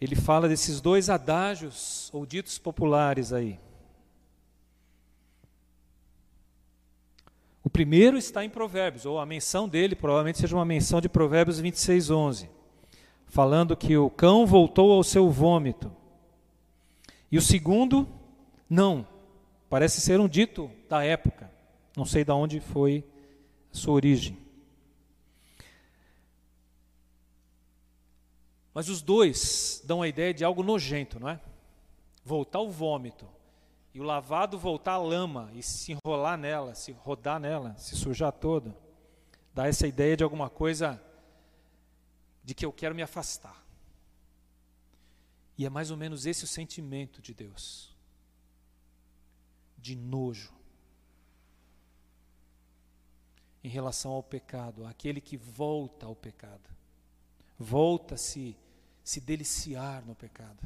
Ele 0.00 0.16
fala 0.16 0.48
desses 0.48 0.80
dois 0.80 1.10
adágios 1.10 2.08
ou 2.14 2.24
ditos 2.24 2.56
populares 2.56 3.30
aí. 3.30 3.60
O 7.62 7.68
primeiro 7.68 8.16
está 8.16 8.42
em 8.42 8.48
Provérbios, 8.48 9.04
ou 9.04 9.18
a 9.18 9.26
menção 9.26 9.68
dele 9.68 9.94
provavelmente 9.94 10.38
seja 10.38 10.56
uma 10.56 10.64
menção 10.64 10.98
de 10.98 11.10
Provérbios 11.10 11.60
26, 11.60 12.08
11, 12.08 12.48
falando 13.26 13.76
que 13.76 13.98
o 13.98 14.08
cão 14.08 14.46
voltou 14.46 14.90
ao 14.90 15.04
seu 15.04 15.28
vômito. 15.28 15.94
E 17.30 17.36
o 17.36 17.42
segundo 17.42 18.08
não, 18.70 19.04
parece 19.70 20.00
ser 20.00 20.18
um 20.18 20.28
dito 20.28 20.68
da 20.88 21.04
época, 21.04 21.48
não 21.96 22.04
sei 22.04 22.24
de 22.24 22.32
onde 22.32 22.58
foi 22.58 23.04
a 23.72 23.76
sua 23.76 23.94
origem. 23.94 24.36
Mas 28.74 28.88
os 28.88 29.00
dois 29.00 29.80
dão 29.84 30.02
a 30.02 30.08
ideia 30.08 30.34
de 30.34 30.44
algo 30.44 30.64
nojento, 30.64 31.20
não 31.20 31.28
é? 31.28 31.40
Voltar 32.24 32.58
ao 32.58 32.68
vômito 32.68 33.26
e 33.94 34.00
o 34.00 34.02
lavado 34.04 34.58
voltar 34.58 34.94
à 34.94 34.98
lama 34.98 35.50
e 35.54 35.62
se 35.62 35.92
enrolar 35.92 36.36
nela, 36.36 36.74
se 36.74 36.90
rodar 36.92 37.38
nela, 37.38 37.76
se 37.78 37.94
sujar 37.96 38.32
todo, 38.32 38.74
dá 39.54 39.68
essa 39.68 39.86
ideia 39.86 40.16
de 40.16 40.24
alguma 40.24 40.50
coisa 40.50 41.00
de 42.42 42.54
que 42.54 42.66
eu 42.66 42.72
quero 42.72 42.94
me 42.94 43.02
afastar. 43.02 43.64
E 45.56 45.64
é 45.64 45.70
mais 45.70 45.90
ou 45.90 45.96
menos 45.96 46.26
esse 46.26 46.42
o 46.42 46.48
sentimento 46.48 47.22
de 47.22 47.34
Deus 47.34 47.89
de 49.80 49.96
nojo 49.96 50.52
em 53.62 53.68
relação 53.68 54.12
ao 54.12 54.22
pecado, 54.22 54.86
aquele 54.86 55.20
que 55.20 55.36
volta 55.36 56.06
ao 56.06 56.16
pecado, 56.16 56.68
volta 57.58 58.16
se, 58.16 58.56
se 59.04 59.20
deliciar 59.20 60.04
no 60.06 60.14
pecado. 60.14 60.60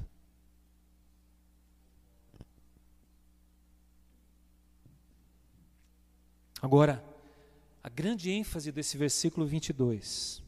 Agora, 6.62 7.04
a 7.82 7.88
grande 7.88 8.30
ênfase 8.30 8.72
desse 8.72 8.96
versículo 8.96 9.44
22 9.44 10.42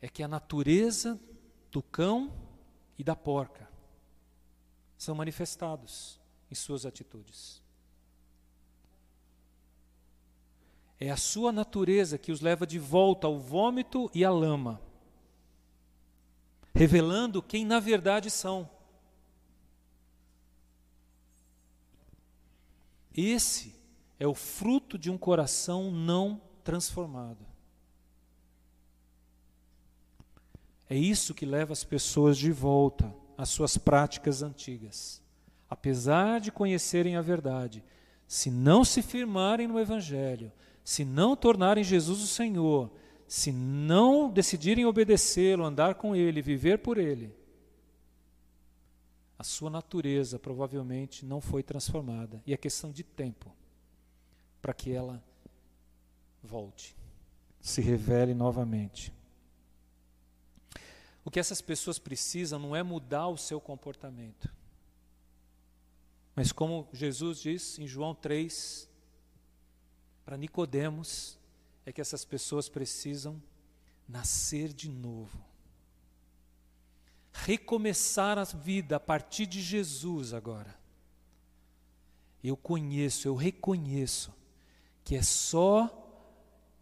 é 0.00 0.08
que 0.08 0.22
a 0.22 0.28
natureza 0.28 1.20
do 1.70 1.82
cão 1.82 2.32
e 2.96 3.04
da 3.04 3.14
porca 3.14 3.65
são 4.96 5.14
manifestados 5.14 6.18
em 6.50 6.54
suas 6.54 6.86
atitudes. 6.86 7.62
É 10.98 11.10
a 11.10 11.16
sua 11.16 11.52
natureza 11.52 12.16
que 12.16 12.32
os 12.32 12.40
leva 12.40 12.66
de 12.66 12.78
volta 12.78 13.26
ao 13.26 13.38
vômito 13.38 14.10
e 14.14 14.24
à 14.24 14.30
lama, 14.30 14.80
revelando 16.74 17.42
quem 17.42 17.66
na 17.66 17.78
verdade 17.78 18.30
são. 18.30 18.68
Esse 23.14 23.74
é 24.18 24.26
o 24.26 24.34
fruto 24.34 24.98
de 24.98 25.10
um 25.10 25.18
coração 25.18 25.90
não 25.90 26.40
transformado. 26.64 27.46
É 30.88 30.96
isso 30.96 31.34
que 31.34 31.44
leva 31.44 31.72
as 31.72 31.82
pessoas 31.84 32.38
de 32.38 32.52
volta 32.52 33.12
as 33.36 33.48
suas 33.48 33.76
práticas 33.76 34.42
antigas. 34.42 35.22
Apesar 35.68 36.40
de 36.40 36.52
conhecerem 36.52 37.16
a 37.16 37.22
verdade, 37.22 37.82
se 38.26 38.50
não 38.50 38.84
se 38.84 39.02
firmarem 39.02 39.66
no 39.66 39.78
Evangelho, 39.78 40.52
se 40.84 41.04
não 41.04 41.36
tornarem 41.36 41.84
Jesus 41.84 42.22
o 42.22 42.26
Senhor, 42.26 42.90
se 43.26 43.50
não 43.52 44.30
decidirem 44.30 44.86
obedecê-lo, 44.86 45.64
andar 45.64 45.96
com 45.96 46.14
Ele, 46.14 46.40
viver 46.40 46.78
por 46.78 46.98
Ele, 46.98 47.34
a 49.38 49.44
sua 49.44 49.68
natureza 49.68 50.38
provavelmente 50.38 51.24
não 51.26 51.40
foi 51.40 51.62
transformada. 51.62 52.42
E 52.46 52.54
é 52.54 52.56
questão 52.56 52.90
de 52.90 53.02
tempo 53.02 53.54
para 54.62 54.72
que 54.72 54.90
ela 54.92 55.22
volte, 56.42 56.96
se 57.60 57.80
revele 57.80 58.34
novamente. 58.34 59.12
O 61.26 61.30
que 61.30 61.40
essas 61.40 61.60
pessoas 61.60 61.98
precisam 61.98 62.56
não 62.56 62.76
é 62.76 62.84
mudar 62.84 63.26
o 63.26 63.36
seu 63.36 63.60
comportamento. 63.60 64.48
Mas 66.36 66.52
como 66.52 66.88
Jesus 66.92 67.40
diz 67.40 67.80
em 67.80 67.86
João 67.86 68.14
3, 68.14 68.88
para 70.24 70.36
Nicodemos, 70.36 71.36
é 71.84 71.90
que 71.90 72.00
essas 72.00 72.24
pessoas 72.24 72.68
precisam 72.68 73.42
nascer 74.08 74.72
de 74.72 74.88
novo. 74.88 75.44
Recomeçar 77.32 78.38
a 78.38 78.44
vida 78.44 78.94
a 78.94 79.00
partir 79.00 79.46
de 79.46 79.60
Jesus 79.60 80.32
agora. 80.32 80.78
Eu 82.42 82.56
conheço, 82.56 83.26
eu 83.26 83.34
reconheço 83.34 84.32
que 85.02 85.16
é 85.16 85.22
só 85.22 85.90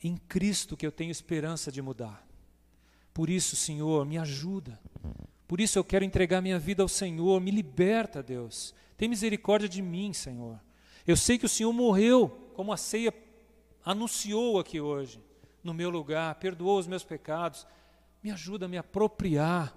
em 0.03 0.19
Cristo 0.19 0.77
que 0.77 0.87
eu 0.87 0.93
tenho 0.93 1.11
esperança 1.11 1.73
de 1.73 1.81
mudar. 1.81 2.34
Por 3.15 3.31
isso, 3.31 3.55
Senhor, 3.55 4.05
me 4.05 4.19
ajuda. 4.19 4.79
Por 5.47 5.61
isso 5.61 5.79
eu 5.79 5.85
quero 5.85 6.05
entregar 6.05 6.43
minha 6.43 6.59
vida 6.59 6.83
ao 6.83 6.89
Senhor. 6.89 7.41
Me 7.41 7.53
liberta, 7.53 8.21
Deus. 8.21 8.75
Tem 8.97 9.09
misericórdia 9.09 9.69
de 9.69 9.81
mim, 9.81 10.12
Senhor. 10.12 10.61
Eu 11.07 11.17
sei 11.17 11.39
que 11.39 11.47
o 11.47 11.49
Senhor 11.49 11.73
morreu, 11.73 12.29
como 12.55 12.73
a 12.73 12.77
ceia 12.77 13.15
anunciou 13.85 14.59
aqui 14.59 14.81
hoje, 14.81 15.23
no 15.62 15.73
meu 15.73 15.91
lugar, 15.91 16.35
perdoou 16.37 16.77
os 16.77 16.89
meus 16.89 17.05
pecados. 17.05 17.65
Me 18.21 18.33
ajuda 18.33 18.67
a 18.67 18.69
me 18.69 18.79
apropriar 18.79 19.73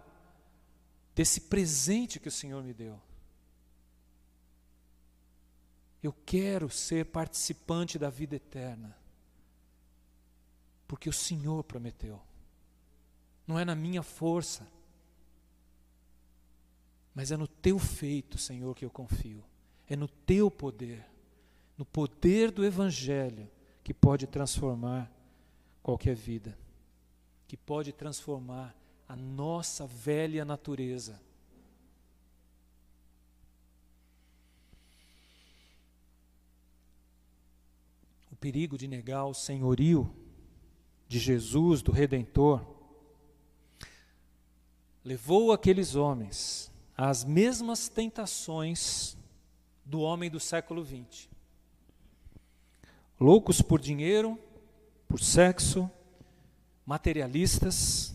desse 1.13 1.41
presente 1.41 2.19
que 2.19 2.29
o 2.29 2.31
Senhor 2.31 2.63
me 2.63 2.73
deu. 2.73 2.99
Eu 6.01 6.15
quero 6.25 6.69
ser 6.71 7.05
participante 7.05 7.99
da 7.99 8.09
vida 8.09 8.35
eterna, 8.35 8.97
porque 10.87 11.09
o 11.09 11.13
Senhor 11.13 11.63
prometeu 11.63 12.19
não 13.47 13.57
é 13.57 13.63
na 13.63 13.73
minha 13.73 14.03
força, 14.03 14.67
Mas 17.17 17.31
é 17.31 17.35
no 17.35 17.47
teu 17.47 17.79
feito, 17.79 18.37
Senhor, 18.37 18.75
que 18.75 18.85
eu 18.85 18.91
confio. 18.91 19.43
É 19.87 19.95
no 19.95 20.07
teu 20.07 20.51
poder, 20.51 21.03
no 21.75 21.83
poder 21.83 22.51
do 22.51 22.63
Evangelho, 22.63 23.49
que 23.83 23.91
pode 23.91 24.27
transformar 24.27 25.11
qualquer 25.81 26.15
vida, 26.15 26.55
que 27.47 27.57
pode 27.57 27.91
transformar 27.91 28.75
a 29.09 29.15
nossa 29.15 29.87
velha 29.87 30.45
natureza. 30.45 31.19
O 38.31 38.35
perigo 38.35 38.77
de 38.77 38.87
negar 38.87 39.25
o 39.25 39.33
senhorio 39.33 40.07
de 41.07 41.17
Jesus, 41.17 41.81
do 41.81 41.91
Redentor, 41.91 42.76
levou 45.07 45.53
aqueles 45.53 45.95
homens 45.95 46.69
às 46.97 47.23
mesmas 47.23 47.87
tentações 47.87 49.15
do 49.85 50.01
homem 50.01 50.29
do 50.29 50.37
século 50.37 50.85
XX. 50.85 51.29
Loucos 53.17 53.61
por 53.61 53.79
dinheiro, 53.79 54.37
por 55.07 55.21
sexo, 55.21 55.89
materialistas 56.85 58.13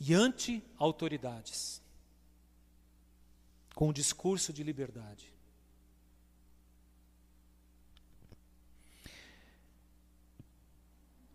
e 0.00 0.12
anti-autoridades, 0.12 1.80
com 3.72 3.88
o 3.88 3.92
discurso 3.92 4.52
de 4.52 4.64
liberdade. 4.64 5.32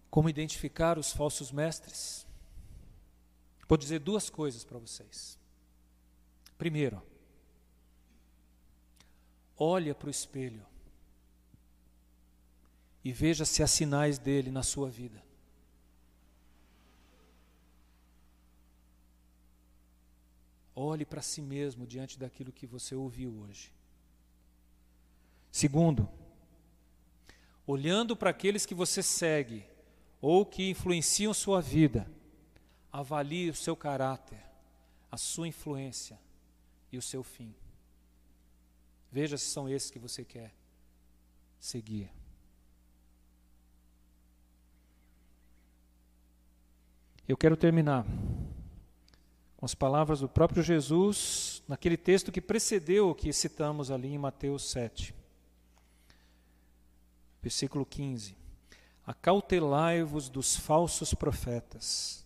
Como 0.10 0.28
identificar 0.28 1.00
os 1.00 1.14
falsos 1.14 1.50
mestres? 1.50 2.27
Vou 3.68 3.78
dizer 3.78 4.00
duas 4.00 4.30
coisas 4.30 4.64
para 4.64 4.80
vocês. 4.80 5.38
Primeiro, 6.58 7.02
olha 9.58 9.94
para 9.94 10.08
o 10.08 10.12
espelho 10.12 10.66
e 13.04 13.12
veja 13.12 13.46
se 13.46 13.62
há 13.62 13.68
sinais 13.68 14.18
dele 14.18 14.50
na 14.52 14.64
sua 14.64 14.90
vida. 14.90 15.24
Olhe 20.74 21.06
para 21.06 21.22
si 21.22 21.42
mesmo 21.42 21.88
diante 21.88 22.20
daquilo 22.20 22.52
que 22.52 22.68
você 22.68 22.96
ouviu 22.96 23.34
hoje. 23.40 23.74
Segundo, 25.52 26.08
olhando 27.66 28.16
para 28.16 28.30
aqueles 28.30 28.66
que 28.66 28.76
você 28.76 29.02
segue 29.02 29.66
ou 30.22 30.46
que 30.46 30.70
influenciam 30.70 31.34
sua 31.34 31.62
vida, 31.62 32.10
avalie 32.92 33.50
o 33.50 33.56
seu 33.56 33.76
caráter, 33.76 34.44
a 35.12 35.18
sua 35.18 35.48
influência 35.48 36.20
e 36.92 36.98
o 36.98 37.02
seu 37.02 37.24
fim. 37.24 37.54
Veja 39.12 39.38
se 39.38 39.46
são 39.46 39.70
esses 39.70 39.90
que 39.90 40.00
você 40.00 40.24
quer 40.24 40.54
seguir. 41.60 42.12
Eu 47.28 47.36
quero 47.36 47.58
terminar 47.58 48.06
com 49.58 49.66
as 49.66 49.74
palavras 49.74 50.20
do 50.20 50.30
próprio 50.30 50.62
Jesus, 50.62 51.64
naquele 51.68 51.98
texto 51.98 52.32
que 52.32 52.40
precedeu 52.40 53.10
o 53.10 53.16
que 53.16 53.34
citamos 53.34 53.90
ali 53.90 54.14
em 54.14 54.18
Mateus 54.18 54.70
7. 54.70 55.14
Versículo 57.42 57.86
15. 57.86 58.38
Acautelai-vos 59.06 60.30
dos 60.30 60.56
falsos 60.56 61.14
profetas, 61.14 62.26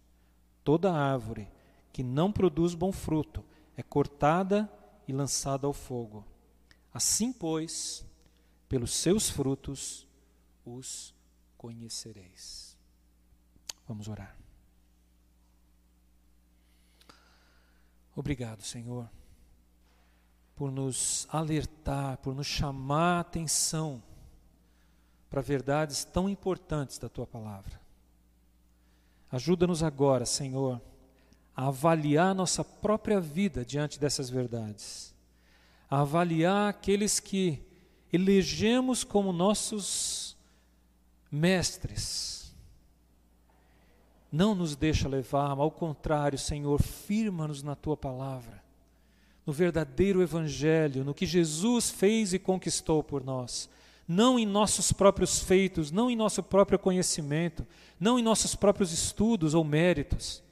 Toda 0.63 0.93
árvore 0.93 1.49
que 1.91 2.03
não 2.03 2.31
produz 2.31 2.73
bom 2.73 2.91
fruto 2.91 3.43
é 3.75 3.83
cortada 3.83 4.71
e 5.07 5.13
lançada 5.13 5.67
ao 5.67 5.73
fogo. 5.73 6.25
Assim, 6.93 7.33
pois, 7.33 8.05
pelos 8.69 8.93
seus 8.93 9.29
frutos 9.29 10.07
os 10.65 11.13
conhecereis. 11.57 12.77
Vamos 13.87 14.07
orar. 14.07 14.37
Obrigado, 18.15 18.61
Senhor 18.61 19.09
por 20.61 20.71
nos 20.71 21.27
alertar, 21.31 22.19
por 22.19 22.35
nos 22.35 22.45
chamar 22.45 23.17
a 23.17 23.19
atenção 23.21 23.99
para 25.27 25.41
verdades 25.41 26.05
tão 26.05 26.29
importantes 26.29 26.99
da 26.99 27.09
tua 27.09 27.25
palavra. 27.25 27.80
Ajuda-nos 29.31 29.81
agora, 29.81 30.25
Senhor, 30.25 30.81
a 31.55 31.67
avaliar 31.67 32.35
nossa 32.35 32.63
própria 32.63 33.19
vida 33.19 33.63
diante 33.63 33.99
dessas 33.99 34.29
verdades, 34.29 35.13
a 35.89 36.01
avaliar 36.01 36.69
aqueles 36.69 37.19
que 37.19 37.61
elegemos 38.11 39.03
como 39.03 39.31
nossos 39.31 40.35
mestres. 41.31 42.53
Não 44.31 44.53
nos 44.55 44.75
deixa 44.75 45.07
levar, 45.07 45.51
ao 45.51 45.71
contrário, 45.71 46.37
Senhor, 46.37 46.81
firma-nos 46.81 47.63
na 47.63 47.75
tua 47.75 47.95
palavra 47.95 48.61
no 49.45 49.53
verdadeiro 49.53 50.21
Evangelho, 50.21 51.03
no 51.03 51.13
que 51.13 51.25
Jesus 51.25 51.89
fez 51.89 52.33
e 52.33 52.39
conquistou 52.39 53.03
por 53.03 53.23
nós. 53.23 53.69
Não 54.13 54.37
em 54.37 54.45
nossos 54.45 54.91
próprios 54.91 55.39
feitos, 55.39 55.89
não 55.89 56.11
em 56.11 56.17
nosso 56.17 56.43
próprio 56.43 56.77
conhecimento, 56.77 57.65
não 57.97 58.19
em 58.19 58.21
nossos 58.21 58.53
próprios 58.55 58.91
estudos 58.91 59.53
ou 59.53 59.63
méritos, 59.63 60.43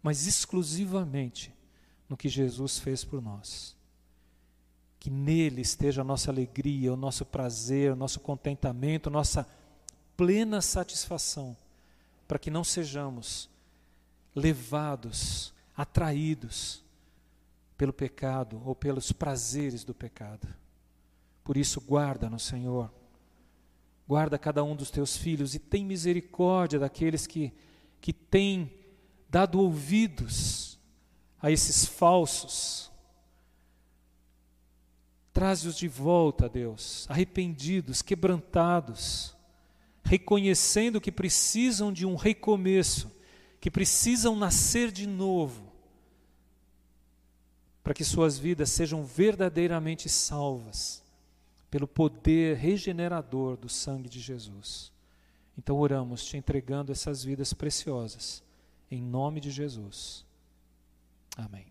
mas 0.00 0.28
exclusivamente 0.28 1.52
no 2.08 2.16
que 2.16 2.28
Jesus 2.28 2.78
fez 2.78 3.02
por 3.04 3.20
nós. 3.20 3.76
Que 5.00 5.10
nele 5.10 5.60
esteja 5.60 6.02
a 6.02 6.04
nossa 6.04 6.30
alegria, 6.30 6.92
o 6.92 6.96
nosso 6.96 7.24
prazer, 7.24 7.90
o 7.90 7.96
nosso 7.96 8.20
contentamento, 8.20 9.10
nossa 9.10 9.44
plena 10.16 10.60
satisfação, 10.60 11.56
para 12.28 12.38
que 12.38 12.48
não 12.48 12.62
sejamos 12.62 13.50
levados, 14.36 15.52
atraídos 15.76 16.80
pelo 17.76 17.92
pecado 17.92 18.62
ou 18.64 18.72
pelos 18.72 19.10
prazeres 19.10 19.82
do 19.82 19.92
pecado. 19.92 20.46
Por 21.42 21.56
isso, 21.56 21.80
guarda-nos, 21.80 22.44
Senhor. 22.44 22.99
Guarda 24.10 24.36
cada 24.36 24.64
um 24.64 24.74
dos 24.74 24.90
teus 24.90 25.16
filhos 25.16 25.54
e 25.54 25.60
tem 25.60 25.84
misericórdia 25.84 26.80
daqueles 26.80 27.28
que, 27.28 27.52
que 28.00 28.12
têm 28.12 28.74
dado 29.28 29.60
ouvidos 29.60 30.80
a 31.40 31.48
esses 31.48 31.84
falsos. 31.84 32.90
Traze-os 35.32 35.76
de 35.76 35.86
volta, 35.86 36.48
Deus, 36.48 37.06
arrependidos, 37.08 38.02
quebrantados, 38.02 39.36
reconhecendo 40.02 41.00
que 41.00 41.12
precisam 41.12 41.92
de 41.92 42.04
um 42.04 42.16
recomeço, 42.16 43.12
que 43.60 43.70
precisam 43.70 44.34
nascer 44.34 44.90
de 44.90 45.06
novo 45.06 45.72
para 47.80 47.94
que 47.94 48.02
suas 48.02 48.36
vidas 48.36 48.70
sejam 48.70 49.04
verdadeiramente 49.04 50.08
salvas 50.08 51.00
pelo 51.70 51.86
poder 51.86 52.56
regenerador 52.56 53.56
do 53.56 53.68
sangue 53.68 54.08
de 54.08 54.20
Jesus. 54.20 54.92
Então 55.56 55.78
oramos 55.78 56.24
te 56.24 56.36
entregando 56.36 56.90
essas 56.90 57.22
vidas 57.22 57.52
preciosas, 57.52 58.42
em 58.90 59.02
nome 59.02 59.40
de 59.40 59.50
Jesus. 59.50 60.24
Amém. 61.36 61.69